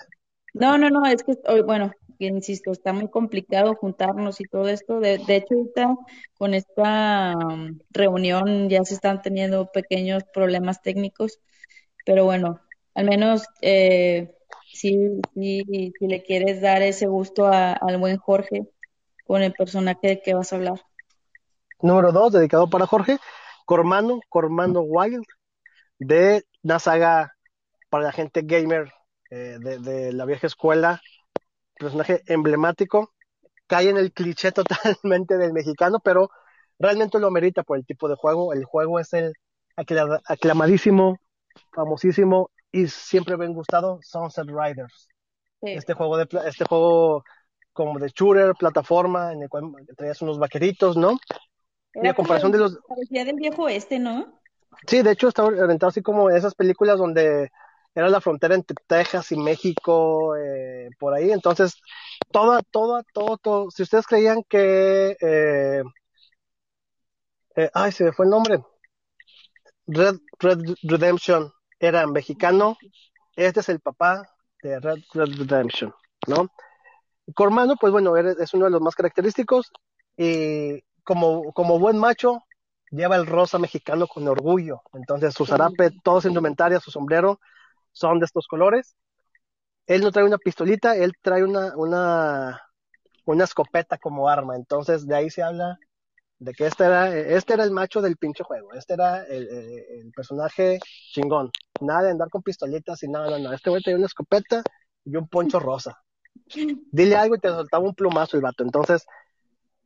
no, 0.55 0.76
no, 0.78 0.91
no, 0.91 1.07
es 1.07 1.22
que, 1.22 1.37
bueno, 1.64 1.93
insisto, 2.18 2.72
está 2.72 2.93
muy 2.93 3.09
complicado 3.09 3.74
juntarnos 3.74 4.41
y 4.41 4.47
todo 4.47 4.68
esto. 4.68 5.01
De, 5.01 5.18
de 5.18 5.37
hecho, 5.37 5.55
ahorita 5.55 5.97
con 6.35 6.55
esta 6.55 7.35
um, 7.37 7.78
reunión 7.91 8.68
ya 8.68 8.85
se 8.85 8.95
están 8.95 9.22
teniendo 9.22 9.70
pequeños 9.72 10.24
problemas 10.33 10.83
técnicos, 10.83 11.41
pero 12.05 12.24
bueno, 12.24 12.61
al 12.95 13.07
menos 13.07 13.45
eh, 13.61 14.35
si, 14.72 15.20
si, 15.35 15.93
si 15.99 16.07
le 16.07 16.22
quieres 16.22 16.61
dar 16.61 16.83
ese 16.83 17.07
gusto 17.07 17.47
al 17.47 17.99
buen 17.99 18.18
Jorge 18.18 18.68
con 19.24 19.43
el 19.43 19.55
personaje 19.55 20.09
de 20.09 20.22
que 20.22 20.35
vas 20.35 20.53
a 20.53 20.57
hablar. 20.57 20.80
Número 21.80 22.12
dos, 22.12 22.33
dedicado 22.33 22.68
para 22.68 22.87
Jorge, 22.87 23.18
Cormano, 23.64 24.20
Cormano 24.28 24.83
Wild, 24.83 25.24
de 25.99 26.45
la 26.62 26.78
saga 26.78 27.32
para 27.93 28.05
la 28.05 28.12
gente 28.12 28.40
gamer 28.40 28.90
eh, 29.30 29.59
de, 29.61 30.14
la 30.14 30.24
vieja 30.24 30.47
escuela, 30.47 31.03
personaje 31.74 32.22
emblemático, 32.26 33.12
cae 33.66 33.90
en 33.90 33.99
el 33.99 34.14
cliché 34.14 34.51
totalmente 35.05 35.36
del 35.36 35.53
mexicano, 35.53 36.01
pero 36.03 36.30
realmente 36.78 37.18
lo 37.18 37.30
merita 37.30 37.62
por 37.62 37.76
el 37.76 37.84
tipo 37.84 38.09
de 38.09 38.14
juego. 38.16 38.55
El 38.55 38.64
juego 38.64 38.99
es 38.99 39.12
el 39.12 39.34
aclamadísimo, 39.76 41.18
famosísimo 41.70 42.51
y 42.70 42.88
siempre 42.88 43.36
bien 43.36 43.53
gustado 43.53 43.99
Sunset 44.01 44.47
Riders. 44.47 45.11
Este 45.61 45.93
juego 45.93 46.16
de 46.16 46.26
este 46.47 46.64
juego 46.64 47.24
como 47.74 47.99
de 47.99 48.09
shooter, 48.09 48.55
plataforma, 48.55 49.34
en 49.34 49.43
el 49.43 49.51
cual 49.51 49.70
traías 49.99 50.22
unos 50.22 50.38
vaqueritos, 50.38 50.97
¿no? 50.97 51.18
y 51.95 52.07
a 52.07 52.14
comparación 52.14 52.53
de 52.53 52.59
los 52.59 52.78
parecía 52.88 53.26
del 53.26 53.36
viejo 53.36 53.68
este, 53.68 53.99
¿no? 53.99 54.40
Sí, 54.86 55.03
de 55.03 55.11
hecho 55.11 55.28
está 55.28 55.45
orientado 55.45 55.90
así 55.90 56.01
como 56.01 56.30
esas 56.30 56.55
películas 56.55 56.97
donde 56.97 57.51
era 57.95 58.09
la 58.09 58.20
frontera 58.20 58.55
entre 58.55 58.76
Texas 58.86 59.32
y 59.32 59.36
México, 59.36 60.36
eh, 60.36 60.88
por 60.99 61.14
ahí. 61.14 61.30
Entonces, 61.30 61.76
toda, 62.30 62.62
toda, 62.62 63.03
todo, 63.12 63.36
todo. 63.36 63.70
Si 63.70 63.82
ustedes 63.82 64.07
creían 64.07 64.43
que. 64.49 65.16
Eh, 65.20 65.82
eh, 67.57 67.70
ay, 67.74 67.93
se 67.93 68.05
me 68.05 68.12
fue 68.12 68.26
el 68.26 68.30
nombre. 68.30 68.62
Red, 69.86 70.16
Red 70.38 70.61
Redemption 70.82 71.53
era 71.78 72.07
mexicano. 72.07 72.76
Este 73.36 73.61
es 73.61 73.68
el 73.68 73.80
papá 73.80 74.22
de 74.62 74.80
Red 74.80 75.01
Red 75.12 75.36
Redemption, 75.36 75.95
¿no? 76.26 76.49
Cormano, 77.34 77.76
pues 77.80 77.93
bueno, 77.93 78.16
es 78.16 78.55
uno 78.55 78.66
de 78.66 78.70
los 78.70 78.80
más 78.80 78.95
característicos. 78.95 79.70
Y 80.16 80.82
como, 81.05 81.53
como 81.53 81.78
buen 81.78 81.99
macho, 81.99 82.43
lleva 82.90 83.16
el 83.16 83.26
rosa 83.26 83.59
mexicano 83.59 84.07
con 84.07 84.26
orgullo. 84.28 84.82
Entonces, 84.95 85.34
su 85.34 85.47
zarape, 85.47 85.90
todo 86.03 86.20
su 86.20 86.28
indumentaria, 86.28 86.80
su 86.80 86.90
sombrero, 86.90 87.40
son 87.93 88.18
de 88.18 88.26
estos 88.26 88.47
colores. 88.47 88.97
Él 89.86 90.03
no 90.03 90.12
trae 90.12 90.24
una 90.24 90.38
pistolita, 90.38 90.97
él 90.97 91.12
trae 91.20 91.45
una, 91.45 91.76
una, 91.76 92.61
una 93.24 93.45
escopeta 93.45 93.99
como 93.99 94.28
arma. 94.28 94.57
Entonces 94.57 95.07
de 95.07 95.14
ahí 95.14 95.30
se 95.30 95.43
habla 95.43 95.78
de 96.38 96.53
que 96.55 96.66
este 96.66 96.84
era, 96.84 97.14
este 97.16 97.55
era 97.55 97.64
el 97.64 97.70
macho 97.70 98.01
del 98.01 98.16
pinche 98.16 98.45
juego. 98.45 98.72
Este 98.74 98.95
era 98.95 99.24
el, 99.24 100.12
personaje 100.14 100.78
chingón. 101.12 101.51
Nada 101.80 102.03
de 102.03 102.11
andar 102.11 102.28
con 102.30 102.43
pistolitas 102.43 103.03
y 103.03 103.09
nada, 103.09 103.30
no, 103.30 103.38
no. 103.38 103.53
Este 103.53 103.70
güey 103.70 103.82
trae 103.82 103.95
una 103.95 104.07
escopeta 104.07 104.62
y 105.05 105.16
un 105.16 105.28
poncho 105.28 105.61
rosa. 105.61 105.99
Dile 106.90 107.16
algo 107.16 107.36
y 107.36 107.38
te 107.40 107.49
soltaba 107.49 107.84
un 107.84 107.95
plumazo 107.95 108.36
el 108.36 108.43
vato. 108.43 108.64
Entonces, 108.64 109.05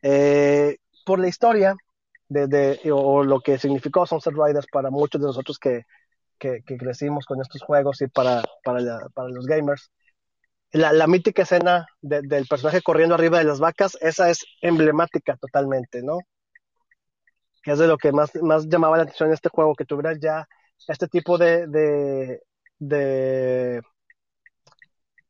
eh, 0.03 0.79
por 1.05 1.19
la 1.19 1.29
historia 1.29 1.77
de, 2.29 2.47
de, 2.47 2.81
o 2.93 3.23
lo 3.23 3.41
que 3.41 3.59
significó 3.59 4.07
Sunset 4.07 4.35
Riders 4.35 4.67
para 4.71 4.91
muchos 4.91 5.21
de 5.21 5.27
nosotros 5.27 5.59
que, 5.59 5.83
que, 6.39 6.63
crecimos 6.65 7.27
con 7.27 7.41
estos 7.41 7.63
juegos 7.63 8.01
y 8.03 8.09
para, 8.09 8.43
para, 8.65 9.09
para 9.15 9.29
los 9.29 9.47
gamers. 9.47 9.91
La, 10.73 10.93
la 10.93 11.07
mítica 11.07 11.43
escena 11.43 11.87
del 12.01 12.47
personaje 12.47 12.83
corriendo 12.83 13.15
arriba 13.15 13.39
de 13.39 13.45
las 13.45 13.61
vacas, 13.61 13.97
esa 14.01 14.31
es 14.31 14.45
emblemática 14.61 15.37
totalmente, 15.37 16.03
¿no? 16.03 16.19
Que 17.63 17.73
es 17.73 17.79
de 17.79 17.87
lo 17.87 17.97
que 17.99 18.13
más, 18.13 18.35
más 18.43 18.67
llamaba 18.69 18.97
la 18.97 19.05
atención 19.05 19.29
en 19.29 19.35
este 19.35 19.49
juego, 19.49 19.75
que 19.75 19.85
tuvieras 19.85 20.19
ya 20.21 20.47
este 20.89 21.09
tipo 21.09 21.39
de, 21.39 21.67
de, 21.67 22.41
de 22.79 23.83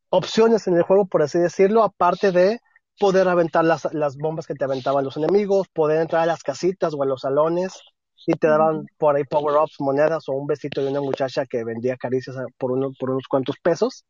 opciones 0.09 0.67
en 0.67 0.77
el 0.77 0.83
juego, 0.83 1.07
por 1.07 1.23
así 1.23 1.39
decirlo, 1.39 1.83
aparte 1.83 2.33
de 2.33 2.61
poder 2.99 3.29
aventar 3.29 3.65
las, 3.65 3.93
las 3.93 4.17
bombas 4.17 4.47
que 4.47 4.55
te 4.55 4.65
aventaban 4.65 5.05
los 5.05 5.17
enemigos, 5.17 5.69
poder 5.69 6.01
entrar 6.01 6.23
a 6.23 6.27
las 6.27 6.43
casitas 6.43 6.95
o 6.95 7.03
a 7.03 7.07
los 7.07 7.21
salones 7.21 7.81
y 8.27 8.35
te 8.35 8.49
daban 8.49 8.87
por 8.99 9.17
ahí 9.17 9.25
power-ups, 9.25 9.81
monedas 9.81 10.29
o 10.29 10.33
un 10.33 10.47
besito 10.47 10.83
de 10.83 10.91
una 10.91 11.01
muchacha 11.01 11.47
que 11.47 11.65
vendía 11.65 11.97
caricias 11.97 12.37
por, 12.59 12.73
uno, 12.73 12.93
por 12.99 13.11
unos 13.11 13.27
cuantos 13.29 13.57
pesos. 13.63 14.05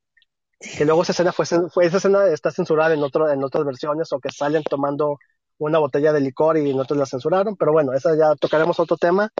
Que 0.59 0.84
luego 0.84 1.02
esa 1.02 1.12
escena 1.12 1.32
fue, 1.32 1.44
fue, 1.46 1.86
esa 1.86 1.98
escena 1.98 2.26
está 2.26 2.50
censurada 2.50 2.94
en 2.94 3.02
otro, 3.02 3.30
en 3.30 3.44
otras 3.44 3.64
versiones 3.64 4.12
o 4.12 4.20
que 4.20 4.30
salen 4.30 4.62
tomando 4.62 5.18
una 5.59 5.78
botella 5.78 6.12
de 6.12 6.20
licor 6.20 6.57
y 6.57 6.72
nosotros 6.72 6.98
la 6.98 7.07
censuraron, 7.07 7.57
pero 7.57 7.72
bueno, 7.72 7.92
esa 7.92 8.16
ya 8.16 8.34
tocaremos 8.36 8.78
otro 8.80 8.96
tema 8.96 9.30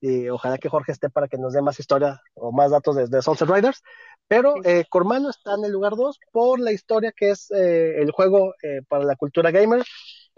y 0.00 0.28
ojalá 0.28 0.58
que 0.58 0.68
Jorge 0.68 0.92
esté 0.92 1.08
para 1.08 1.28
que 1.28 1.38
nos 1.38 1.52
dé 1.52 1.62
más 1.62 1.78
historia 1.80 2.20
o 2.34 2.52
más 2.52 2.70
datos 2.70 3.10
de, 3.10 3.22
Sunset 3.22 3.48
Riders. 3.48 3.82
Pero 4.28 4.56
eh, 4.64 4.84
Cormano 4.90 5.30
está 5.30 5.54
en 5.54 5.64
el 5.64 5.72
lugar 5.72 5.96
2 5.96 6.18
por 6.32 6.60
la 6.60 6.72
historia 6.72 7.12
que 7.16 7.30
es 7.30 7.50
eh, 7.50 8.00
el 8.00 8.10
juego 8.10 8.54
eh, 8.62 8.82
para 8.88 9.04
la 9.04 9.16
cultura 9.16 9.50
gamer 9.50 9.82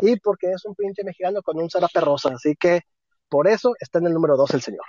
y 0.00 0.18
porque 0.20 0.52
es 0.52 0.64
un 0.64 0.74
pinche 0.74 1.02
mexicano 1.04 1.42
con 1.42 1.58
un 1.58 1.68
zarape 1.70 2.00
rosa, 2.00 2.30
así 2.34 2.54
que 2.54 2.82
por 3.28 3.48
eso 3.48 3.72
está 3.80 3.98
en 3.98 4.06
el 4.06 4.14
número 4.14 4.36
2 4.36 4.54
el 4.54 4.62
señor. 4.62 4.84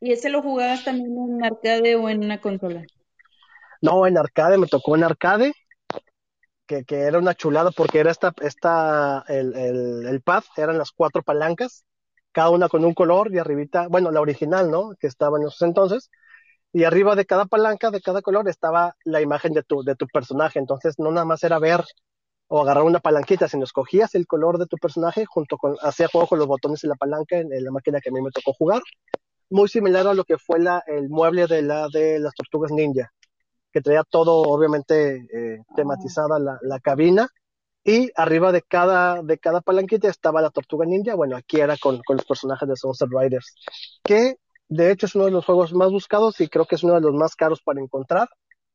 ¿Y 0.00 0.12
ese 0.12 0.30
lo 0.30 0.42
jugabas 0.42 0.84
también 0.84 1.16
en 1.16 1.44
arcade 1.44 1.94
o 1.96 2.08
en 2.08 2.24
una 2.24 2.40
consola? 2.40 2.84
No, 3.82 4.06
en 4.06 4.18
arcade, 4.18 4.58
me 4.58 4.66
tocó 4.66 4.96
en 4.96 5.04
arcade, 5.04 5.52
que, 6.66 6.84
que 6.84 7.00
era 7.00 7.18
una 7.18 7.34
chulada 7.34 7.70
porque 7.70 7.98
era 7.98 8.10
esta, 8.10 8.32
esta, 8.40 9.24
el, 9.28 9.54
el, 9.56 10.06
el 10.06 10.22
pad, 10.22 10.44
eran 10.56 10.78
las 10.78 10.92
cuatro 10.92 11.22
palancas, 11.22 11.84
cada 12.32 12.50
una 12.50 12.68
con 12.68 12.84
un 12.84 12.94
color 12.94 13.34
y 13.34 13.38
arribita, 13.38 13.88
bueno, 13.88 14.10
la 14.10 14.20
original, 14.20 14.70
¿no? 14.70 14.94
Que 14.98 15.06
estaba 15.06 15.38
en 15.38 15.46
esos 15.46 15.62
entonces, 15.62 16.10
y 16.72 16.84
arriba 16.84 17.16
de 17.16 17.26
cada 17.26 17.46
palanca, 17.46 17.90
de 17.90 18.00
cada 18.00 18.22
color, 18.22 18.48
estaba 18.48 18.96
la 19.04 19.20
imagen 19.20 19.52
de 19.52 19.62
tu, 19.62 19.82
de 19.82 19.96
tu 19.96 20.06
personaje, 20.06 20.58
entonces 20.58 20.94
no 20.98 21.10
nada 21.10 21.24
más 21.24 21.42
era 21.42 21.58
ver 21.58 21.84
o 22.52 22.60
agarrar 22.60 22.82
una 22.82 22.98
palanquita, 22.98 23.48
sino 23.48 23.62
escogías 23.62 24.16
el 24.16 24.26
color 24.26 24.58
de 24.58 24.66
tu 24.66 24.76
personaje 24.76 25.24
junto 25.24 25.56
con, 25.56 25.76
hacía 25.82 26.08
juego 26.08 26.26
con 26.26 26.38
los 26.40 26.48
botones 26.48 26.82
y 26.82 26.88
la 26.88 26.96
palanca 26.96 27.38
en, 27.38 27.48
la 27.48 27.70
máquina 27.70 28.00
que 28.00 28.08
a 28.08 28.12
mí 28.12 28.20
me 28.20 28.32
tocó 28.32 28.52
jugar, 28.52 28.82
muy 29.50 29.68
similar 29.68 30.08
a 30.08 30.14
lo 30.14 30.24
que 30.24 30.36
fue 30.36 30.58
la, 30.58 30.82
el 30.88 31.08
mueble 31.08 31.46
de 31.46 31.62
la 31.62 31.86
de 31.88 32.18
las 32.18 32.34
tortugas 32.34 32.72
ninja, 32.72 33.12
que 33.72 33.80
traía 33.80 34.02
todo 34.02 34.42
obviamente 34.42 35.28
eh, 35.32 35.62
tematizada 35.76 36.40
la, 36.40 36.58
la 36.62 36.80
cabina 36.80 37.28
y 37.84 38.10
arriba 38.16 38.50
de 38.50 38.62
cada, 38.62 39.22
de 39.22 39.38
cada 39.38 39.60
palanquita 39.60 40.08
estaba 40.08 40.42
la 40.42 40.50
tortuga 40.50 40.84
ninja. 40.86 41.14
Bueno, 41.14 41.36
aquí 41.36 41.60
era 41.60 41.76
con, 41.76 42.02
con 42.02 42.16
los 42.16 42.26
personajes 42.26 42.68
de 42.68 42.74
Sunset 42.74 43.10
Riders, 43.12 43.54
que 44.02 44.34
de 44.68 44.90
hecho 44.90 45.06
es 45.06 45.14
uno 45.14 45.26
de 45.26 45.30
los 45.30 45.46
juegos 45.46 45.72
más 45.72 45.92
buscados 45.92 46.40
y 46.40 46.48
creo 46.48 46.66
que 46.66 46.74
es 46.74 46.82
uno 46.82 46.94
de 46.94 47.00
los 47.00 47.14
más 47.14 47.36
caros 47.36 47.62
para 47.62 47.80
encontrar 47.80 48.28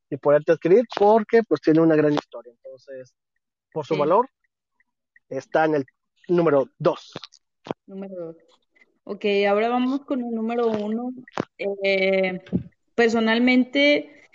y 0.09 0.15
poderte 0.15 0.53
adquirir 0.53 0.85
porque 0.97 1.41
pues 1.43 1.59
tiene 1.59 1.81
una 1.81 1.97
gran 1.97 2.13
historia. 2.13 2.53
Entonces, 2.63 3.13
por 3.75 3.85
su 3.85 3.97
valor, 3.97 4.29
está 5.27 5.65
en 5.65 5.75
el 5.75 5.85
número 6.29 6.69
2. 6.79 7.11
Número 7.87 8.15
2. 8.15 8.35
Ok, 9.03 9.25
ahora 9.49 9.67
vamos 9.67 10.05
con 10.05 10.21
el 10.21 10.31
número 10.31 10.69
1. 10.69 11.11
Eh, 11.57 12.39
personalmente, 12.95 14.29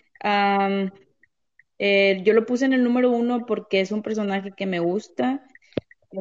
eh, 1.78 2.22
yo 2.22 2.34
lo 2.34 2.44
puse 2.44 2.66
en 2.66 2.74
el 2.74 2.84
número 2.84 3.10
uno 3.10 3.46
porque 3.46 3.80
es 3.80 3.92
un 3.92 4.02
personaje 4.02 4.52
que 4.52 4.66
me 4.66 4.78
gusta, 4.78 5.46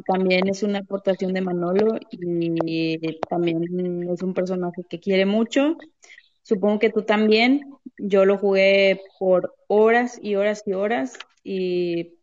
también 0.06 0.48
es 0.48 0.64
una 0.64 0.80
aportación 0.80 1.34
de 1.34 1.42
Manolo 1.42 2.00
y 2.12 3.20
también 3.30 4.08
es 4.10 4.24
un 4.24 4.34
personaje 4.34 4.86
que 4.90 5.02
quiere 5.02 5.26
mucho. 5.26 5.76
Supongo 6.42 6.80
que 6.80 6.90
tú 6.90 7.02
también. 7.02 7.70
Yo 7.98 8.24
lo 8.24 8.38
jugué 8.38 9.02
por 9.20 9.56
horas 9.68 10.18
y 10.24 10.36
horas 10.36 10.64
y 10.66 10.72
horas 10.72 11.18
y, 11.44 12.19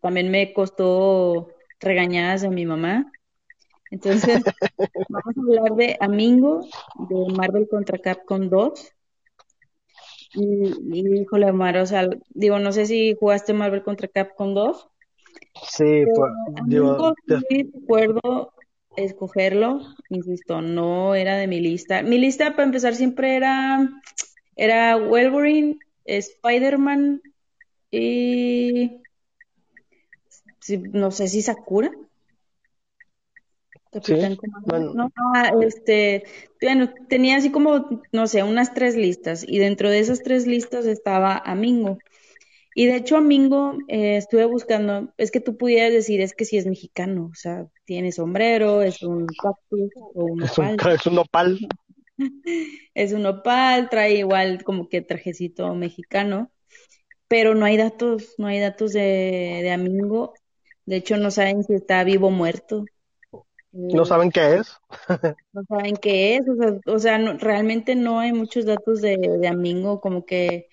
también 0.00 0.30
me 0.30 0.52
costó 0.52 1.54
regañadas 1.80 2.42
de 2.42 2.50
mi 2.50 2.66
mamá. 2.66 3.12
Entonces, 3.90 4.42
vamos 5.08 5.36
a 5.36 5.40
hablar 5.40 5.76
de 5.76 5.96
Amingo, 6.00 6.66
de 7.08 7.32
Marvel 7.36 7.68
contra 7.68 7.98
Capcom 7.98 8.48
2. 8.48 8.92
Y, 10.34 11.20
híjole, 11.20 11.50
Omar, 11.50 11.76
o 11.78 11.86
sea, 11.86 12.08
digo, 12.30 12.58
no 12.58 12.72
sé 12.72 12.86
si 12.86 13.14
jugaste 13.14 13.52
Marvel 13.52 13.82
contra 13.82 14.08
Capcom 14.08 14.54
2. 14.54 14.88
Sí, 15.68 16.04
pues, 16.14 16.32
digo, 16.66 17.14
sí 17.48 17.70
recuerdo 17.72 18.52
escogerlo, 18.96 19.80
insisto, 20.08 20.60
no 20.60 21.14
era 21.14 21.36
de 21.36 21.46
mi 21.46 21.60
lista. 21.60 22.02
Mi 22.02 22.18
lista 22.18 22.52
para 22.52 22.64
empezar 22.64 22.94
siempre 22.94 23.36
era 23.36 23.90
era 24.56 24.96
Wolverine, 24.96 25.78
Spider-Man 26.04 27.22
y 27.90 29.02
no 30.92 31.10
sé 31.10 31.28
si 31.28 31.42
Sakura. 31.42 31.92
Sí, 34.02 34.14
No, 34.94 35.12
ah, 35.34 35.52
este, 35.62 36.24
bueno, 36.60 36.92
tenía 37.08 37.36
así 37.36 37.52
como, 37.52 38.02
no 38.10 38.26
sé, 38.26 38.42
unas 38.42 38.74
tres 38.74 38.96
listas 38.96 39.44
y 39.46 39.58
dentro 39.58 39.88
de 39.88 40.00
esas 40.00 40.22
tres 40.22 40.48
listas 40.48 40.86
estaba 40.86 41.36
Amingo. 41.38 41.98
Y 42.74 42.86
de 42.86 42.96
hecho 42.96 43.16
Amingo 43.16 43.78
eh, 43.86 44.16
estuve 44.16 44.46
buscando, 44.46 45.12
es 45.16 45.30
que 45.30 45.40
tú 45.40 45.56
pudieras 45.56 45.92
decir, 45.92 46.20
es 46.20 46.34
que 46.34 46.44
si 46.44 46.56
es 46.56 46.66
mexicano, 46.66 47.30
o 47.30 47.34
sea, 47.36 47.66
tiene 47.84 48.10
sombrero, 48.10 48.82
es 48.82 49.00
un 49.04 49.26
cactus 49.26 49.92
o 49.96 50.24
un 50.24 50.42
es 50.42 50.58
un, 50.58 50.76
es 50.90 51.06
un 51.06 51.18
opal. 51.18 51.58
es 52.94 53.12
un 53.12 53.26
opal, 53.26 53.88
trae 53.90 54.16
igual 54.16 54.64
como 54.64 54.88
que 54.88 55.02
trajecito 55.02 55.72
mexicano, 55.76 56.50
pero 57.28 57.54
no 57.54 57.64
hay 57.64 57.76
datos, 57.76 58.34
no 58.38 58.48
hay 58.48 58.58
datos 58.58 58.92
de, 58.92 59.60
de 59.62 59.70
Amingo. 59.70 60.34
De 60.86 60.96
hecho, 60.96 61.16
no 61.16 61.30
saben 61.30 61.64
si 61.64 61.74
está 61.74 62.04
vivo 62.04 62.28
o 62.28 62.30
muerto. 62.30 62.84
No 63.72 64.04
saben 64.04 64.30
qué 64.30 64.56
es. 64.56 64.76
no 65.52 65.64
saben 65.68 65.96
qué 65.96 66.36
es, 66.36 66.48
o 66.48 66.54
sea, 66.54 66.80
o 66.86 66.98
sea 66.98 67.18
realmente 67.38 67.96
no 67.96 68.20
hay 68.20 68.32
muchos 68.32 68.66
datos 68.66 69.00
de, 69.00 69.16
de 69.16 69.48
Amingo, 69.48 70.00
como 70.00 70.24
que, 70.24 70.68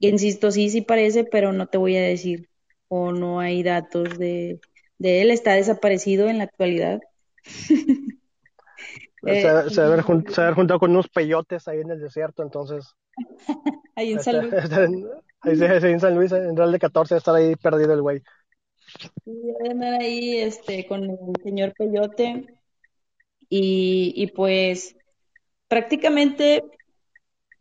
insisto, 0.00 0.50
sí, 0.50 0.68
sí 0.68 0.80
parece, 0.80 1.22
pero 1.22 1.52
no 1.52 1.68
te 1.68 1.78
voy 1.78 1.96
a 1.96 2.02
decir, 2.02 2.48
o 2.88 3.12
no 3.12 3.38
hay 3.38 3.62
datos 3.62 4.18
de, 4.18 4.60
de 4.98 5.22
él, 5.22 5.30
está 5.30 5.52
desaparecido 5.52 6.28
en 6.28 6.38
la 6.38 6.44
actualidad. 6.44 7.00
se, 9.22 9.70
se, 9.70 9.80
debe 9.80 10.02
haber 10.02 10.02
juntado 10.02 10.78
con 10.80 10.90
unos 10.90 11.08
peyotes 11.08 11.68
ahí 11.68 11.80
en 11.80 11.90
el 11.90 12.00
desierto, 12.00 12.42
entonces. 12.42 12.96
ahí 13.94 14.12
en 14.12 14.20
San 14.20 14.40
Luis. 14.40 14.54
ahí, 15.42 15.92
en 15.92 16.00
San 16.00 16.14
Luis, 16.16 16.32
en 16.32 16.56
Real 16.56 16.72
de 16.72 16.78
14, 16.78 17.16
estar 17.16 17.34
ahí 17.34 17.54
perdido 17.54 17.92
el 17.92 18.02
güey. 18.02 18.22
Voy 19.24 19.68
a 19.68 19.72
andar 19.72 20.00
ahí 20.00 20.36
este, 20.38 20.86
con 20.86 21.04
el 21.04 21.18
señor 21.42 21.74
Peyote 21.76 22.46
y, 23.48 24.12
y 24.16 24.26
pues 24.28 24.96
prácticamente, 25.68 26.62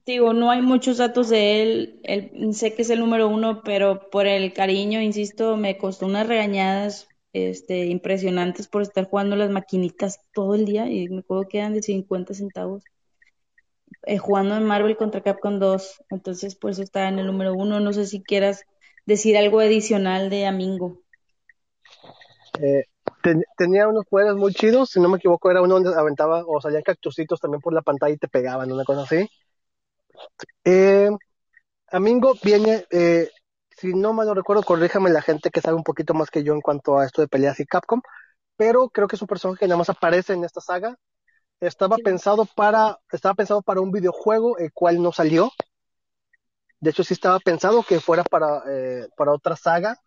digo, 0.06 0.34
no 0.34 0.52
hay 0.52 0.62
muchos 0.62 0.98
datos 0.98 1.30
de 1.30 1.62
él. 1.62 2.00
él. 2.04 2.54
Sé 2.54 2.74
que 2.76 2.84
es 2.84 2.90
el 2.90 3.00
número 3.00 3.28
uno, 3.28 3.62
pero 3.64 4.10
por 4.10 4.28
el 4.28 4.54
cariño, 4.54 5.02
insisto, 5.02 5.58
me 5.58 5.78
costó 5.78 6.06
unas 6.06 6.28
regañadas 6.28 7.08
este, 7.34 7.86
impresionantes 7.86 8.68
por 8.68 8.82
estar 8.82 9.10
jugando 9.10 9.36
las 9.36 9.50
maquinitas 9.50 10.20
todo 10.34 10.56
el 10.56 10.66
día 10.66 10.90
y 10.90 11.08
me 11.10 11.20
acuerdo 11.20 11.48
que 11.48 11.60
eran 11.60 11.74
de 11.74 11.82
50 11.82 12.34
centavos. 12.34 12.84
Eh, 14.04 14.18
jugando 14.18 14.56
en 14.56 14.64
Marvel 14.64 14.98
contra 14.98 15.22
Capcom 15.22 15.60
2, 15.60 16.04
entonces 16.10 16.56
por 16.56 16.72
eso 16.72 16.82
está 16.84 17.08
en 17.08 17.20
el 17.20 17.28
número 17.28 17.54
uno. 17.56 17.80
No 17.80 17.94
sé 17.94 18.06
si 18.06 18.22
quieras 18.24 18.64
decir 19.06 19.38
algo 19.38 19.60
adicional 19.60 20.30
de 20.30 20.46
Amingo. 20.46 21.01
Eh, 22.60 22.86
tenía 23.58 23.88
unos 23.88 24.06
poderes 24.06 24.36
muy 24.36 24.54
chidos, 24.54 24.90
si 24.90 25.00
no 25.00 25.10
me 25.10 25.18
equivoco, 25.18 25.50
era 25.52 25.62
uno 25.62 25.76
donde 25.80 25.98
aventaba 25.98 26.44
o 26.46 26.60
salían 26.62 26.84
cactusitos 26.84 27.40
también 27.40 27.62
por 27.62 27.74
la 27.74 27.82
pantalla 27.82 28.14
y 28.14 28.18
te 28.18 28.28
pegaban, 28.28 28.72
una 28.72 28.84
cosa 28.84 29.04
así. 29.04 29.30
Eh, 30.64 31.10
Amingo 31.92 32.36
viene, 32.44 32.86
eh, 32.92 33.30
si 33.78 33.94
no 33.94 34.14
mal 34.14 34.28
lo 34.28 34.34
recuerdo, 34.34 34.64
corríjame 34.64 35.10
la 35.10 35.22
gente 35.22 35.50
que 35.50 35.62
sabe 35.62 35.76
un 35.76 35.84
poquito 35.84 36.14
más 36.14 36.30
que 36.30 36.44
yo 36.44 36.54
en 36.54 36.62
cuanto 36.62 36.98
a 36.98 37.06
esto 37.06 37.22
de 37.22 37.28
peleas 37.28 37.60
y 37.60 37.66
Capcom, 37.66 38.02
pero 38.56 38.90
creo 38.90 39.08
que 39.08 39.16
es 39.16 39.22
un 39.22 39.28
personaje 39.28 39.60
que 39.60 39.68
nada 39.68 39.78
más 39.78 39.90
aparece 39.90 40.34
en 40.34 40.44
esta 40.44 40.62
saga. 40.62 40.96
Estaba 41.60 41.98
pensado 41.98 42.46
para, 42.56 43.00
estaba 43.12 43.36
pensado 43.36 43.62
para 43.62 43.82
un 43.82 43.92
videojuego, 43.92 44.58
el 44.58 44.72
cual 44.74 45.02
no 45.02 45.12
salió. 45.12 45.52
De 46.80 46.90
hecho, 46.90 47.04
sí 47.04 47.14
estaba 47.14 47.40
pensado 47.40 47.84
que 47.84 48.00
fuera 48.00 48.24
para, 48.24 48.64
eh, 48.70 49.08
para 49.16 49.34
otra 49.34 49.56
saga, 49.56 49.98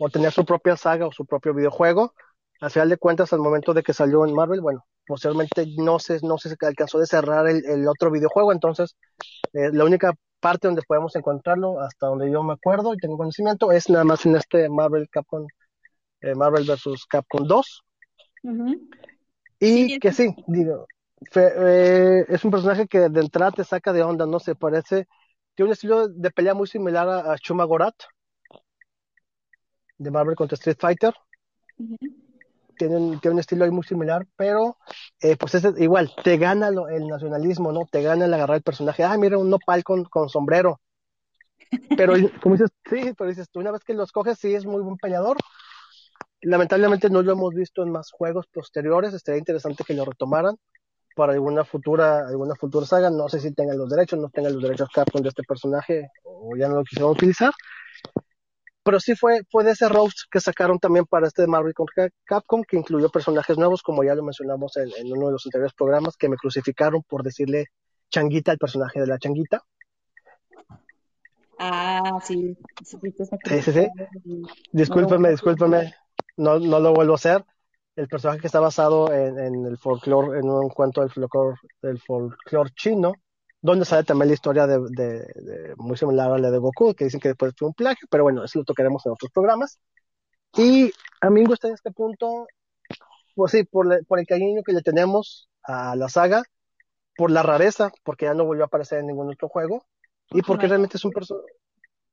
o 0.00 0.08
tenía 0.08 0.30
su 0.30 0.44
propia 0.46 0.76
saga 0.76 1.06
o 1.06 1.12
su 1.12 1.26
propio 1.26 1.54
videojuego. 1.54 2.14
Al 2.60 2.70
final 2.70 2.88
de 2.88 2.96
cuentas, 2.96 3.32
al 3.34 3.40
momento 3.40 3.74
de 3.74 3.82
que 3.82 3.92
salió 3.92 4.24
en 4.26 4.34
Marvel, 4.34 4.62
bueno, 4.62 4.86
posteriormente 5.06 5.66
no 5.76 5.98
se, 5.98 6.20
no 6.22 6.38
se 6.38 6.56
alcanzó 6.62 6.98
de 6.98 7.06
cerrar 7.06 7.46
el, 7.46 7.86
otro 7.86 8.10
videojuego, 8.10 8.52
entonces 8.52 8.96
eh, 9.52 9.70
la 9.72 9.84
única 9.84 10.14
parte 10.40 10.68
donde 10.68 10.82
podemos 10.82 11.14
encontrarlo, 11.16 11.80
hasta 11.80 12.06
donde 12.06 12.30
yo 12.30 12.42
me 12.42 12.54
acuerdo 12.54 12.94
y 12.94 12.96
tengo 12.96 13.18
conocimiento, 13.18 13.72
es 13.72 13.90
nada 13.90 14.04
más 14.04 14.24
en 14.24 14.36
este 14.36 14.70
Marvel 14.70 15.08
Capcom, 15.10 15.46
eh, 16.22 16.34
Marvel 16.34 16.64
vs. 16.64 17.04
Capcom 17.06 17.46
2. 17.46 17.84
Y 19.58 19.98
que 19.98 20.12
sí, 20.12 20.34
digo, 20.46 20.86
eh, 21.34 22.24
es 22.26 22.42
un 22.42 22.50
personaje 22.50 22.86
que 22.86 23.10
de 23.10 23.20
entrada 23.20 23.52
te 23.52 23.64
saca 23.64 23.92
de 23.92 24.02
onda, 24.02 24.24
no 24.24 24.40
se 24.40 24.54
parece, 24.54 25.06
tiene 25.54 25.68
un 25.68 25.72
estilo 25.72 26.08
de 26.08 26.30
pelea 26.30 26.54
muy 26.54 26.66
similar 26.66 27.06
a, 27.06 27.32
a 27.32 27.38
Chuma 27.38 27.64
Gorat, 27.64 27.96
de 30.00 30.10
Marvel 30.10 30.36
contra 30.36 30.56
Street 30.56 30.78
Fighter. 30.78 31.14
tienen, 32.76 33.20
tiene 33.20 33.34
un 33.34 33.40
estilo 33.40 33.64
ahí 33.64 33.70
muy 33.70 33.84
similar, 33.84 34.26
pero 34.36 34.76
eh, 35.20 35.36
pues 35.36 35.54
es 35.54 35.64
igual, 35.78 36.10
te 36.24 36.38
gana 36.38 36.68
el 36.68 37.06
nacionalismo, 37.06 37.72
¿no? 37.72 37.86
Te 37.90 38.02
gana 38.02 38.24
el 38.24 38.34
agarrar 38.34 38.56
el 38.56 38.62
personaje. 38.62 39.04
Ah, 39.04 39.16
mira, 39.18 39.38
un 39.38 39.50
nopal 39.50 39.84
con, 39.84 40.04
con 40.04 40.28
sombrero. 40.28 40.80
Pero, 41.96 42.14
como 42.42 42.56
dices, 42.56 42.70
sí, 42.88 43.12
pero 43.16 43.30
dices, 43.30 43.48
tú 43.50 43.60
una 43.60 43.70
vez 43.70 43.84
que 43.84 43.94
lo 43.94 44.02
escoges, 44.02 44.38
sí 44.38 44.54
es 44.54 44.64
muy 44.64 44.82
buen 44.82 44.96
peleador, 44.96 45.36
Lamentablemente 46.42 47.10
no 47.10 47.22
lo 47.22 47.32
hemos 47.32 47.54
visto 47.54 47.82
en 47.82 47.90
más 47.90 48.10
juegos 48.10 48.46
posteriores, 48.46 49.12
estaría 49.12 49.38
interesante 49.38 49.84
que 49.84 49.92
lo 49.92 50.06
retomaran 50.06 50.56
para 51.14 51.34
alguna 51.34 51.64
futura, 51.64 52.26
alguna 52.26 52.54
futura 52.54 52.86
saga, 52.86 53.10
no 53.10 53.28
sé 53.28 53.40
si 53.40 53.52
tengan 53.52 53.76
los 53.76 53.90
derechos, 53.90 54.18
no 54.18 54.30
tengan 54.30 54.54
los 54.54 54.62
derechos 54.62 54.88
Capcom 54.94 55.22
de 55.22 55.28
este 55.28 55.42
personaje 55.42 56.08
o 56.24 56.56
ya 56.56 56.68
no 56.68 56.76
lo 56.76 56.84
quisieron 56.84 57.10
utilizar, 57.10 57.52
pero 58.90 58.98
sí 58.98 59.14
fue, 59.14 59.42
fue 59.48 59.62
de 59.62 59.70
ese 59.70 59.88
roast 59.88 60.22
que 60.28 60.40
sacaron 60.40 60.80
también 60.80 61.06
para 61.06 61.28
este 61.28 61.46
Marvel 61.46 61.74
con 61.74 61.86
Capcom, 62.24 62.64
que 62.64 62.76
incluyó 62.76 63.08
personajes 63.08 63.56
nuevos, 63.56 63.84
como 63.84 64.02
ya 64.02 64.16
lo 64.16 64.24
mencionamos 64.24 64.76
en, 64.78 64.88
en 64.98 65.12
uno 65.12 65.26
de 65.28 65.32
los 65.34 65.46
anteriores 65.46 65.74
programas, 65.74 66.16
que 66.16 66.28
me 66.28 66.34
crucificaron 66.34 67.04
por 67.04 67.22
decirle 67.22 67.66
changuita 68.10 68.50
al 68.50 68.58
personaje 68.58 68.98
de 68.98 69.06
la 69.06 69.16
changuita. 69.16 69.62
Ah, 71.60 72.18
sí. 72.20 72.58
Sí, 72.82 73.62
sí, 73.62 73.72
sí. 73.72 73.88
Discúlpeme, 74.72 75.30
discúlpeme. 75.30 75.94
No, 76.36 76.58
no 76.58 76.80
lo 76.80 76.92
vuelvo 76.92 77.12
a 77.12 77.14
hacer. 77.14 77.44
El 77.94 78.08
personaje 78.08 78.40
que 78.40 78.48
está 78.48 78.58
basado 78.58 79.12
en, 79.12 79.38
en 79.38 79.66
el 79.66 79.78
folclore, 79.78 80.40
en 80.40 80.50
un 80.50 80.68
cuento 80.68 81.02
del 81.02 81.12
folclore, 81.12 81.56
del 81.80 82.00
folclore 82.00 82.70
chino, 82.74 83.12
donde 83.62 83.84
sale 83.84 84.04
también 84.04 84.28
la 84.28 84.34
historia 84.34 84.66
de, 84.66 84.78
de, 84.90 85.74
muy 85.76 85.96
similar 85.96 86.32
a 86.32 86.38
la 86.38 86.50
de 86.50 86.58
Goku, 86.58 86.94
que 86.94 87.04
dicen 87.04 87.20
que 87.20 87.28
después 87.28 87.52
fue 87.56 87.68
un 87.68 87.74
plagio, 87.74 88.08
pero 88.10 88.22
bueno, 88.22 88.44
eso 88.44 88.58
lo 88.58 88.64
tocaremos 88.64 89.04
en 89.04 89.12
otros 89.12 89.30
programas. 89.30 89.78
Y 90.56 90.90
Amingo 91.20 91.54
está 91.54 91.68
en 91.68 91.74
este 91.74 91.90
punto, 91.90 92.46
pues 93.34 93.52
sí, 93.52 93.64
por, 93.64 94.04
por 94.06 94.18
el 94.18 94.26
cariño 94.26 94.62
que 94.64 94.72
le 94.72 94.82
tenemos 94.82 95.48
a 95.62 95.94
la 95.94 96.08
saga, 96.08 96.42
por 97.16 97.30
la 97.30 97.42
rareza, 97.42 97.92
porque 98.02 98.24
ya 98.24 98.34
no 98.34 98.44
volvió 98.44 98.64
a 98.64 98.66
aparecer 98.66 99.00
en 99.00 99.08
ningún 99.08 99.30
otro 99.30 99.48
juego, 99.48 99.84
y 100.30 100.42
porque 100.42 100.66
realmente 100.66 100.96
es 100.96 101.04
un 101.04 101.12
personaje, 101.12 101.46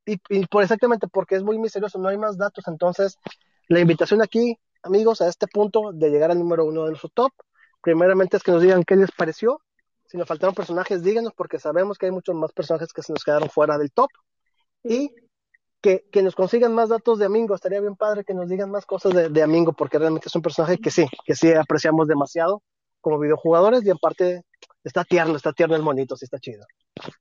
y, 0.05 0.17
y, 0.29 0.45
por 0.47 0.63
exactamente 0.63 1.07
porque 1.07 1.35
es 1.35 1.43
muy 1.43 1.57
misterioso, 1.57 1.99
no 1.99 2.09
hay 2.09 2.17
más 2.17 2.37
datos, 2.37 2.67
entonces 2.67 3.17
la 3.67 3.79
invitación 3.79 4.21
aquí, 4.21 4.57
amigos, 4.83 5.21
a 5.21 5.27
este 5.27 5.47
punto 5.47 5.91
de 5.93 6.09
llegar 6.09 6.31
al 6.31 6.39
número 6.39 6.65
uno 6.65 6.83
de 6.83 6.89
nuestro 6.89 7.09
top, 7.09 7.31
primeramente 7.81 8.37
es 8.37 8.43
que 8.43 8.51
nos 8.51 8.61
digan 8.61 8.83
qué 8.83 8.95
les 8.95 9.11
pareció, 9.11 9.61
si 10.07 10.17
nos 10.17 10.27
faltaron 10.27 10.55
personajes, 10.55 11.03
díganos, 11.03 11.33
porque 11.35 11.59
sabemos 11.59 11.97
que 11.97 12.07
hay 12.07 12.11
muchos 12.11 12.35
más 12.35 12.51
personajes 12.53 12.93
que 12.93 13.03
se 13.03 13.13
nos 13.13 13.23
quedaron 13.23 13.49
fuera 13.49 13.77
del 13.77 13.91
top, 13.91 14.09
y 14.83 15.13
que, 15.81 16.05
que, 16.11 16.23
nos 16.23 16.35
consigan 16.35 16.73
más 16.73 16.89
datos 16.89 17.19
de 17.19 17.25
Amingo. 17.25 17.53
Estaría 17.53 17.81
bien 17.81 17.95
padre 17.95 18.23
que 18.23 18.33
nos 18.33 18.49
digan 18.49 18.71
más 18.71 18.85
cosas 18.85 19.13
de, 19.13 19.29
de, 19.29 19.43
Amingo, 19.43 19.73
porque 19.73 19.99
realmente 19.99 20.27
es 20.27 20.35
un 20.35 20.41
personaje 20.41 20.77
que 20.77 20.91
sí, 20.91 21.05
que 21.25 21.35
sí 21.35 21.53
apreciamos 21.53 22.07
demasiado 22.07 22.63
como 23.01 23.19
videojugadores 23.19 23.85
y 23.85 23.89
aparte 23.89 24.43
está 24.83 25.03
tierno, 25.03 25.35
está 25.35 25.53
tierno 25.53 25.75
el 25.75 25.83
monito, 25.83 26.15
sí 26.15 26.25
está 26.25 26.39
chido. 26.39 26.65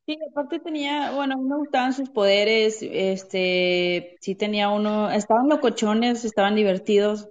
Sí, 0.07 0.19
aparte 0.31 0.59
tenía, 0.61 1.13
bueno, 1.13 1.37
me 1.39 1.57
gustaban 1.57 1.93
sus 1.93 2.09
poderes, 2.09 2.79
este, 2.83 4.17
sí 4.21 4.35
tenía 4.35 4.69
uno, 4.71 5.11
estaban 5.11 5.49
locochones, 5.49 6.25
estaban 6.25 6.55
divertidos 6.55 7.29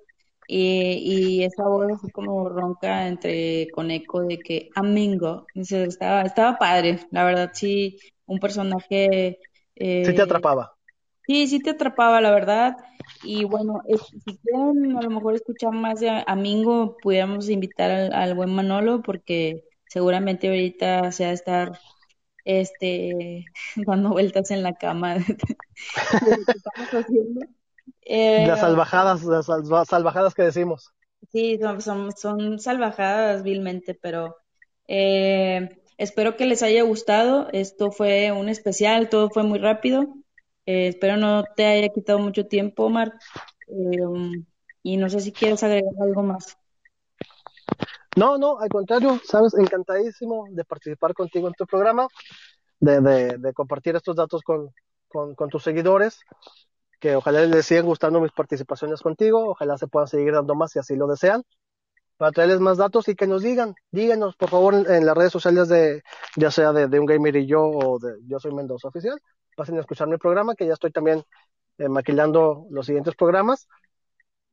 y, 0.48 1.40
y 1.40 1.44
esa 1.44 1.64
voz 1.64 1.94
así 1.94 2.12
como 2.12 2.50
ronca 2.50 3.08
entre 3.08 3.70
con 3.72 3.92
eco 3.92 4.24
de 4.24 4.40
que 4.40 4.70
Amingo, 4.76 5.48
estaba, 5.54 6.24
estaba 6.24 6.58
padre, 6.58 7.00
la 7.12 7.24
verdad 7.24 7.52
sí, 7.54 7.98
un 8.26 8.40
personaje... 8.40 9.40
Eh, 9.76 10.04
sí 10.06 10.14
te 10.14 10.22
atrapaba. 10.22 10.74
Sí, 11.28 11.48
sí 11.48 11.60
te 11.60 11.72
atrapaba, 11.72 12.22
la 12.22 12.32
verdad. 12.32 12.78
Y 13.24 13.46
bueno, 13.46 13.82
es, 13.88 14.02
si 14.02 14.38
quieren 14.38 14.96
a 14.96 15.02
lo 15.02 15.10
mejor 15.10 15.36
escuchar 15.36 15.72
más 15.72 16.00
de 16.00 16.24
Amingo, 16.28 16.98
pudiéramos 17.02 17.50
invitar 17.50 17.92
al, 17.92 18.14
al 18.14 18.36
buen 18.36 18.54
Manolo 18.54 19.02
porque 19.02 19.64
seguramente 19.88 20.48
ahorita 20.48 21.12
se 21.12 21.24
va 21.24 21.30
a 21.32 21.34
estar 21.34 21.80
este 22.46 23.52
dando 23.76 24.12
vueltas 24.12 24.52
en 24.52 24.64
la 24.64 24.76
cama 24.76 25.18
Eh, 28.06 28.46
las 28.48 28.60
salvajadas, 28.60 29.24
las 29.24 29.88
salvajadas 29.88 30.34
que 30.34 30.44
decimos. 30.44 30.94
Sí, 31.32 31.58
son, 31.60 31.82
son, 31.82 32.12
son 32.16 32.60
salvajadas 32.60 33.44
vilmente, 33.44 33.96
pero 33.96 34.38
eh, 34.88 35.82
espero 35.98 36.38
que 36.38 36.46
les 36.46 36.64
haya 36.64 36.84
gustado. 36.84 37.48
Esto 37.52 37.92
fue 37.92 38.32
un 38.32 38.50
especial, 38.50 39.10
todo 39.10 39.30
fue 39.30 39.44
muy 39.44 39.60
rápido. 39.60 40.08
Eh, 40.66 40.90
espero 40.90 41.18
no 41.18 41.44
te 41.56 41.66
haya 41.66 41.90
quitado 41.90 42.20
mucho 42.20 42.46
tiempo, 42.48 42.86
Omar. 42.86 43.14
Eh, 43.68 44.44
y 44.84 44.98
no 44.98 45.10
sé 45.10 45.20
si 45.20 45.32
quieres 45.32 45.64
agregar 45.64 45.94
algo 46.00 46.24
más. 46.24 46.58
No, 48.16 48.38
no, 48.38 48.60
al 48.60 48.70
contrario, 48.70 49.20
sabes, 49.26 49.56
encantadísimo 49.56 50.46
de 50.52 50.64
participar 50.64 51.14
contigo 51.14 51.48
en 51.48 51.54
tu 51.54 51.66
programa, 51.66 52.08
de, 52.80 53.02
de, 53.02 53.38
de 53.38 53.54
compartir 53.54 53.96
estos 53.96 54.16
datos 54.16 54.42
con, 54.42 54.70
con, 55.10 55.36
con, 55.36 55.50
tus 55.50 55.64
seguidores, 55.64 56.22
que 57.00 57.16
ojalá 57.16 57.42
les 57.46 57.66
sigan 57.66 57.86
gustando 57.86 58.20
mis 58.20 58.32
participaciones 58.32 59.02
contigo, 59.02 59.50
ojalá 59.50 59.78
se 59.78 59.88
puedan 59.88 60.08
seguir 60.08 60.34
dando 60.34 60.56
más 60.56 60.72
si 60.72 60.80
así 60.80 60.96
lo 60.96 61.08
desean, 61.08 61.44
para 62.18 62.32
traerles 62.32 62.60
más 62.60 62.78
datos 62.78 63.08
y 63.10 63.16
que 63.16 63.28
nos 63.28 63.44
digan, 63.44 63.76
díganos 63.92 64.36
por 64.36 64.50
favor 64.50 64.74
en, 64.74 65.06
las 65.06 65.18
redes 65.18 65.32
sociales 65.32 65.68
de, 65.68 66.02
ya 66.36 66.52
sea 66.52 66.72
de, 66.72 67.00
un 67.00 67.06
gamer 67.06 67.36
y 67.36 67.46
yo 67.46 67.64
o 67.64 68.00
de 68.00 68.16
Yo 68.28 68.40
Soy 68.40 68.54
Mendoza 68.54 68.88
Oficial, 68.88 69.20
pasen 69.56 69.78
a 69.78 69.82
escuchar 69.82 70.08
mi 70.08 70.18
programa, 70.18 70.56
que 70.56 70.66
ya 70.66 70.74
estoy 70.74 70.92
también 70.92 71.24
eh, 71.78 71.90
maquilando 71.90 72.68
los 72.70 72.86
siguientes 72.86 73.16
programas, 73.16 73.68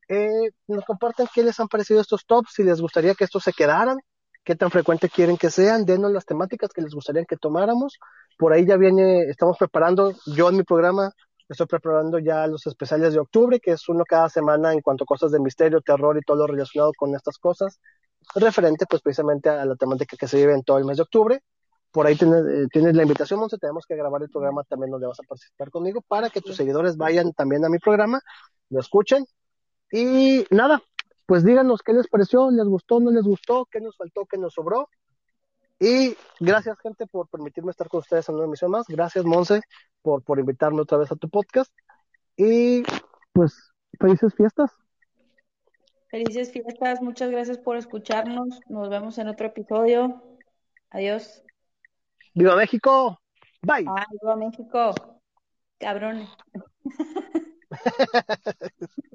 eh, 0.08 0.50
nos 0.66 0.84
compartan 0.84 1.28
qué 1.32 1.42
les 1.42 1.58
han 1.60 1.68
parecido 1.68 2.00
estos 2.00 2.26
tops, 2.26 2.52
si 2.54 2.64
les 2.64 2.80
gustaría 2.80 3.14
que 3.14 3.24
estos 3.24 3.44
se 3.44 3.52
quedaran, 3.52 3.98
qué 4.44 4.56
tan 4.56 4.70
frecuente 4.70 5.08
quieren 5.08 5.36
que 5.36 5.50
sean, 5.50 5.84
denos 5.84 6.12
las 6.12 6.26
temáticas 6.26 6.72
que 6.72 6.82
les 6.82 6.94
gustaría 6.94 7.24
que 7.24 7.36
tomáramos. 7.36 7.98
Por 8.36 8.52
ahí 8.52 8.66
ya 8.66 8.76
viene, 8.76 9.22
estamos 9.30 9.56
preparando, 9.58 10.12
yo 10.26 10.48
en 10.48 10.56
mi 10.56 10.64
programa 10.64 11.12
estoy 11.52 11.66
preparando 11.66 12.18
ya 12.18 12.46
los 12.46 12.66
especiales 12.66 13.14
de 13.14 13.20
octubre, 13.20 13.60
que 13.60 13.72
es 13.72 13.88
uno 13.88 14.04
cada 14.04 14.28
semana 14.28 14.72
en 14.72 14.80
cuanto 14.80 15.04
a 15.04 15.06
cosas 15.06 15.32
de 15.32 15.40
misterio, 15.40 15.80
terror 15.80 16.16
y 16.18 16.22
todo 16.22 16.38
lo 16.38 16.46
relacionado 16.46 16.92
con 16.96 17.14
estas 17.14 17.38
cosas, 17.38 17.80
referente 18.34 18.86
pues 18.88 19.02
precisamente 19.02 19.48
a 19.48 19.64
la 19.64 19.76
temática 19.76 20.16
que 20.16 20.28
se 20.28 20.38
vive 20.38 20.54
en 20.54 20.62
todo 20.62 20.78
el 20.78 20.84
mes 20.84 20.96
de 20.96 21.04
octubre. 21.04 21.42
Por 21.90 22.06
ahí 22.06 22.16
tienes, 22.16 22.44
eh, 22.46 22.68
tienes 22.72 22.96
la 22.96 23.02
invitación, 23.02 23.38
Monse, 23.38 23.58
tenemos 23.58 23.84
que 23.86 23.94
grabar 23.96 24.22
el 24.22 24.30
programa 24.30 24.64
también 24.64 24.90
donde 24.90 25.06
vas 25.06 25.20
a 25.20 25.24
participar 25.24 25.70
conmigo 25.70 26.00
para 26.00 26.30
que 26.30 26.40
tus 26.40 26.56
seguidores 26.56 26.96
vayan 26.96 27.32
también 27.32 27.64
a 27.64 27.68
mi 27.68 27.78
programa, 27.78 28.20
lo 28.70 28.80
escuchen 28.80 29.26
y 29.92 30.46
nada, 30.50 30.82
pues 31.26 31.44
díganos 31.44 31.82
qué 31.82 31.92
les 31.92 32.08
pareció, 32.08 32.50
les 32.50 32.66
gustó, 32.66 32.98
no 32.98 33.10
les 33.10 33.24
gustó, 33.24 33.66
qué 33.70 33.80
nos 33.80 33.96
faltó, 33.96 34.24
qué 34.24 34.38
nos 34.38 34.54
sobró. 34.54 34.88
Y 35.78 36.16
gracias, 36.38 36.78
gente, 36.78 37.06
por 37.06 37.28
permitirme 37.28 37.72
estar 37.72 37.88
con 37.88 38.00
ustedes 38.00 38.28
en 38.28 38.36
una 38.36 38.44
emisión 38.44 38.70
más. 38.70 38.86
Gracias, 38.86 39.24
Monse, 39.24 39.62
por, 40.02 40.22
por 40.22 40.38
invitarme 40.38 40.80
otra 40.80 40.98
vez 40.98 41.10
a 41.12 41.16
tu 41.16 41.28
podcast. 41.28 41.72
Y 42.36 42.82
pues, 43.32 43.72
felices 43.98 44.34
fiestas. 44.34 44.70
Felices 46.08 46.52
fiestas, 46.52 47.00
muchas 47.00 47.30
gracias 47.30 47.58
por 47.58 47.76
escucharnos. 47.76 48.60
Nos 48.68 48.90
vemos 48.90 49.16
en 49.18 49.28
otro 49.28 49.46
episodio. 49.46 50.22
Adiós. 50.90 51.42
¡Viva 52.34 52.56
México! 52.56 53.20
Bye. 53.62 53.86
Ah, 53.88 54.06
¡Viva 54.10 54.36
México! 54.36 54.94
Cabrones. 55.78 56.28